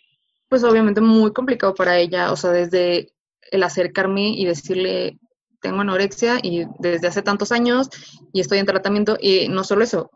pues 0.47 0.63
obviamente 0.63 1.01
muy 1.01 1.34
complicado 1.34 1.76
para 1.76 1.97
ella, 1.97 2.32
o 2.32 2.38
sea, 2.38 2.51
desde 2.51 3.13
el 3.51 3.63
acercarme 3.63 4.30
y 4.30 4.45
decirle, 4.45 5.19
tengo 5.61 5.82
anorexia 5.82 6.39
y 6.41 6.65
desde 6.80 7.07
hace 7.07 7.21
tantos 7.21 7.51
años 7.51 7.89
y 8.32 8.39
estoy 8.39 8.59
en 8.59 8.65
tratamiento 8.65 9.17
y 9.19 9.49
no 9.49 9.63
solo 9.65 9.84
eso, 9.84 10.09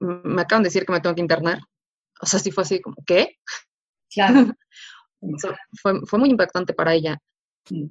me 0.00 0.42
acaban 0.42 0.64
de 0.64 0.68
decir 0.68 0.84
que 0.84 0.92
me 0.92 1.00
tengo 1.00 1.14
que 1.14 1.20
internar. 1.20 1.60
O 2.20 2.26
sea, 2.26 2.40
sí 2.40 2.50
fue 2.50 2.62
así 2.62 2.80
como, 2.80 2.96
¿qué? 3.06 3.38
Claro. 4.12 4.54
o 5.22 5.38
sea, 5.38 5.56
fue, 5.80 6.00
fue, 6.04 6.18
muy 6.18 6.30
impactante 6.30 6.74
para 6.74 6.94
ella. 6.94 7.18
Sí. 7.64 7.90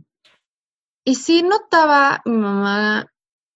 Y 1.03 1.15
sí 1.15 1.43
notaba 1.43 2.21
mi 2.25 2.37
mamá 2.37 3.07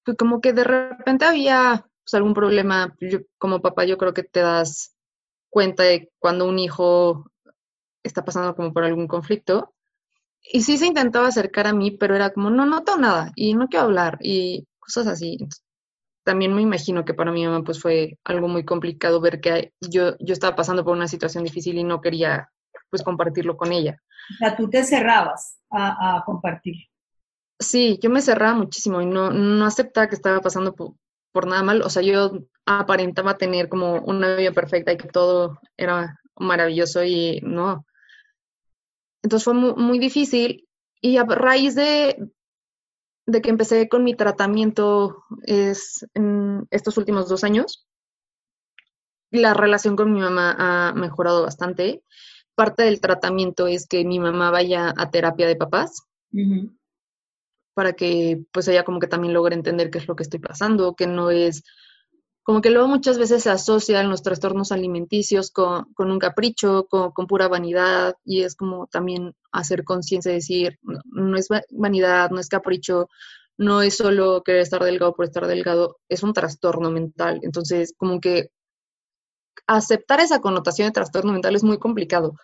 que 0.05 0.15
como 0.15 0.41
que 0.41 0.53
de 0.53 0.63
repente 0.63 1.25
había 1.25 1.85
pues, 2.03 2.13
algún 2.13 2.33
problema. 2.33 2.95
Yo, 2.99 3.19
como 3.37 3.61
papá 3.61 3.85
yo 3.85 3.97
creo 3.97 4.13
que 4.13 4.23
te 4.23 4.39
das 4.39 4.95
cuenta 5.49 5.83
de 5.83 6.11
cuando 6.19 6.47
un 6.47 6.59
hijo 6.59 7.25
está 8.03 8.23
pasando 8.23 8.55
como 8.55 8.73
por 8.73 8.83
algún 8.83 9.07
conflicto. 9.07 9.73
Y 10.41 10.61
sí 10.61 10.77
se 10.77 10.85
intentaba 10.85 11.27
acercar 11.27 11.67
a 11.67 11.73
mí, 11.73 11.91
pero 11.91 12.15
era 12.15 12.31
como, 12.31 12.51
no 12.51 12.65
noto 12.65 12.97
nada 12.97 13.31
y 13.35 13.55
no 13.55 13.67
quiero 13.67 13.85
hablar 13.85 14.19
y 14.21 14.67
cosas 14.79 15.07
así. 15.07 15.37
también 16.23 16.53
me 16.53 16.61
imagino 16.61 17.05
que 17.05 17.13
para 17.13 17.31
mi 17.31 17.45
mamá 17.45 17.63
pues 17.63 17.81
fue 17.81 18.17
algo 18.23 18.47
muy 18.47 18.65
complicado 18.65 19.21
ver 19.21 19.41
que 19.41 19.73
yo, 19.81 20.17
yo 20.19 20.33
estaba 20.33 20.55
pasando 20.55 20.83
por 20.83 20.93
una 20.95 21.07
situación 21.07 21.43
difícil 21.43 21.77
y 21.77 21.83
no 21.83 22.01
quería 22.01 22.49
pues 22.95 23.03
compartirlo 23.03 23.57
con 23.57 23.73
ella. 23.73 24.01
O 24.33 24.37
sea, 24.37 24.55
tú 24.55 24.69
te 24.69 24.83
cerrabas 24.83 25.59
a, 25.69 26.17
a 26.17 26.23
compartir. 26.23 26.75
Sí, 27.59 27.99
yo 28.01 28.09
me 28.09 28.21
cerraba 28.21 28.53
muchísimo 28.55 29.01
y 29.01 29.05
no, 29.05 29.31
no 29.31 29.65
aceptaba 29.65 30.07
que 30.07 30.15
estaba 30.15 30.39
pasando 30.39 30.73
por, 30.73 30.93
por 31.33 31.45
nada 31.47 31.61
mal. 31.63 31.81
O 31.81 31.89
sea, 31.89 32.01
yo 32.01 32.31
aparentaba 32.65 33.37
tener 33.37 33.67
como 33.67 33.95
una 34.01 34.35
vida 34.35 34.51
perfecta 34.51 34.93
y 34.93 34.97
que 34.97 35.09
todo 35.09 35.59
era 35.75 36.19
maravilloso 36.37 37.03
y 37.03 37.41
no. 37.43 37.85
Entonces 39.23 39.43
fue 39.43 39.53
muy, 39.53 39.73
muy 39.75 39.99
difícil 39.99 40.67
y 41.01 41.17
a 41.17 41.23
raíz 41.23 41.75
de, 41.75 42.29
de, 43.25 43.41
que 43.41 43.49
empecé 43.49 43.89
con 43.89 44.03
mi 44.03 44.15
tratamiento 44.15 45.23
es 45.43 46.07
en 46.13 46.67
estos 46.71 46.97
últimos 46.97 47.27
dos 47.27 47.43
años, 47.43 47.87
la 49.31 49.53
relación 49.53 49.95
con 49.95 50.13
mi 50.13 50.19
mamá 50.19 50.55
ha 50.57 50.93
mejorado 50.93 51.43
bastante. 51.43 52.03
Parte 52.55 52.83
del 52.83 53.01
tratamiento 53.01 53.67
es 53.67 53.87
que 53.87 54.03
mi 54.05 54.19
mamá 54.19 54.51
vaya 54.51 54.93
a 54.95 55.11
terapia 55.11 55.47
de 55.47 55.55
papás. 55.55 56.03
Uh 56.31 56.37
-huh 56.37 56.75
para 57.75 57.93
que 57.93 58.41
pues 58.51 58.67
ella 58.67 58.83
como 58.83 58.99
que 58.99 59.07
también 59.07 59.33
logre 59.33 59.53
entender 59.53 59.91
qué 59.91 59.99
es 59.99 60.07
lo 60.07 60.15
que 60.15 60.23
estoy 60.23 60.39
pasando, 60.39 60.95
que 60.95 61.05
no 61.05 61.29
es 61.29 61.63
como 62.41 62.61
que 62.61 62.69
luego 62.69 62.87
muchas 62.87 63.17
veces 63.17 63.41
se 63.43 63.49
asocian 63.49 64.09
los 64.09 64.21
trastornos 64.21 64.71
alimenticios 64.71 65.49
con, 65.49 65.91
con 65.95 66.11
un 66.11 66.19
capricho, 66.19 66.85
con, 66.87 67.11
con, 67.11 67.25
pura 67.25 67.47
vanidad, 67.47 68.15
y 68.23 68.43
es 68.43 68.55
como 68.55 68.85
también 68.85 69.33
hacer 69.51 69.83
conciencia 69.83 70.29
de 70.29 70.35
decir, 70.35 70.77
no, 70.83 70.99
no, 71.05 71.37
es 71.37 71.47
vanidad, 71.71 72.29
no 72.29 72.39
es 72.39 72.47
capricho, 72.47 73.09
no 73.57 73.81
es 73.81 73.97
solo 73.97 74.43
querer 74.43 74.61
estar 74.61 74.83
delgado 74.83 75.15
por 75.15 75.25
estar 75.25 75.47
delgado, 75.47 75.97
es 76.07 76.21
un 76.21 76.33
trastorno 76.33 76.91
mental. 76.91 77.39
Entonces, 77.41 77.95
como 77.97 78.19
que 78.21 78.51
aceptar 79.67 80.19
esa 80.19 80.41
connotación 80.41 80.87
de 80.87 80.93
trastorno 80.93 81.33
mental 81.33 81.55
es 81.55 81.63
muy 81.63 81.77
complicado. 81.77 82.35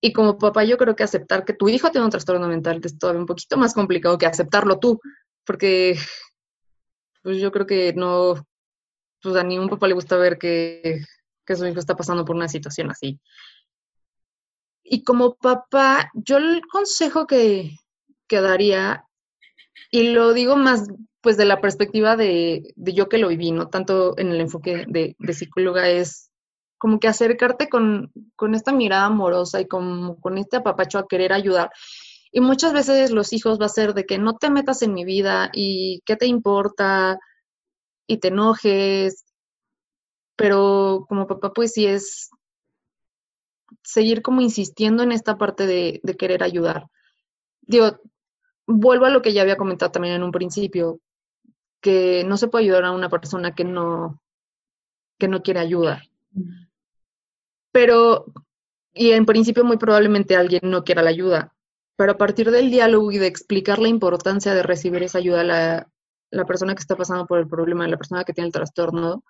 Y 0.00 0.12
como 0.12 0.38
papá, 0.38 0.64
yo 0.64 0.78
creo 0.78 0.96
que 0.96 1.02
aceptar 1.02 1.44
que 1.44 1.52
tu 1.52 1.68
hijo 1.68 1.90
tiene 1.90 2.06
un 2.06 2.10
trastorno 2.10 2.48
mental 2.48 2.80
es 2.82 2.98
todavía 2.98 3.20
un 3.20 3.26
poquito 3.26 3.56
más 3.58 3.74
complicado 3.74 4.16
que 4.16 4.26
aceptarlo 4.26 4.78
tú, 4.78 5.00
porque 5.44 5.98
pues 7.22 7.38
yo 7.38 7.52
creo 7.52 7.66
que 7.66 7.92
no, 7.92 8.46
pues 9.22 9.36
a 9.36 9.44
ningún 9.44 9.68
papá 9.68 9.88
le 9.88 9.94
gusta 9.94 10.16
ver 10.16 10.38
que, 10.38 11.04
que 11.44 11.56
su 11.56 11.66
hijo 11.66 11.78
está 11.78 11.96
pasando 11.96 12.24
por 12.24 12.36
una 12.36 12.48
situación 12.48 12.90
así. 12.90 13.20
Y 14.82 15.04
como 15.04 15.36
papá, 15.36 16.10
yo 16.14 16.38
el 16.38 16.62
consejo 16.66 17.26
que, 17.26 17.76
que 18.26 18.40
daría, 18.40 19.04
y 19.90 20.10
lo 20.12 20.32
digo 20.32 20.56
más 20.56 20.88
pues 21.20 21.36
de 21.36 21.44
la 21.44 21.60
perspectiva 21.60 22.16
de, 22.16 22.72
de, 22.76 22.92
yo 22.92 23.08
que 23.08 23.18
lo 23.18 23.28
viví, 23.28 23.52
no 23.52 23.68
tanto 23.68 24.18
en 24.18 24.28
el 24.30 24.40
enfoque 24.40 24.86
de, 24.88 25.16
psicóloga, 25.34 25.88
es 25.88 26.30
como 26.78 26.98
que 26.98 27.08
acercarte 27.08 27.68
con, 27.68 28.10
con, 28.36 28.54
esta 28.54 28.72
mirada 28.72 29.04
amorosa 29.06 29.60
y 29.60 29.66
como 29.66 30.18
con 30.20 30.38
este 30.38 30.56
apapacho 30.56 30.98
a 30.98 31.06
querer 31.06 31.32
ayudar. 31.32 31.70
Y 32.32 32.40
muchas 32.40 32.72
veces 32.72 33.10
los 33.10 33.32
hijos 33.32 33.60
va 33.60 33.66
a 33.66 33.70
ser 33.70 33.92
de 33.92 34.06
que 34.06 34.18
no 34.18 34.36
te 34.36 34.50
metas 34.50 34.82
en 34.82 34.94
mi 34.94 35.04
vida 35.04 35.50
y 35.52 36.00
qué 36.06 36.16
te 36.16 36.26
importa 36.26 37.18
y 38.06 38.18
te 38.18 38.28
enojes, 38.28 39.24
pero 40.36 41.04
como 41.08 41.26
papá 41.26 41.52
pues 41.52 41.72
sí 41.72 41.86
es 41.86 42.30
seguir 43.82 44.22
como 44.22 44.40
insistiendo 44.40 45.02
en 45.02 45.12
esta 45.12 45.36
parte 45.36 45.66
de, 45.66 46.00
de 46.02 46.16
querer 46.16 46.42
ayudar. 46.42 46.86
Digo, 47.62 48.00
vuelvo 48.66 49.04
a 49.04 49.10
lo 49.10 49.22
que 49.22 49.32
ya 49.32 49.42
había 49.42 49.56
comentado 49.56 49.92
también 49.92 50.14
en 50.14 50.22
un 50.22 50.32
principio, 50.32 51.00
que 51.80 52.24
no 52.24 52.36
se 52.36 52.48
puede 52.48 52.64
ayudar 52.64 52.84
a 52.84 52.92
una 52.92 53.08
persona 53.08 53.54
que 53.54 53.64
no, 53.64 54.20
que 55.18 55.28
no 55.28 55.42
quiere 55.42 55.60
ayuda. 55.60 56.02
Pero, 57.72 58.26
y 58.92 59.12
en 59.12 59.26
principio 59.26 59.64
muy 59.64 59.76
probablemente 59.76 60.36
alguien 60.36 60.62
no 60.64 60.84
quiera 60.84 61.02
la 61.02 61.10
ayuda, 61.10 61.54
pero 61.96 62.12
a 62.12 62.18
partir 62.18 62.50
del 62.50 62.70
diálogo 62.70 63.12
y 63.12 63.18
de 63.18 63.26
explicar 63.26 63.78
la 63.78 63.88
importancia 63.88 64.54
de 64.54 64.62
recibir 64.62 65.02
esa 65.02 65.18
ayuda 65.18 65.44
la, 65.44 65.88
la 66.30 66.44
persona 66.44 66.74
que 66.74 66.80
está 66.80 66.96
pasando 66.96 67.26
por 67.26 67.38
el 67.38 67.48
problema, 67.48 67.86
la 67.88 67.96
persona 67.96 68.24
que 68.24 68.32
tiene 68.32 68.46
el 68.46 68.52
trastorno, 68.52 69.22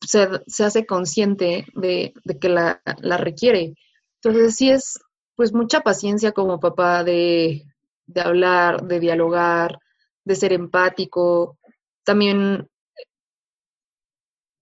se, 0.00 0.28
se 0.46 0.64
hace 0.64 0.86
consciente 0.86 1.66
de, 1.74 2.12
de 2.24 2.38
que 2.38 2.48
la, 2.48 2.82
la, 2.98 3.16
requiere. 3.16 3.74
Entonces 4.20 4.56
sí 4.56 4.70
es 4.70 4.98
pues 5.36 5.52
mucha 5.52 5.80
paciencia 5.80 6.32
como 6.32 6.60
papá 6.60 7.04
de, 7.04 7.64
de 8.06 8.20
hablar, 8.20 8.82
de 8.82 9.00
dialogar, 9.00 9.78
de 10.24 10.34
ser 10.36 10.52
empático. 10.52 11.58
También, 12.04 12.68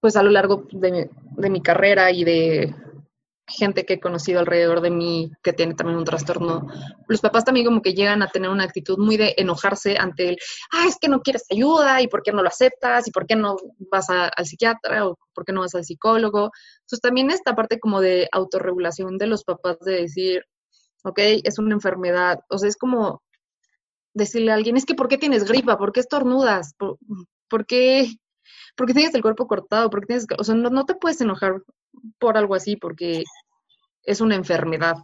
pues 0.01 0.17
a 0.17 0.23
lo 0.23 0.31
largo 0.31 0.67
de, 0.73 1.11
mi 1.51 1.63
carrera 1.63 2.11
y 2.11 2.25
de 2.25 2.75
gente 3.47 3.85
que 3.85 3.95
he 3.95 4.01
conocido 4.01 4.39
alrededor 4.39 4.81
de 4.81 4.91
mí 4.91 5.33
que 5.43 5.53
tiene 5.53 5.75
también 5.75 5.99
un 5.99 6.05
trastorno, 6.05 6.69
los 7.09 7.21
papás 7.21 7.45
también 7.45 7.67
como 7.67 7.83
que 7.83 7.95
llegan 7.95 8.23
a 8.23 8.29
tener 8.29 8.49
una 8.49 8.63
actitud 8.63 8.97
muy 8.97 9.17
de 9.17 9.35
enojarse 9.37 9.99
ante 9.99 10.29
el, 10.29 10.39
ah, 10.73 10.85
es 10.87 10.99
que 11.01 11.09
no 11.09 11.21
quieres 11.21 11.47
ayuda 11.51 12.01
y 12.01 12.07
por 12.07 12.23
qué 12.23 12.31
no 12.31 12.43
lo 12.43 12.49
aceptas 12.49 13.09
y 13.09 13.11
por 13.11 13.27
qué 13.27 13.35
no 13.35 13.57
vas 13.91 14.09
al 14.09 14.47
psiquiatra 14.47 15.09
o 15.09 15.19
por 15.35 15.45
qué 15.45 15.53
no 15.53 15.63
vas 15.63 15.75
al 15.75 15.85
psicólogo. 15.85 16.53
Entonces 16.83 17.01
también 17.01 17.31
esta 17.31 17.57
parte 17.57 17.81
como 17.81 18.01
de 18.01 18.29
autorregulación 18.31 19.19
de 19.19 19.27
los 19.27 19.43
papás 19.43 19.79
de 19.81 20.03
decir, 20.03 20.45
ok, 21.03 21.19
es 21.43 21.59
una 21.59 21.75
enfermedad, 21.75 22.41
o 22.49 22.59
sea, 22.59 22.69
es 22.69 22.77
como 22.77 23.23
decirle 24.15 24.51
a 24.51 24.55
alguien, 24.55 24.77
es 24.77 24.85
que 24.85 24.95
¿por 24.95 25.09
qué 25.09 25.19
tienes 25.19 25.45
gripa? 25.45 25.79
¿Por 25.79 25.93
qué 25.93 26.01
estornudas? 26.01 26.75
¿Por, 26.77 26.99
por 27.49 27.67
qué, 27.67 28.09
por 28.77 28.87
tienes 28.87 29.15
el 29.15 29.23
cuerpo 29.23 29.47
cortado? 29.47 29.91
¿Por 29.91 30.01
qué 30.01 30.07
tienes, 30.07 30.27
o 30.39 30.45
sea, 30.45 30.55
no, 30.55 30.71
no 30.71 30.85
te 30.87 30.95
puedes 30.95 31.21
enojar 31.21 31.63
por 32.19 32.37
algo 32.37 32.55
así 32.55 32.77
porque 32.77 33.25
es 34.05 34.21
una 34.21 34.37
enfermedad. 34.37 34.97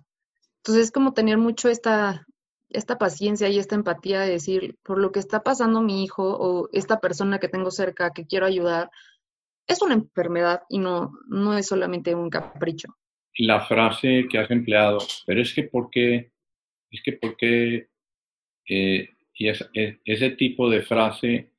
Entonces 0.59 0.87
es 0.87 0.93
como 0.93 1.13
tener 1.13 1.39
mucho 1.39 1.69
esta, 1.69 2.27
esta 2.71 2.99
paciencia 2.99 3.49
y 3.49 3.59
esta 3.59 3.75
empatía 3.75 4.21
de 4.21 4.31
decir, 4.31 4.77
por 4.83 4.99
lo 4.99 5.13
que 5.13 5.21
está 5.21 5.43
pasando 5.43 5.81
mi 5.81 6.03
hijo 6.03 6.25
o 6.25 6.69
esta 6.73 7.01
persona 7.01 7.39
que 7.39 7.49
tengo 7.49 7.71
cerca 7.71 8.13
que 8.13 8.27
quiero 8.27 8.47
ayudar, 8.47 8.91
es 9.67 9.83
una 9.83 9.95
enfermedad 9.95 10.63
y 10.69 10.79
no, 10.79 11.13
no 11.29 11.57
es 11.57 11.67
solamente 11.67 12.15
un 12.15 12.31
capricho. 12.31 12.97
La 13.39 13.61
frase 13.67 14.27
que 14.31 14.39
has 14.39 14.51
empleado, 14.51 14.99
pero 15.27 15.43
es 15.43 15.53
que 15.55 15.65
¿por 15.65 15.91
qué? 15.91 16.33
Es 16.91 17.03
que 17.05 17.13
¿por 17.13 17.37
qué? 17.37 17.89
Eh, 18.69 19.11
y 19.35 19.49
es, 19.49 19.69
es, 19.73 19.97
ese 20.05 20.31
tipo 20.31 20.69
de 20.71 20.83
frase 20.83 21.51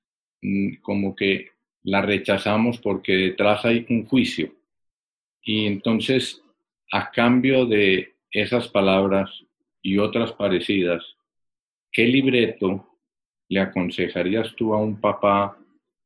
mm, 0.41 0.75
como 0.81 1.15
que 1.15 1.51
la 1.83 2.01
rechazamos 2.01 2.79
porque 2.79 3.13
detrás 3.13 3.63
hay 3.65 3.85
un 3.89 4.05
juicio. 4.05 4.53
Y 5.41 5.65
entonces, 5.65 6.43
a 6.91 7.11
cambio 7.11 7.65
de 7.65 8.15
esas 8.31 8.67
palabras 8.67 9.29
y 9.81 9.97
otras 9.97 10.33
parecidas, 10.33 11.15
¿qué 11.91 12.05
libreto 12.05 12.85
le 13.47 13.61
aconsejarías 13.61 14.53
tú 14.55 14.73
a 14.73 14.81
un 14.81 14.99
papá 14.99 15.57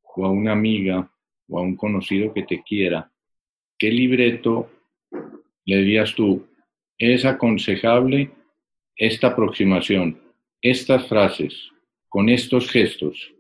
o 0.03 0.25
a 0.25 0.29
una 0.29 0.51
amiga 0.51 1.11
o 1.47 1.57
a 1.57 1.61
un 1.63 1.75
conocido 1.75 2.31
que 2.31 2.43
te 2.43 2.61
quiera? 2.61 3.11
¿Qué 3.77 3.89
libreto 3.89 4.69
le 5.65 5.77
dirías 5.77 6.13
tú? 6.13 6.47
Es 6.95 7.25
aconsejable 7.25 8.29
esta 8.95 9.29
aproximación, 9.29 10.20
estas 10.61 11.07
frases, 11.07 11.53
con 12.09 12.29
estos 12.29 12.69
gestos. 12.69 13.33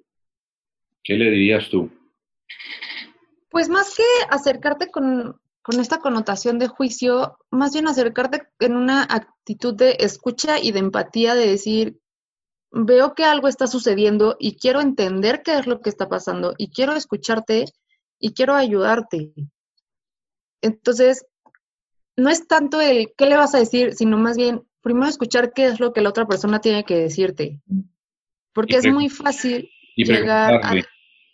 ¿Qué 1.03 1.15
le 1.15 1.29
dirías 1.29 1.69
tú? 1.69 1.89
Pues 3.49 3.69
más 3.69 3.95
que 3.95 4.03
acercarte 4.29 4.89
con, 4.89 5.39
con 5.61 5.79
esta 5.79 5.99
connotación 5.99 6.57
de 6.57 6.67
juicio, 6.67 7.37
más 7.49 7.73
bien 7.73 7.87
acercarte 7.87 8.47
en 8.59 8.75
una 8.75 9.03
actitud 9.03 9.75
de 9.75 9.97
escucha 9.99 10.59
y 10.59 10.71
de 10.71 10.79
empatía, 10.79 11.35
de 11.35 11.47
decir, 11.47 11.99
veo 12.71 13.13
que 13.13 13.25
algo 13.25 13.47
está 13.47 13.67
sucediendo 13.67 14.37
y 14.39 14.57
quiero 14.57 14.79
entender 14.79 15.43
qué 15.43 15.59
es 15.59 15.67
lo 15.67 15.81
que 15.81 15.89
está 15.89 16.07
pasando 16.07 16.53
y 16.57 16.71
quiero 16.71 16.93
escucharte 16.93 17.65
y 18.19 18.33
quiero 18.33 18.55
ayudarte. 18.55 19.33
Entonces, 20.61 21.25
no 22.15 22.29
es 22.29 22.47
tanto 22.47 22.79
el 22.81 23.13
qué 23.17 23.25
le 23.25 23.35
vas 23.35 23.53
a 23.55 23.59
decir, 23.59 23.93
sino 23.93 24.17
más 24.17 24.37
bien 24.37 24.63
primero 24.81 25.07
escuchar 25.07 25.53
qué 25.53 25.67
es 25.67 25.79
lo 25.79 25.93
que 25.93 26.01
la 26.01 26.09
otra 26.09 26.25
persona 26.25 26.59
tiene 26.59 26.83
que 26.83 26.95
decirte. 26.95 27.59
Porque 28.53 28.77
es 28.77 28.87
muy 28.87 29.09
fácil 29.09 29.69
llegar 29.95 30.59
a... 30.63 30.75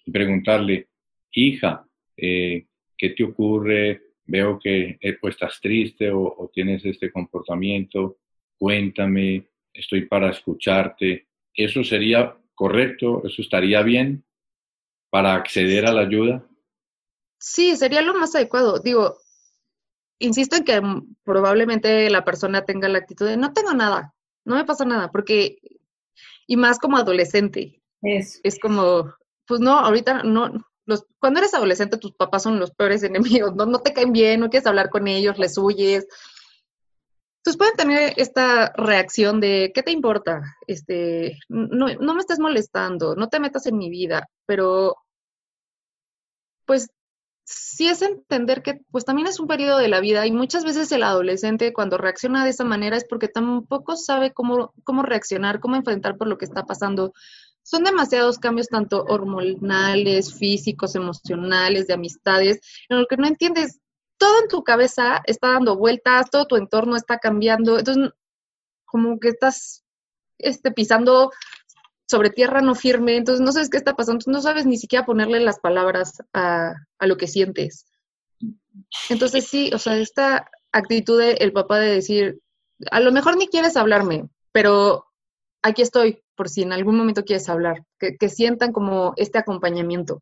Y 0.05 0.11
preguntarle, 0.11 0.87
hija, 1.31 1.85
eh, 2.15 2.65
¿qué 2.97 3.09
te 3.09 3.23
ocurre? 3.23 4.07
veo 4.27 4.59
que 4.59 4.97
eh, 5.01 5.13
pues, 5.19 5.35
estás 5.35 5.59
triste 5.61 6.11
o, 6.11 6.21
o, 6.21 6.51
tienes 6.53 6.85
este 6.85 7.11
comportamiento, 7.11 8.17
cuéntame, 8.57 9.47
estoy 9.73 10.05
para 10.05 10.29
escucharte. 10.29 11.27
¿Eso 11.53 11.83
sería 11.83 12.37
correcto? 12.53 13.23
¿Eso 13.25 13.41
estaría 13.41 13.81
bien 13.81 14.23
para 15.09 15.33
acceder 15.33 15.85
a 15.85 15.93
la 15.93 16.01
ayuda? 16.01 16.45
Sí, 17.39 17.75
sería 17.75 18.01
lo 18.01 18.13
más 18.13 18.35
adecuado. 18.35 18.79
Digo, 18.79 19.17
insisto 20.19 20.55
en 20.55 20.63
que 20.63 20.81
probablemente 21.23 22.09
la 22.09 22.25
persona 22.25 22.65
tenga 22.65 22.87
la 22.87 22.99
actitud 22.99 23.25
de 23.25 23.37
no 23.37 23.53
tengo 23.53 23.73
nada, 23.73 24.13
no 24.45 24.55
me 24.55 24.65
pasa 24.65 24.85
nada, 24.85 25.11
porque, 25.11 25.59
y 26.47 26.57
más 26.57 26.79
como 26.79 26.97
adolescente, 26.97 27.81
es, 28.01 28.39
es 28.43 28.59
como, 28.59 29.13
pues 29.45 29.59
no, 29.59 29.77
ahorita 29.77 30.23
no, 30.23 30.51
cuando 31.19 31.39
eres 31.39 31.53
adolescente, 31.53 31.97
tus 31.97 32.13
papás 32.13 32.43
son 32.43 32.59
los 32.59 32.71
peores 32.71 33.03
enemigos, 33.03 33.55
¿no? 33.55 33.65
No 33.65 33.79
te 33.79 33.93
caen 33.93 34.11
bien, 34.11 34.39
no 34.39 34.49
quieres 34.49 34.67
hablar 34.67 34.89
con 34.89 35.07
ellos, 35.07 35.37
les 35.37 35.57
huyes. 35.57 36.07
Entonces 37.39 37.57
pueden 37.57 37.75
tener 37.75 38.13
esta 38.17 38.73
reacción 38.75 39.39
de, 39.39 39.71
¿qué 39.73 39.81
te 39.81 39.91
importa? 39.91 40.57
Este, 40.67 41.39
no, 41.47 41.87
no 41.87 42.13
me 42.13 42.19
estés 42.19 42.39
molestando, 42.39 43.15
no 43.15 43.29
te 43.29 43.39
metas 43.39 43.65
en 43.67 43.77
mi 43.77 43.89
vida, 43.89 44.27
pero 44.45 44.97
pues 46.65 46.89
sí 47.47 47.87
es 47.87 48.01
entender 48.01 48.61
que 48.61 48.81
pues 48.91 49.05
también 49.05 49.27
es 49.27 49.39
un 49.39 49.47
periodo 49.47 49.77
de 49.77 49.87
la 49.87 50.01
vida 50.01 50.27
y 50.27 50.31
muchas 50.31 50.65
veces 50.65 50.91
el 50.91 51.03
adolescente 51.03 51.71
cuando 51.71 51.97
reacciona 51.97 52.43
de 52.43 52.49
esa 52.49 52.65
manera 52.65 52.97
es 52.97 53.05
porque 53.05 53.29
tampoco 53.29 53.95
sabe 53.95 54.33
cómo, 54.33 54.73
cómo 54.83 55.01
reaccionar, 55.01 55.61
cómo 55.61 55.77
enfrentar 55.77 56.17
por 56.17 56.27
lo 56.27 56.37
que 56.37 56.43
está 56.43 56.65
pasando. 56.65 57.13
Son 57.63 57.85
demasiados 57.85 58.37
cambios 58.37 58.67
tanto 58.67 59.05
hormonales, 59.07 60.33
físicos, 60.33 60.95
emocionales, 60.95 61.87
de 61.87 61.93
amistades, 61.93 62.59
en 62.89 62.99
lo 62.99 63.05
que 63.05 63.15
no 63.15 63.27
entiendes, 63.27 63.79
todo 64.17 64.41
en 64.41 64.49
tu 64.49 64.63
cabeza 64.65 65.21
está 65.25 65.53
dando 65.53 65.77
vueltas, 65.77 66.29
todo 66.29 66.47
tu 66.47 66.57
entorno 66.57 66.97
está 66.97 67.17
cambiando, 67.17 67.79
entonces 67.79 68.11
como 68.83 69.19
que 69.19 69.29
estás 69.29 69.85
este, 70.37 70.71
pisando 70.71 71.31
sobre 72.07 72.29
tierra 72.29 72.61
no 72.61 72.73
firme, 72.73 73.17
entonces 73.17 73.45
no 73.45 73.51
sabes 73.51 73.69
qué 73.69 73.77
está 73.77 73.93
pasando, 73.95 74.23
no 74.27 74.41
sabes 74.41 74.65
ni 74.65 74.77
siquiera 74.77 75.05
ponerle 75.05 75.39
las 75.41 75.59
palabras 75.59 76.23
a, 76.33 76.73
a 76.97 77.07
lo 77.07 77.17
que 77.17 77.27
sientes. 77.27 77.85
Entonces 79.09 79.47
sí, 79.47 79.71
o 79.73 79.79
sea, 79.79 79.97
esta 79.97 80.49
actitud 80.71 81.19
del 81.19 81.51
papá 81.51 81.79
de 81.79 81.91
decir, 81.91 82.39
a 82.91 82.99
lo 82.99 83.11
mejor 83.11 83.37
ni 83.37 83.47
quieres 83.47 83.75
hablarme, 83.75 84.29
pero 84.51 85.05
aquí 85.61 85.81
estoy, 85.81 86.19
por 86.35 86.49
si 86.49 86.61
en 86.61 86.73
algún 86.73 86.97
momento 86.97 87.25
quieres 87.25 87.49
hablar, 87.49 87.83
que, 87.99 88.29
sientan 88.29 88.71
como 88.71 89.13
este 89.17 89.37
acompañamiento. 89.37 90.21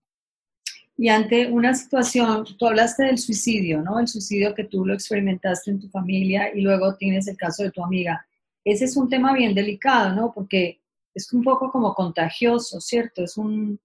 Y 0.98 1.10
ante 1.10 1.48
una 1.48 1.74
situación, 1.74 2.46
tú 2.58 2.68
hablaste 2.68 3.04
del 3.04 3.18
suicidio, 3.18 3.82
¿no? 3.82 4.00
El 4.00 4.08
suicidio 4.08 4.56
que 4.56 4.64
tú 4.64 4.86
lo 4.86 4.94
experimentaste 4.94 5.72
en 5.72 5.82
tu 5.82 5.90
familia 5.90 6.56
y 6.56 6.62
luego 6.62 6.96
tienes 6.96 7.28
el 7.28 7.36
caso 7.36 7.64
de 7.64 7.72
tu 7.72 7.84
amiga. 7.84 8.26
Ese 8.64 8.86
es 8.86 8.96
un 8.96 9.10
tema 9.10 9.34
bien 9.34 9.54
delicado, 9.54 10.16
¿no? 10.16 10.32
Porque 10.34 10.80
es 11.16 11.34
un 11.34 11.44
poco 11.44 11.72
como 11.72 11.96
contagioso, 11.96 12.80
¿cierto? 12.80 13.24
Es, 13.24 13.38
un, 13.38 13.80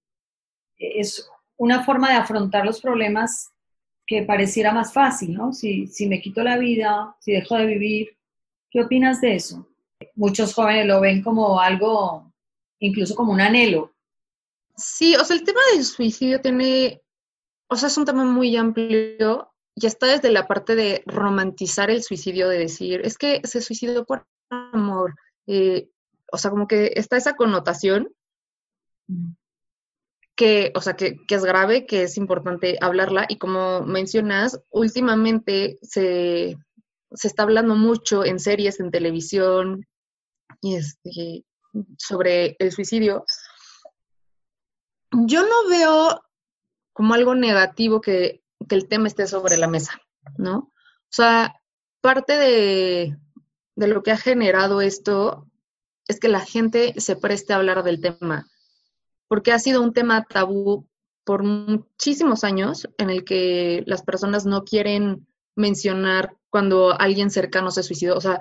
es 0.76 1.30
una 1.56 1.84
forma 1.84 2.10
de 2.10 2.16
afrontar 2.16 2.66
los 2.66 2.80
problemas 2.82 3.50
que 4.06 4.24
pareciera 4.24 4.72
más 4.72 4.92
fácil, 4.92 5.32
¿no? 5.32 5.52
Si, 5.52 5.86
si 5.86 6.08
me 6.08 6.20
quito 6.20 6.42
la 6.42 6.58
vida, 6.58 7.16
si 7.20 7.32
dejo 7.32 7.56
de 7.56 7.66
vivir, 7.66 8.18
¿Qué 8.70 8.80
opinas 8.80 9.20
de 9.20 9.34
eso? 9.34 9.66
Muchos 10.14 10.54
jóvenes 10.54 10.86
lo 10.86 11.00
ven 11.00 11.22
como 11.22 11.60
algo, 11.60 12.32
incluso 12.78 13.14
como 13.14 13.32
un 13.32 13.40
anhelo. 13.40 13.92
Sí, 14.76 15.16
o 15.16 15.24
sea, 15.24 15.36
el 15.36 15.44
tema 15.44 15.60
del 15.74 15.84
suicidio 15.84 16.40
tiene, 16.40 17.02
o 17.68 17.76
sea, 17.76 17.88
es 17.88 17.98
un 17.98 18.04
tema 18.04 18.24
muy 18.24 18.56
amplio 18.56 19.52
y 19.74 19.86
está 19.86 20.06
desde 20.06 20.30
la 20.30 20.46
parte 20.46 20.76
de 20.76 21.02
romantizar 21.04 21.90
el 21.90 22.02
suicidio, 22.02 22.48
de 22.48 22.58
decir, 22.58 23.00
es 23.04 23.18
que 23.18 23.40
se 23.44 23.60
suicidó 23.60 24.06
por 24.06 24.26
amor. 24.50 25.16
Eh, 25.46 25.90
o 26.32 26.38
sea, 26.38 26.50
como 26.50 26.66
que 26.66 26.92
está 26.96 27.16
esa 27.16 27.34
connotación 27.34 28.14
que, 30.36 30.72
o 30.74 30.80
sea, 30.80 30.94
que, 30.96 31.16
que, 31.26 31.34
es 31.34 31.44
grave, 31.44 31.86
que 31.86 32.04
es 32.04 32.16
importante 32.16 32.78
hablarla 32.80 33.26
y 33.28 33.38
como 33.38 33.82
mencionas, 33.82 34.60
últimamente 34.70 35.78
se, 35.82 36.56
se 37.12 37.28
está 37.28 37.42
hablando 37.42 37.74
mucho 37.74 38.24
en 38.24 38.38
series, 38.38 38.80
en 38.80 38.90
televisión, 38.90 39.86
y 40.60 40.76
este, 40.76 41.44
sobre 41.98 42.56
el 42.58 42.72
suicidio. 42.72 43.24
Yo 45.12 45.42
no 45.42 45.68
veo 45.68 46.22
como 46.92 47.14
algo 47.14 47.34
negativo 47.34 48.00
que, 48.00 48.42
que 48.68 48.74
el 48.74 48.88
tema 48.88 49.08
esté 49.08 49.26
sobre 49.26 49.56
la 49.56 49.68
mesa, 49.68 50.00
¿no? 50.36 50.56
O 50.58 51.12
sea, 51.12 51.60
parte 52.00 52.34
de, 52.34 53.16
de 53.76 53.86
lo 53.88 54.02
que 54.02 54.12
ha 54.12 54.16
generado 54.16 54.80
esto 54.80 55.49
es 56.10 56.18
que 56.18 56.28
la 56.28 56.40
gente 56.40 56.94
se 57.00 57.14
preste 57.16 57.52
a 57.52 57.56
hablar 57.56 57.84
del 57.84 58.00
tema, 58.00 58.48
porque 59.28 59.52
ha 59.52 59.58
sido 59.60 59.80
un 59.80 59.92
tema 59.92 60.24
tabú 60.24 60.88
por 61.24 61.44
muchísimos 61.44 62.42
años 62.42 62.88
en 62.98 63.10
el 63.10 63.24
que 63.24 63.84
las 63.86 64.02
personas 64.02 64.44
no 64.44 64.64
quieren 64.64 65.26
mencionar 65.54 66.36
cuando 66.50 66.98
alguien 67.00 67.30
cercano 67.30 67.70
se 67.70 67.84
suicidó. 67.84 68.16
O 68.16 68.20
sea, 68.20 68.40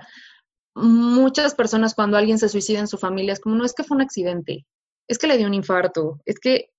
muchas 0.73 1.53
personas 1.53 1.93
cuando 1.93 2.17
alguien 2.17 2.39
se 2.39 2.49
suicida 2.49 2.79
en 2.79 2.87
su 2.87 2.97
familia 2.97 3.33
es 3.33 3.39
como, 3.39 3.55
no 3.55 3.65
es 3.65 3.73
que 3.73 3.83
fue 3.83 3.95
un 3.95 4.01
accidente, 4.01 4.65
es 5.07 5.19
que 5.19 5.27
le 5.27 5.37
dio 5.37 5.45
un 5.45 5.53
infarto, 5.53 6.19
es 6.25 6.39
que, 6.39 6.71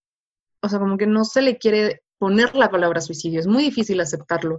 o 0.61 0.69
sea, 0.69 0.81
como 0.81 0.97
que 0.97 1.07
no 1.07 1.25
se 1.25 1.43
le 1.43 1.59
quiere 1.59 2.03
poner 2.19 2.57
la 2.57 2.69
palabra 2.69 3.01
suicidio, 3.01 3.39
es 3.39 3.47
muy 3.47 3.63
difícil 3.63 4.01
aceptarlo. 4.01 4.59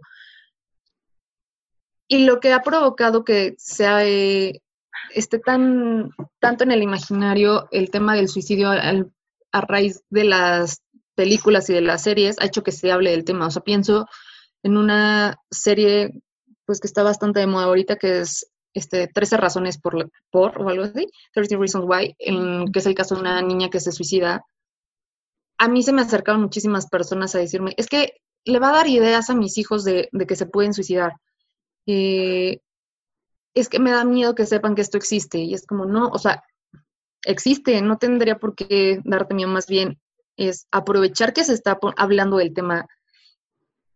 Y 2.07 2.25
lo 2.25 2.39
que 2.39 2.53
ha 2.53 2.61
provocado 2.61 3.25
que 3.25 3.55
sea 3.57 4.05
eh, 4.05 4.61
esté 5.13 5.39
tan 5.39 6.11
tanto 6.39 6.63
en 6.63 6.71
el 6.71 6.83
imaginario 6.83 7.67
el 7.71 7.89
tema 7.91 8.15
del 8.15 8.27
suicidio 8.29 8.69
a 8.69 9.61
raíz 9.61 10.03
de 10.09 10.23
las 10.23 10.81
películas 11.15 11.69
y 11.69 11.73
de 11.73 11.81
las 11.81 12.03
series 12.03 12.37
ha 12.39 12.45
hecho 12.45 12.63
que 12.63 12.71
se 12.71 12.91
hable 12.91 13.11
del 13.11 13.25
tema. 13.25 13.47
O 13.47 13.51
sea, 13.51 13.61
pienso 13.61 14.07
en 14.63 14.77
una 14.77 15.37
serie 15.49 16.21
pues 16.65 16.79
que 16.79 16.87
está 16.87 17.03
bastante 17.03 17.39
de 17.39 17.47
moda 17.47 17.65
ahorita, 17.65 17.97
que 17.97 18.19
es 18.21 18.49
este, 18.73 19.07
13 19.07 19.37
razones 19.37 19.77
por, 19.79 20.09
por 20.29 20.61
o 20.61 20.69
algo 20.69 20.83
así, 20.83 21.07
13 21.33 21.57
Reasons 21.57 21.85
Why, 21.87 22.15
en, 22.19 22.71
que 22.71 22.79
es 22.79 22.85
el 22.85 22.95
caso 22.95 23.15
de 23.15 23.21
una 23.21 23.41
niña 23.41 23.69
que 23.69 23.79
se 23.79 23.91
suicida. 23.91 24.45
A 25.57 25.67
mí 25.67 25.83
se 25.83 25.93
me 25.93 26.01
acercaron 26.01 26.41
muchísimas 26.41 26.87
personas 26.87 27.35
a 27.35 27.39
decirme, 27.39 27.73
es 27.77 27.87
que 27.87 28.13
le 28.45 28.59
va 28.59 28.69
a 28.69 28.77
dar 28.77 28.87
ideas 28.87 29.29
a 29.29 29.35
mis 29.35 29.57
hijos 29.57 29.83
de, 29.83 30.09
de 30.11 30.25
que 30.25 30.35
se 30.35 30.45
pueden 30.45 30.73
suicidar. 30.73 31.13
Eh, 31.85 32.59
es 33.53 33.69
que 33.69 33.79
me 33.79 33.91
da 33.91 34.03
miedo 34.05 34.35
que 34.35 34.45
sepan 34.45 34.75
que 34.75 34.81
esto 34.81 34.97
existe. 34.97 35.39
Y 35.39 35.53
es 35.53 35.65
como, 35.65 35.85
no, 35.85 36.07
o 36.09 36.19
sea, 36.19 36.43
existe, 37.23 37.81
no 37.81 37.97
tendría 37.97 38.39
por 38.39 38.55
qué 38.55 38.99
darte 39.03 39.33
miedo, 39.33 39.49
más 39.49 39.67
bien 39.67 39.99
es 40.37 40.67
aprovechar 40.71 41.33
que 41.33 41.43
se 41.43 41.53
está 41.53 41.79
hablando 41.97 42.37
del 42.37 42.53
tema 42.53 42.87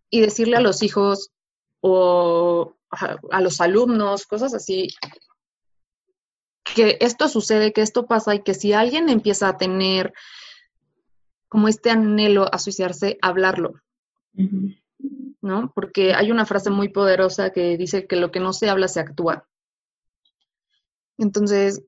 y 0.09 0.21
decirle 0.21 0.57
a 0.57 0.61
los 0.61 0.83
hijos 0.83 1.31
o 1.81 2.75
a, 2.89 3.41
los 3.41 3.61
alumnos, 3.61 4.25
cosas 4.25 4.53
así, 4.53 4.89
que 6.63 6.97
esto 7.01 7.27
sucede, 7.27 7.73
que 7.73 7.81
esto 7.81 8.05
pasa 8.05 8.35
y 8.35 8.43
que 8.43 8.53
si 8.53 8.73
alguien 8.73 9.09
empieza 9.09 9.49
a 9.49 9.57
tener 9.57 10.13
como 11.47 11.67
este 11.67 11.89
anhelo 11.89 12.53
a 12.53 12.57
suicidarse, 12.59 13.17
hablarlo. 13.21 13.81
¿No? 15.45 15.71
Porque 15.75 16.15
hay 16.15 16.31
una 16.31 16.47
frase 16.47 16.71
muy 16.71 16.89
poderosa 16.89 17.51
que 17.51 17.77
dice 17.77 18.07
que 18.07 18.15
lo 18.15 18.31
que 18.31 18.39
no 18.39 18.51
se 18.51 18.67
habla 18.67 18.87
se 18.87 18.99
actúa. 18.99 19.47
Entonces, 21.19 21.83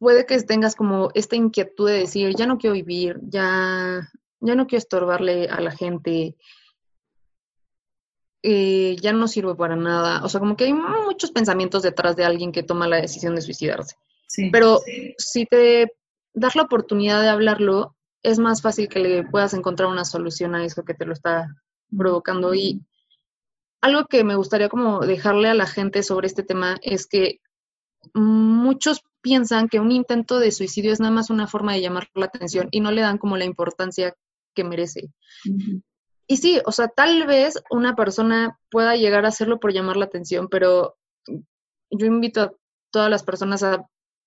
puede 0.00 0.26
que 0.26 0.42
tengas 0.42 0.74
como 0.74 1.10
esta 1.14 1.36
inquietud 1.36 1.88
de 1.88 2.00
decir, 2.00 2.34
ya 2.34 2.46
no 2.46 2.58
quiero 2.58 2.74
vivir, 2.74 3.20
ya, 3.22 4.10
ya 4.40 4.54
no 4.56 4.66
quiero 4.66 4.78
estorbarle 4.78 5.46
a 5.46 5.60
la 5.60 5.70
gente, 5.70 6.36
eh, 8.42 8.96
ya 9.00 9.12
no 9.12 9.28
sirve 9.28 9.54
para 9.54 9.76
nada. 9.76 10.24
O 10.24 10.28
sea, 10.28 10.40
como 10.40 10.56
que 10.56 10.64
hay 10.64 10.72
muchos 10.72 11.30
pensamientos 11.30 11.84
detrás 11.84 12.16
de 12.16 12.24
alguien 12.24 12.50
que 12.50 12.64
toma 12.64 12.88
la 12.88 13.00
decisión 13.00 13.36
de 13.36 13.42
suicidarse. 13.42 13.94
Pero 14.50 14.80
si 15.16 15.46
te 15.46 15.92
das 16.34 16.56
la 16.56 16.62
oportunidad 16.62 17.22
de 17.22 17.28
hablarlo, 17.28 17.94
es 18.24 18.40
más 18.40 18.62
fácil 18.62 18.88
que 18.88 18.98
le 18.98 19.22
puedas 19.22 19.54
encontrar 19.54 19.88
una 19.88 20.04
solución 20.04 20.56
a 20.56 20.64
eso 20.64 20.84
que 20.84 20.94
te 20.94 21.06
lo 21.06 21.12
está 21.12 21.54
provocando. 21.96 22.54
Y 22.54 22.82
algo 23.80 24.06
que 24.06 24.24
me 24.24 24.36
gustaría 24.36 24.68
como 24.68 25.00
dejarle 25.00 25.48
a 25.48 25.54
la 25.54 25.66
gente 25.66 26.02
sobre 26.02 26.26
este 26.26 26.42
tema 26.42 26.78
es 26.82 27.06
que 27.06 27.40
muchos 28.14 29.02
piensan 29.20 29.68
que 29.68 29.80
un 29.80 29.92
intento 29.92 30.38
de 30.38 30.52
suicidio 30.52 30.92
es 30.92 31.00
nada 31.00 31.12
más 31.12 31.30
una 31.30 31.46
forma 31.46 31.72
de 31.72 31.80
llamar 31.80 32.08
la 32.14 32.26
atención 32.26 32.68
y 32.70 32.80
no 32.80 32.90
le 32.90 33.02
dan 33.02 33.18
como 33.18 33.36
la 33.36 33.44
importancia 33.44 34.14
que 34.54 34.64
merece. 34.64 35.10
Y 36.26 36.36
sí, 36.36 36.60
o 36.66 36.72
sea, 36.72 36.88
tal 36.88 37.26
vez 37.26 37.62
una 37.70 37.96
persona 37.96 38.58
pueda 38.70 38.96
llegar 38.96 39.24
a 39.24 39.28
hacerlo 39.28 39.60
por 39.60 39.72
llamar 39.72 39.96
la 39.96 40.04
atención, 40.04 40.48
pero 40.48 40.96
yo 41.90 42.06
invito 42.06 42.42
a 42.42 42.52
todas 42.90 43.10
las 43.10 43.22
personas 43.22 43.62
a 43.62 43.86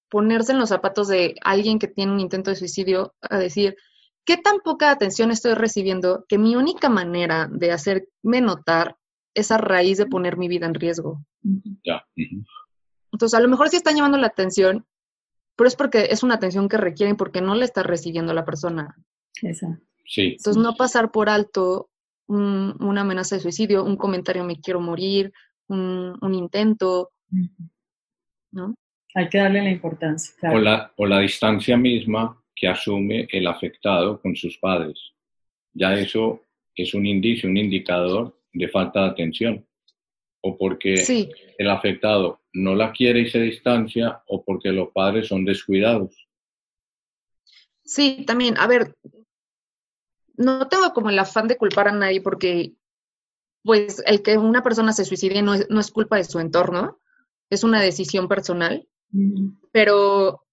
ponerse 0.09 0.51
en 0.51 0.59
los 0.59 0.69
zapatos 0.69 1.07
de 1.07 1.35
alguien 1.41 1.79
que 1.79 1.87
tiene 1.87 2.11
un 2.11 2.19
intento 2.19 2.49
de 2.49 2.55
suicidio, 2.55 3.13
a 3.21 3.37
decir, 3.37 3.75
¿qué 4.25 4.37
tan 4.37 4.59
poca 4.59 4.91
atención 4.91 5.31
estoy 5.31 5.53
recibiendo 5.53 6.25
que 6.27 6.37
mi 6.37 6.55
única 6.55 6.89
manera 6.89 7.47
de 7.51 7.71
hacerme 7.71 8.41
notar 8.41 8.97
es 9.33 9.51
a 9.51 9.57
raíz 9.57 9.97
de 9.97 10.05
poner 10.05 10.37
mi 10.37 10.47
vida 10.47 10.65
en 10.65 10.73
riesgo? 10.73 11.23
Ya. 11.83 12.05
Entonces, 13.11 13.37
a 13.37 13.41
lo 13.41 13.47
mejor 13.47 13.69
sí 13.69 13.77
están 13.77 13.95
llamando 13.95 14.17
la 14.17 14.27
atención, 14.27 14.85
pero 15.55 15.67
es 15.67 15.75
porque 15.75 16.07
es 16.11 16.23
una 16.23 16.35
atención 16.35 16.69
que 16.69 16.77
requieren 16.77 17.15
porque 17.15 17.41
no 17.41 17.55
la 17.55 17.65
está 17.65 17.83
recibiendo 17.83 18.33
la 18.33 18.45
persona. 18.45 18.95
Exacto. 19.41 19.83
Sí. 20.05 20.35
Entonces, 20.37 20.61
no 20.61 20.75
pasar 20.75 21.11
por 21.11 21.29
alto 21.29 21.89
una 22.27 23.01
amenaza 23.01 23.35
de 23.35 23.41
suicidio, 23.41 23.83
un 23.83 23.97
comentario 23.97 24.45
me 24.45 24.59
quiero 24.59 24.79
morir, 24.79 25.33
un, 25.67 26.33
intento, 26.33 27.11
¿no? 28.51 28.73
Hay 29.13 29.27
que 29.27 29.37
darle 29.37 29.61
la 29.61 29.69
importancia. 29.69 30.51
O, 30.51 30.57
la, 30.57 30.93
o 30.95 31.05
la 31.05 31.19
distancia 31.19 31.75
misma 31.75 32.40
que 32.61 32.67
asume 32.67 33.27
el 33.31 33.47
afectado 33.47 34.21
con 34.21 34.35
sus 34.35 34.55
padres. 34.59 34.93
Ya 35.73 35.95
eso 35.95 36.43
es 36.75 36.93
un 36.93 37.07
indicio, 37.07 37.49
un 37.49 37.57
indicador 37.57 38.39
de 38.53 38.69
falta 38.69 39.01
de 39.01 39.09
atención. 39.09 39.67
O 40.41 40.55
porque 40.59 40.93
el 41.57 41.69
afectado 41.71 42.41
no 42.53 42.75
la 42.75 42.91
quiere 42.91 43.21
y 43.21 43.29
se 43.31 43.39
distancia, 43.39 44.21
o 44.27 44.43
porque 44.45 44.69
los 44.71 44.89
padres 44.89 45.27
son 45.27 45.43
descuidados. 45.43 46.27
Sí, 47.83 48.25
también. 48.27 48.55
A 48.59 48.67
ver, 48.67 48.95
no 50.37 50.67
tengo 50.67 50.93
como 50.93 51.09
el 51.09 51.17
afán 51.17 51.47
de 51.47 51.57
culpar 51.57 51.87
a 51.87 51.93
nadie 51.93 52.21
porque, 52.21 52.73
pues, 53.63 54.03
el 54.05 54.21
que 54.21 54.37
una 54.37 54.61
persona 54.61 54.93
se 54.93 55.05
suicide 55.05 55.41
no 55.41 55.55
es, 55.55 55.67
no 55.71 55.79
es 55.79 55.89
culpa 55.89 56.17
de 56.17 56.25
su 56.25 56.39
entorno, 56.39 56.99
es 57.49 57.63
una 57.63 57.81
decisión 57.81 58.27
personal, 58.27 58.87
pero 59.71 60.45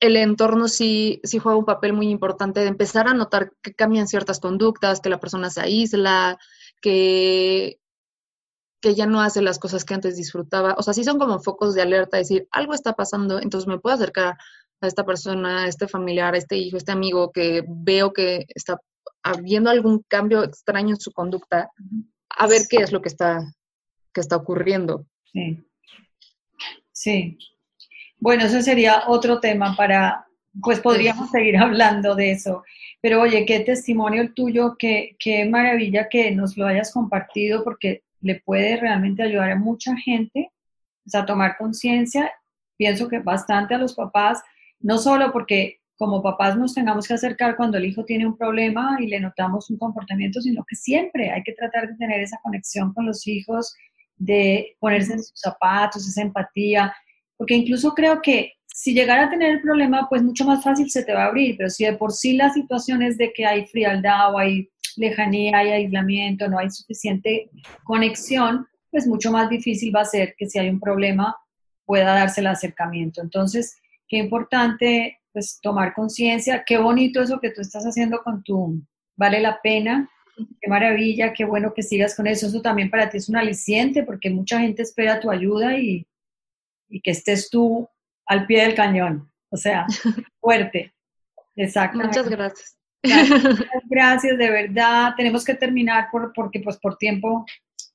el 0.00 0.16
entorno 0.16 0.68
sí, 0.68 1.20
sí 1.24 1.38
juega 1.38 1.58
un 1.58 1.64
papel 1.64 1.92
muy 1.92 2.08
importante 2.08 2.60
de 2.60 2.66
empezar 2.66 3.08
a 3.08 3.14
notar 3.14 3.52
que 3.62 3.74
cambian 3.74 4.08
ciertas 4.08 4.40
conductas, 4.40 5.00
que 5.00 5.08
la 5.08 5.20
persona 5.20 5.50
se 5.50 5.60
aísla, 5.60 6.38
que, 6.80 7.80
que 8.80 8.94
ya 8.94 9.06
no 9.06 9.22
hace 9.22 9.40
las 9.40 9.58
cosas 9.58 9.84
que 9.84 9.94
antes 9.94 10.16
disfrutaba. 10.16 10.74
O 10.78 10.82
sea, 10.82 10.94
sí 10.94 11.04
son 11.04 11.18
como 11.18 11.40
focos 11.40 11.74
de 11.74 11.82
alerta, 11.82 12.16
decir, 12.16 12.48
algo 12.50 12.74
está 12.74 12.94
pasando, 12.94 13.40
entonces 13.40 13.66
me 13.66 13.78
puedo 13.78 13.96
acercar 13.96 14.36
a 14.80 14.86
esta 14.86 15.06
persona, 15.06 15.64
a 15.64 15.68
este 15.68 15.88
familiar, 15.88 16.34
a 16.34 16.38
este 16.38 16.56
hijo, 16.56 16.76
a 16.76 16.78
este 16.78 16.92
amigo 16.92 17.32
que 17.32 17.64
veo 17.66 18.12
que 18.12 18.46
está 18.54 18.80
habiendo 19.22 19.70
algún 19.70 20.04
cambio 20.06 20.44
extraño 20.44 20.90
en 20.90 21.00
su 21.00 21.12
conducta, 21.12 21.70
a 22.28 22.46
ver 22.46 22.62
qué 22.68 22.78
es 22.78 22.92
lo 22.92 23.00
que 23.00 23.08
está, 23.08 23.40
que 24.12 24.20
está 24.20 24.36
ocurriendo. 24.36 25.06
Sí. 25.32 25.64
Sí. 26.92 27.38
Bueno, 28.24 28.44
eso 28.44 28.62
sería 28.62 29.02
otro 29.06 29.38
tema 29.38 29.76
para, 29.76 30.26
pues 30.62 30.80
podríamos 30.80 31.30
seguir 31.30 31.58
hablando 31.58 32.14
de 32.14 32.30
eso. 32.30 32.64
Pero 33.02 33.20
oye, 33.20 33.44
qué 33.44 33.60
testimonio 33.60 34.22
el 34.22 34.32
tuyo, 34.32 34.76
qué, 34.78 35.14
qué 35.18 35.44
maravilla 35.44 36.08
que 36.08 36.30
nos 36.30 36.56
lo 36.56 36.66
hayas 36.66 36.90
compartido 36.90 37.62
porque 37.62 38.02
le 38.22 38.36
puede 38.36 38.78
realmente 38.78 39.22
ayudar 39.22 39.50
a 39.50 39.56
mucha 39.56 39.94
gente 39.98 40.50
a 41.12 41.26
tomar 41.26 41.58
conciencia. 41.58 42.32
Pienso 42.78 43.10
que 43.10 43.18
bastante 43.18 43.74
a 43.74 43.78
los 43.78 43.94
papás, 43.94 44.42
no 44.80 44.96
solo 44.96 45.30
porque 45.30 45.80
como 45.98 46.22
papás 46.22 46.56
nos 46.56 46.72
tengamos 46.72 47.06
que 47.06 47.12
acercar 47.12 47.58
cuando 47.58 47.76
el 47.76 47.84
hijo 47.84 48.06
tiene 48.06 48.26
un 48.26 48.38
problema 48.38 48.96
y 49.00 49.06
le 49.06 49.20
notamos 49.20 49.68
un 49.68 49.76
comportamiento, 49.76 50.40
sino 50.40 50.64
que 50.66 50.76
siempre 50.76 51.30
hay 51.30 51.42
que 51.42 51.52
tratar 51.52 51.88
de 51.88 51.96
tener 51.96 52.22
esa 52.22 52.40
conexión 52.42 52.94
con 52.94 53.04
los 53.04 53.26
hijos 53.26 53.74
de 54.16 54.76
ponerse 54.80 55.12
en 55.12 55.22
sus 55.22 55.38
zapatos, 55.38 56.08
esa 56.08 56.22
empatía, 56.22 56.94
porque 57.36 57.54
incluso 57.54 57.92
creo 57.94 58.20
que 58.22 58.54
si 58.66 58.92
llegara 58.92 59.26
a 59.26 59.30
tener 59.30 59.52
el 59.52 59.60
problema, 59.60 60.08
pues 60.08 60.22
mucho 60.22 60.44
más 60.44 60.62
fácil 60.64 60.90
se 60.90 61.04
te 61.04 61.14
va 61.14 61.24
a 61.24 61.26
abrir, 61.26 61.56
pero 61.56 61.70
si 61.70 61.84
de 61.84 61.92
por 61.92 62.12
sí 62.12 62.32
la 62.32 62.52
situación 62.52 63.02
es 63.02 63.16
de 63.16 63.32
que 63.32 63.46
hay 63.46 63.66
frialdad 63.66 64.34
o 64.34 64.38
hay 64.38 64.68
lejanía, 64.96 65.58
hay 65.58 65.70
aislamiento, 65.70 66.48
no 66.48 66.58
hay 66.58 66.70
suficiente 66.70 67.50
conexión, 67.84 68.66
pues 68.90 69.06
mucho 69.06 69.30
más 69.30 69.48
difícil 69.48 69.94
va 69.94 70.00
a 70.00 70.06
ser 70.06 70.34
que 70.36 70.48
si 70.48 70.58
hay 70.58 70.68
un 70.68 70.80
problema 70.80 71.36
pueda 71.84 72.14
darse 72.14 72.40
el 72.40 72.48
acercamiento. 72.48 73.20
Entonces, 73.20 73.76
qué 74.08 74.16
importante 74.16 75.18
pues 75.32 75.58
tomar 75.60 75.94
conciencia, 75.94 76.62
qué 76.64 76.78
bonito 76.78 77.20
eso 77.20 77.40
que 77.40 77.50
tú 77.50 77.60
estás 77.60 77.84
haciendo 77.84 78.22
con 78.22 78.42
tu, 78.44 78.80
vale 79.16 79.40
la 79.40 79.60
pena, 79.60 80.08
qué 80.60 80.68
maravilla, 80.68 81.32
qué 81.32 81.44
bueno 81.44 81.74
que 81.74 81.82
sigas 81.82 82.14
con 82.14 82.26
eso, 82.26 82.46
eso 82.46 82.62
también 82.62 82.90
para 82.90 83.10
ti 83.10 83.18
es 83.18 83.28
un 83.28 83.36
aliciente 83.36 84.04
porque 84.04 84.30
mucha 84.30 84.60
gente 84.60 84.82
espera 84.82 85.20
tu 85.20 85.30
ayuda 85.30 85.76
y, 85.76 86.06
y 86.94 87.00
que 87.00 87.10
estés 87.10 87.50
tú 87.50 87.88
al 88.24 88.46
pie 88.46 88.62
del 88.62 88.76
cañón, 88.76 89.28
o 89.50 89.56
sea, 89.56 89.84
fuerte. 90.40 90.94
Exacto. 91.56 91.98
Muchas 91.98 92.28
gracias. 92.28 92.78
gracias. 93.90 94.38
de 94.38 94.50
verdad. 94.50 95.12
Tenemos 95.16 95.44
que 95.44 95.54
terminar 95.54 96.08
por, 96.12 96.32
porque 96.32 96.60
pues 96.60 96.76
por 96.78 96.96
tiempo 96.96 97.44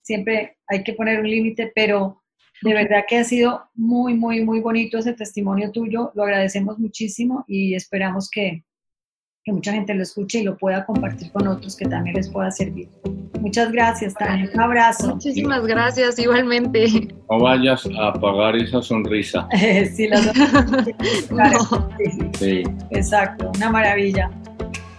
siempre 0.02 0.58
hay 0.68 0.84
que 0.84 0.94
poner 0.94 1.22
un 1.22 1.30
límite, 1.30 1.72
pero 1.74 2.22
de 2.62 2.74
verdad 2.74 3.06
que 3.08 3.20
ha 3.20 3.24
sido 3.24 3.70
muy, 3.74 4.16
muy, 4.16 4.44
muy 4.44 4.60
bonito 4.60 4.98
ese 4.98 5.14
testimonio 5.14 5.72
tuyo. 5.72 6.12
Lo 6.14 6.24
agradecemos 6.24 6.78
muchísimo 6.78 7.46
y 7.48 7.76
esperamos 7.76 8.30
que, 8.30 8.66
que 9.50 9.54
mucha 9.54 9.72
gente 9.72 9.96
lo 9.96 10.04
escuche 10.04 10.40
y 10.40 10.44
lo 10.44 10.56
pueda 10.58 10.86
compartir 10.86 11.32
con 11.32 11.48
otros 11.48 11.76
que 11.76 11.86
también 11.86 12.16
les 12.16 12.30
pueda 12.30 12.52
servir. 12.52 12.88
Muchas 13.40 13.72
gracias, 13.72 14.14
Tania. 14.14 14.50
Un 14.54 14.60
abrazo. 14.60 15.16
Muchísimas 15.16 15.66
gracias, 15.66 16.20
igualmente. 16.20 17.08
No 17.30 17.40
vayas 17.40 17.88
a 18.00 18.10
apagar 18.10 18.56
esa 18.58 18.82
sonrisa. 18.82 19.48
sí, 19.96 20.08
la 20.08 20.22
sonrisa. 20.22 21.90
sí, 22.38 22.64
Exacto, 22.92 23.52
una 23.56 23.72
maravilla. 23.72 24.30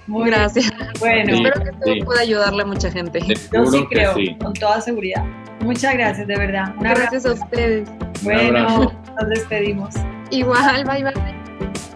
Muy 0.09 0.29
gracias. 0.29 0.73
Bueno, 0.99 1.33
espero 1.33 1.63
que 1.63 1.71
esto 1.71 2.05
pueda 2.05 2.21
ayudarle 2.23 2.63
a 2.63 2.67
mucha 2.67 2.91
gente. 2.91 3.21
Yo 3.53 3.67
sí 3.67 3.87
creo, 3.89 4.15
con 4.41 4.53
toda 4.55 4.81
seguridad. 4.81 5.25
Muchas 5.61 5.95
gracias, 5.95 6.27
de 6.27 6.37
verdad. 6.37 6.75
gracias 6.81 7.25
a 7.25 7.35
ustedes. 7.35 7.89
Bueno, 8.25 8.93
nos 9.21 9.29
despedimos. 9.29 9.95
Igual, 10.31 10.85
bye 10.85 11.05
bye. 11.05 11.90